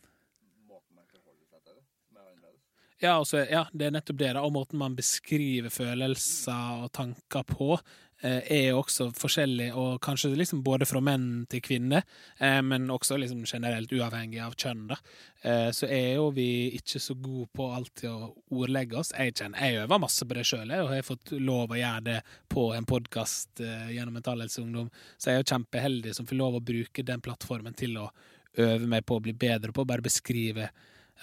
måten 0.69 0.95
man 0.99 1.07
forholder 1.09 1.47
seg 1.49 1.63
til 1.65 1.73
det, 1.79 1.83
som 2.07 2.17
er 2.19 2.27
annerledes. 2.29 2.61
Ja, 3.01 3.15
altså, 3.19 3.41
ja, 3.49 3.63
det 3.73 3.87
er 3.87 3.91
nettopp 3.95 4.17
det. 4.21 4.29
da, 4.37 4.43
Og 4.45 4.53
måten 4.53 4.77
man 4.77 4.95
beskriver 4.95 5.69
følelser 5.73 6.83
og 6.85 6.91
tanker 6.93 7.43
på, 7.43 7.79
er 8.25 8.69
jo 8.69 8.79
også 8.79 9.09
forskjellig, 9.17 9.67
og 9.77 9.99
kanskje 10.03 10.31
liksom 10.35 10.63
både 10.65 10.87
fra 10.89 11.01
menn 11.03 11.45
til 11.51 11.61
kvinner, 11.65 12.05
eh, 12.39 12.61
men 12.65 12.89
også 12.93 13.17
liksom 13.21 13.43
generelt 13.45 13.91
uavhengig 13.93 14.39
av 14.41 14.55
kjønn. 14.55 14.87
da. 14.87 14.97
Eh, 15.41 15.69
så 15.71 15.89
er 15.89 16.15
jo 16.15 16.31
vi 16.33 16.71
ikke 16.77 16.99
så 16.99 17.13
gode 17.13 17.47
på 17.53 17.67
alltid 17.75 18.09
å 18.09 18.31
ordlegge 18.51 18.97
oss. 18.97 19.11
Jeg 19.11 19.35
kjenner, 19.35 19.59
jeg 19.61 19.83
øver 19.83 20.01
masse 20.01 20.25
på 20.25 20.33
det 20.33 20.45
sjøl, 20.45 20.71
og 20.81 20.93
har 20.93 21.05
fått 21.05 21.35
lov 21.37 21.71
å 21.71 21.79
gjøre 21.79 22.03
det 22.03 22.21
på 22.49 22.73
en 22.73 22.85
podkast 22.85 23.61
eh, 23.61 23.91
gjennom 23.93 24.17
Mental 24.17 24.41
Helse 24.41 24.63
Ungdom, 24.63 24.89
så 25.17 25.29
jeg 25.29 25.35
er 25.35 25.43
jo 25.43 25.51
kjempeheldig 25.53 26.15
som 26.15 26.25
får 26.25 26.41
lov 26.41 26.57
å 26.57 26.65
bruke 26.65 27.05
den 27.05 27.21
plattformen 27.21 27.77
til 27.77 27.97
å 28.01 28.09
øve 28.57 28.87
meg 28.87 29.05
på 29.05 29.17
å 29.17 29.23
bli 29.23 29.33
bedre 29.33 29.73
på 29.75 29.85
bare 29.85 30.05
beskrive 30.05 30.69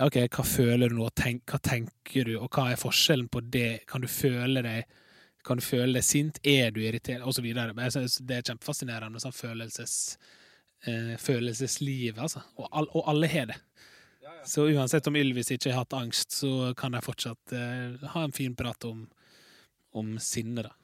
Ok, 0.01 0.17
hva 0.33 0.43
føler 0.49 0.89
du 0.89 0.97
nå, 0.97 1.11
tenk, 1.13 1.43
hva 1.53 1.59
tenker 1.61 2.25
du, 2.25 2.39
og 2.39 2.49
hva 2.49 2.71
er 2.73 2.79
forskjellen 2.81 3.27
på 3.29 3.43
det? 3.53 3.83
Kan 3.85 4.01
du 4.01 4.09
føle 4.09 4.63
deg 4.65 4.87
kan 5.45 5.59
du 5.59 5.65
føle 5.65 5.97
deg 5.97 6.05
sint? 6.07 6.39
Er 6.47 6.71
du 6.71 6.81
irritert? 6.83 7.25
Og 7.27 7.35
så 7.35 7.43
videre. 7.45 7.75
Men 7.75 7.85
Jeg 7.89 7.97
synes 7.97 8.19
det 8.23 8.37
er 8.37 8.47
kjempefascinerende, 8.51 9.21
sånn 9.23 9.35
følelses, 9.35 10.19
eh, 10.87 11.17
følelsesliv, 11.19 12.19
altså. 12.19 12.45
Og, 12.57 12.69
all, 12.71 12.89
og 12.93 13.09
alle 13.11 13.31
har 13.33 13.51
det. 13.51 13.59
Ja, 14.23 14.35
ja. 14.37 14.45
Så 14.47 14.69
uansett 14.71 15.07
om 15.11 15.17
Ylvis 15.19 15.51
ikke 15.51 15.73
har 15.73 15.83
hatt 15.83 15.97
angst, 15.99 16.31
så 16.33 16.73
kan 16.79 16.95
de 16.95 17.03
fortsatt 17.03 17.57
eh, 17.59 18.07
ha 18.15 18.25
en 18.25 18.33
fin 18.33 18.55
prat 18.57 18.85
om, 18.85 19.09
om 19.99 20.15
sinne, 20.23 20.63
da. 20.63 20.77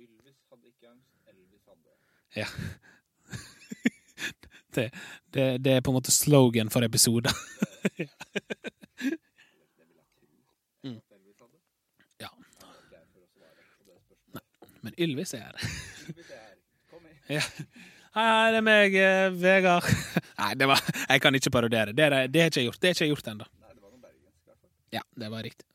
Ylvis 0.00 0.40
hadde 0.50 0.72
ikke 0.72 0.88
angst. 0.88 1.12
Elvis 1.28 1.64
hadde. 1.68 1.92
Ja. 2.40 2.48
det, 4.74 4.90
det, 5.30 5.48
det 5.64 5.76
er 5.76 5.84
på 5.84 5.92
en 5.92 6.00
måte 6.00 6.14
slogan 6.14 6.72
for 6.72 6.82
episoder. 6.86 7.32
Det 9.04 9.84
vil 9.86 9.96
jeg 9.96 10.06
tro. 10.16 10.26
Mm. 10.88 10.96
At 10.96 11.16
Elvis 11.16 11.38
hadde. 11.42 11.58
Ja. 12.20 12.30
Jeg 12.30 12.70
er 12.70 12.80
ikke 12.80 12.96
her 12.96 13.06
for 13.12 13.20
å 13.20 13.28
svare 13.28 13.60
på 13.76 13.84
det 13.88 13.98
spørsmålet. 14.00 14.44
Men 14.84 14.94
Ylvis 15.00 15.32
er 15.38 15.44
her. 15.48 15.56
Ylvis 16.10 16.30
er 16.30 16.40
her. 16.44 16.56
Kom 16.92 17.04
igjen. 17.08 17.20
Ja. 17.38 17.44
Hei, 18.14 18.50
det 18.54 18.58
er 18.60 18.64
meg, 18.68 18.94
eh, 19.00 19.28
Vegard. 19.42 19.86
Nei, 20.40 20.52
det 20.60 20.66
var, 20.70 20.80
jeg 21.08 21.22
kan 21.24 21.34
ikke 21.40 21.50
parodiere. 21.56 21.94
Det, 21.96 22.04
er- 22.06 22.28
det 22.30 22.42
har 22.44 22.52
ikke 22.52 22.60
jeg 22.62 22.68
gjort 22.70 22.80
Det 22.82 22.90
har 22.90 22.94
ikke 22.98 23.06
jeg 23.08 23.14
gjort 23.16 23.30
ennå. 23.34 23.46
Nei. 23.64 23.70
Ja, 24.94 25.00
det 25.18 25.30
var 25.32 25.42
riktig. 25.42 25.66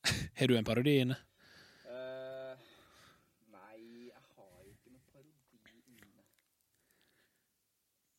Har 0.40 0.48
du 0.50 0.56
en 0.58 0.64
parodi 0.66 0.96
inne? 1.04 1.14
Eh, 1.86 2.54
nei, 3.52 4.08
jeg 4.08 4.22
har 4.34 4.56
jo 4.64 4.72
ikke 4.72 4.90
noen 4.90 5.04
parodi 5.12 5.92
inne. 6.00 6.24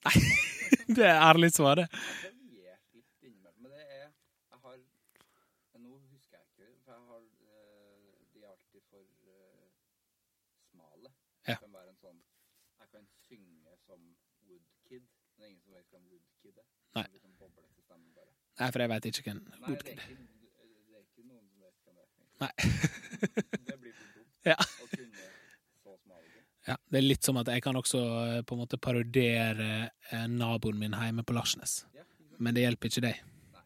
Det 0.96 1.06
er 1.10 1.20
ærlig 1.26 1.50
svar, 1.52 1.76
det. 1.82 1.88
Jeg 1.92 2.32
har 2.32 2.38
variert 2.38 2.86
litt 2.96 3.26
innimellom, 3.28 3.58
men 3.66 3.72
det 3.76 3.82
er 3.82 4.08
Jeg 4.08 4.60
har 4.64 4.78
Nå 5.84 5.98
husker 6.14 6.38
jeg 6.38 6.46
ikke, 6.48 6.70
for 6.86 6.96
jeg 6.96 7.04
har 7.10 7.22
eh, 7.26 8.16
De 8.32 8.40
er 8.46 8.50
alltid 8.54 8.84
for 8.88 9.04
eh, 9.04 9.68
smale. 10.72 11.12
Ja. 11.48 11.58
Det 11.58 11.60
kan 11.66 11.76
være 11.76 11.92
en 11.92 12.00
sånn 12.06 12.20
Jeg 12.80 12.88
kan 12.96 13.06
synge 13.28 13.76
som 13.84 14.02
Woodkid, 14.48 15.04
men 15.04 15.36
det 15.36 15.46
er 15.46 15.52
ingen 15.52 15.66
som 15.68 15.76
vet 15.76 15.92
hvem 15.92 16.08
Woodkid 16.14 16.56
er. 16.64 16.68
Nei. 16.96 17.06
En 17.10 17.14
Liksom 17.18 17.36
boblete 17.44 17.84
stemme, 17.90 18.10
bare. 18.16 18.32
Nei, 18.60 18.68
for 18.72 18.84
jeg 18.84 18.90
veit 18.92 19.06
ikke 19.10 19.24
hvem 19.30 19.40
Nei, 19.48 19.52
det 19.52 19.68
er, 19.68 19.78
ikke, 19.80 19.96
det 19.96 20.98
er 20.98 21.04
ikke 21.06 21.24
noen 21.26 21.46
som 21.48 21.60
vet 21.64 21.78
hvem 21.86 21.96
det 21.96 22.04
er. 22.04 22.10
Nei. 22.42 22.52
Det 23.70 23.78
blir 23.80 23.94
for 23.96 24.08
dumt 24.18 24.30
Ja. 24.52 24.58
å 24.58 24.88
kunne 24.92 25.26
så 25.84 25.96
smale. 25.98 26.26
Ja, 26.68 26.76
det 26.92 26.98
er 27.02 27.06
litt 27.06 27.24
som 27.28 27.38
at 27.42 27.50
jeg 27.54 27.64
kan 27.66 27.78
også 27.80 28.02
eh, 28.22 28.42
på 28.46 28.56
en 28.58 28.62
måte 28.64 28.80
parodiere 28.82 29.70
eh, 30.12 30.26
naboen 30.30 30.80
min 30.82 30.96
hjemme 30.98 31.24
på 31.26 31.36
Larsnes. 31.38 31.74
Ja. 31.98 32.06
Men 32.42 32.58
det 32.58 32.66
hjelper 32.66 32.90
ikke 32.92 33.06
deg. 33.08 33.22
Nei. 33.56 33.64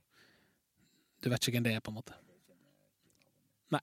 Du 1.24 1.30
vet 1.32 1.42
ikke 1.48 1.58
hvem 1.58 1.68
det 1.70 1.76
er, 1.78 1.84
på 1.86 1.94
en 1.94 2.00
måte. 2.02 2.18
Nei. 3.74 3.82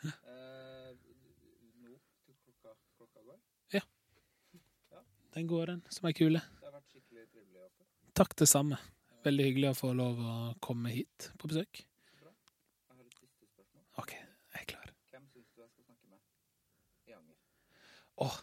Eh, 0.00 0.92
nå 1.84 1.92
klokka, 2.24 2.72
klokka 2.96 3.20
går. 3.26 3.36
Den 5.36 5.46
går, 5.46 5.66
den, 5.70 5.82
som 5.94 6.08
ei 6.08 6.14
kule. 6.16 6.40
Det 6.40 6.66
har 6.66 6.72
vært 6.74 6.88
skikkelig 6.90 7.26
trivelig. 7.30 7.66
Takk, 8.18 8.32
det 8.40 8.48
samme. 8.50 8.78
Veldig 9.26 9.46
hyggelig 9.50 9.70
å 9.70 9.76
få 9.76 9.92
lov 9.96 10.20
å 10.24 10.34
komme 10.64 10.92
hit 10.94 11.30
på 11.38 11.50
besøk. 11.50 11.82
Jeg 11.82 12.26
har 12.26 13.04
et 13.04 13.16
siste 13.18 13.46
spørsmål. 13.50 13.84
OK, 14.00 14.12
jeg 14.16 14.62
er 14.62 14.68
klar. 14.72 14.92
Hvem 15.12 15.26
syns 15.34 15.48
du 15.52 15.60
jeg 15.62 15.70
skal 15.72 15.84
snakke 15.84 16.06
med 16.08 17.10
i 17.10 17.16
Anger? 17.18 17.36
Åh, 18.26 18.38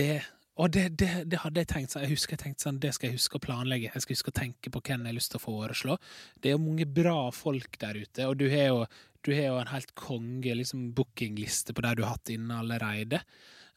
det 0.00 0.10
og 0.54 0.70
det, 0.70 0.84
det, 1.00 1.08
det 1.26 1.40
hadde 1.42 1.64
jeg 1.64 1.66
tenkt 1.72 1.90
sånn, 1.90 2.04
jeg 2.04 2.12
husker 2.14 2.36
jeg 2.36 2.42
tenkte 2.44 2.62
sånn, 2.62 2.76
det 2.78 2.92
skal 2.94 3.08
jeg 3.08 3.16
huske 3.16 3.40
å 3.40 3.42
planlegge. 3.42 3.88
Jeg 3.90 4.04
skal 4.04 4.14
huske 4.14 4.30
å 4.30 4.36
tenke 4.36 4.70
på 4.70 4.82
hvem 4.86 5.02
jeg 5.02 5.10
har 5.10 5.16
lyst 5.16 5.32
til 5.32 5.40
å 5.40 5.42
foreslå. 5.42 5.96
Det 6.38 6.52
er 6.52 6.54
jo 6.54 6.60
mange 6.62 6.86
bra 6.86 7.16
folk 7.34 7.74
der 7.82 7.98
ute, 7.98 8.28
og 8.30 8.36
du 8.38 8.44
har 8.52 8.68
jo, 8.68 8.84
du 9.26 9.32
har 9.34 9.48
jo 9.48 9.56
en 9.58 9.72
helt 9.72 9.90
konge 9.98 10.54
liksom, 10.60 10.92
bookingliste 10.94 11.74
på 11.74 11.82
der 11.82 11.98
du 11.98 12.04
har 12.06 12.14
hatt 12.14 12.30
inne 12.30 12.60
allerede. 12.62 13.18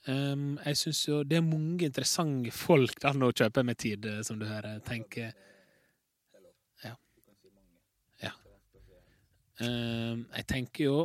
Um, 0.05 0.59
jeg 0.61 0.77
synes 0.83 1.01
jo 1.07 1.23
det 1.25 1.39
er 1.39 1.47
mange 1.49 1.89
interessante 1.89 2.53
folk 2.53 3.01
der 3.01 3.17
nå 3.17 3.31
kjøper 3.33 3.63
jeg 3.63 3.67
meg 3.71 3.79
tid, 3.81 4.05
eh, 4.13 4.21
som 4.23 4.37
du 4.39 4.45
hører. 4.47 4.77
tenker 4.85 5.33
Det 5.33 6.37
er 6.37 6.45
lov. 6.45 6.53
Ja. 6.85 6.93
Du 6.93 7.23
kan 7.25 7.35
si 7.41 7.49
mange. 7.57 7.81
Ja. 8.21 8.35
Så 8.37 8.53
jeg 8.53 8.61
skal 8.69 8.85
si- 8.85 8.93
Um, 8.93 9.46
jeg 9.57 10.45
tenker 10.45 10.83
jo 10.83 10.97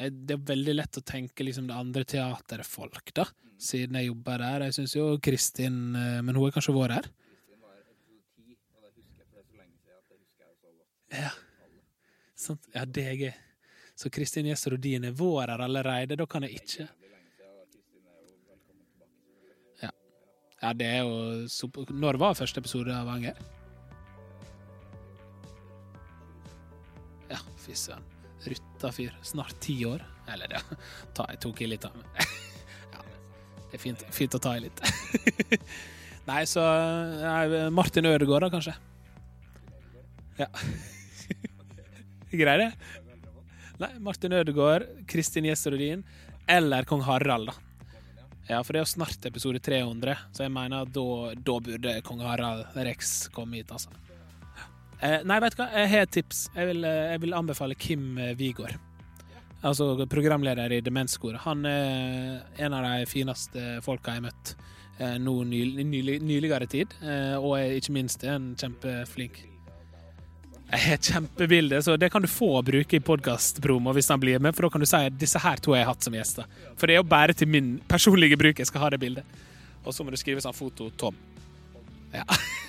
Det 0.00 0.34
er 0.34 0.46
veldig 0.48 0.72
lett 0.74 0.98
å 0.98 1.02
tenke 1.06 1.44
liksom 1.46 1.68
det 1.68 1.76
andre 1.76 2.02
teateret 2.08 2.66
folk, 2.66 3.12
da, 3.14 3.26
siden 3.60 3.98
jeg 4.00 4.08
jobber 4.08 4.42
der. 4.42 4.64
Jeg 4.66 4.76
syns 4.78 4.96
jo 4.96 5.04
Kristin 5.22 5.94
eh, 5.94 6.18
Men 6.24 6.34
hun 6.34 6.48
har 6.48 6.56
kanskje 6.56 6.74
vært 6.74 6.96
her? 6.96 7.10
Kristin 7.10 7.60
var 7.62 7.76
episode 7.76 8.24
10, 8.40 8.56
og 8.74 8.82
det 8.82 8.90
husker 8.96 9.20
jeg, 9.20 9.28
for 9.28 9.36
det 9.36 9.42
er 9.42 9.46
så 9.50 9.60
lenge 9.60 9.76
siden 9.78 10.00
at 10.00 10.08
det 10.08 10.18
husker 10.18 10.42
jeg 10.46 10.56
så 10.56 10.72
godt. 10.72 11.20
Ja. 11.20 11.30
Sant? 12.40 12.72
Ja, 12.74 12.88
det 12.98 13.06
er 13.12 13.20
gøy. 13.20 13.36
Så 14.00 14.10
Kristin 14.14 14.48
Gjess 14.48 14.66
Rodin 14.72 15.06
er 15.10 15.14
vår 15.14 15.52
her 15.52 15.68
allerede. 15.68 16.16
Da 16.16 16.26
kan 16.26 16.48
jeg 16.48 16.58
ikke 16.58 16.72
selvfølgelig. 16.78 17.00
Ja, 20.62 20.72
det 20.72 20.86
er 20.86 20.98
jo. 20.98 21.46
Når 21.88 22.18
var 22.20 22.34
første 22.36 22.60
episode 22.60 22.92
av 22.92 23.08
Anger? 23.08 23.59
Fy 27.60 27.76
søren. 27.78 28.06
Rutta. 28.46 28.90
Snart 29.22 29.58
ti 29.60 29.76
år. 29.84 30.02
Eller, 30.32 30.56
ja. 30.56 30.60
Ta, 31.16 31.26
jeg 31.32 31.40
tok 31.44 31.62
i 31.64 31.72
litt, 31.74 31.86
da. 31.86 31.92
Ja, 32.90 33.02
det 33.70 33.78
er 33.78 33.82
fint, 33.82 34.04
fint 34.14 34.34
å 34.34 34.40
ta 34.42 34.56
i 34.58 34.64
litt. 34.64 34.80
Nei, 36.30 36.44
så 36.46 36.62
nei, 36.62 37.68
Martin 37.74 38.06
Ødegaard, 38.06 38.44
da, 38.44 38.50
kanskje? 38.52 38.74
Ja. 40.38 40.46
Greier 42.30 42.60
det? 42.60 42.68
Nei, 43.80 43.90
Martin 44.04 44.36
Ødegaard, 44.36 44.86
Kristin 45.10 45.48
Gjesterudin 45.48 46.04
eller 46.50 46.86
kong 46.86 47.02
Harald, 47.06 47.50
da. 47.50 47.56
Ja, 48.50 48.60
for 48.66 48.74
det 48.74 48.80
er 48.80 48.84
jo 48.84 48.92
snart 48.92 49.26
episode 49.30 49.62
300, 49.62 50.16
så 50.34 50.44
jeg 50.44 50.52
mener 50.54 50.84
at 50.84 50.92
da, 50.94 51.06
da 51.38 51.58
burde 51.62 51.96
kong 52.06 52.22
Harald 52.26 52.78
Rex 52.78 53.28
komme 53.34 53.60
hit, 53.60 53.70
altså. 53.74 53.94
Eh, 55.00 55.22
nei, 55.24 55.38
veit 55.40 55.56
du 55.56 55.62
hva, 55.62 55.70
jeg 55.72 55.90
har 55.94 56.04
et 56.04 56.12
tips. 56.12 56.46
Jeg 56.54 56.68
vil, 56.68 56.84
eh, 56.84 57.12
jeg 57.14 57.22
vil 57.22 57.36
anbefale 57.36 57.76
Kim 57.78 58.18
eh, 58.18 58.34
Wigård. 58.36 58.76
Altså 59.64 59.92
programleder 60.08 60.72
i 60.72 60.80
Demenskoret. 60.80 61.40
Han 61.44 61.64
er 61.68 62.40
en 62.64 62.76
av 62.76 62.84
de 62.84 63.06
fineste 63.08 63.80
folka 63.84 64.14
jeg 64.14 64.22
har 64.22 64.30
møtt 64.30 64.54
nå 65.20 65.32
nylig, 65.48 65.84
nylig, 65.88 66.14
nyligere 66.20 66.66
tid, 66.68 66.92
og 67.40 67.54
er 67.56 67.70
ikke 67.78 67.92
minst 67.96 68.24
en 68.28 68.50
kjempeflink 68.60 69.38
jeg 70.70 70.82
har 70.84 71.00
kjempebilde, 71.02 71.80
så 71.82 71.96
det 71.98 72.10
kan 72.12 72.22
du 72.22 72.28
få 72.30 72.60
bruke 72.62 72.98
i 72.98 73.02
podkastpromo 73.02 73.94
hvis 73.96 74.10
han 74.12 74.20
blir 74.22 74.38
med. 74.38 74.54
For 74.54 74.66
da 74.66 74.70
kan 74.70 74.84
du 74.84 74.86
si 74.86 75.00
at 75.08 75.16
disse 75.18 75.40
her 75.42 75.58
to 75.58 75.74
har 75.74 75.82
jeg 75.82 75.88
hatt 75.88 76.06
som 76.06 76.14
gjester. 76.14 76.46
For 76.78 76.86
det 76.86 76.94
er 76.94 77.00
jo 77.00 77.08
bare 77.10 77.34
til 77.34 77.50
min 77.50 77.72
personlige 77.90 78.38
bruk 78.38 78.62
jeg 78.62 78.70
skal 78.70 78.84
ha 78.84 78.92
det 78.94 79.00
bildet. 79.02 79.40
Og 79.82 79.96
så 79.96 80.06
må 80.06 80.14
du 80.14 80.20
skrive 80.20 80.44
sånn 80.44 80.54
foto 80.54 80.92
Tom. 81.00 81.16
Ja. 82.14 82.22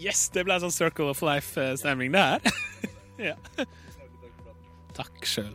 Yes, 0.00 0.26
det 0.34 0.44
ble 0.46 0.56
sånn 0.62 0.74
Circle 0.74 1.12
of 1.12 1.22
Life-stemning, 1.24 2.14
eh, 2.14 2.16
det 2.16 2.24
her. 2.24 2.40
ja. 3.30 3.66
Takk 4.96 5.26
sjøl. 5.26 5.54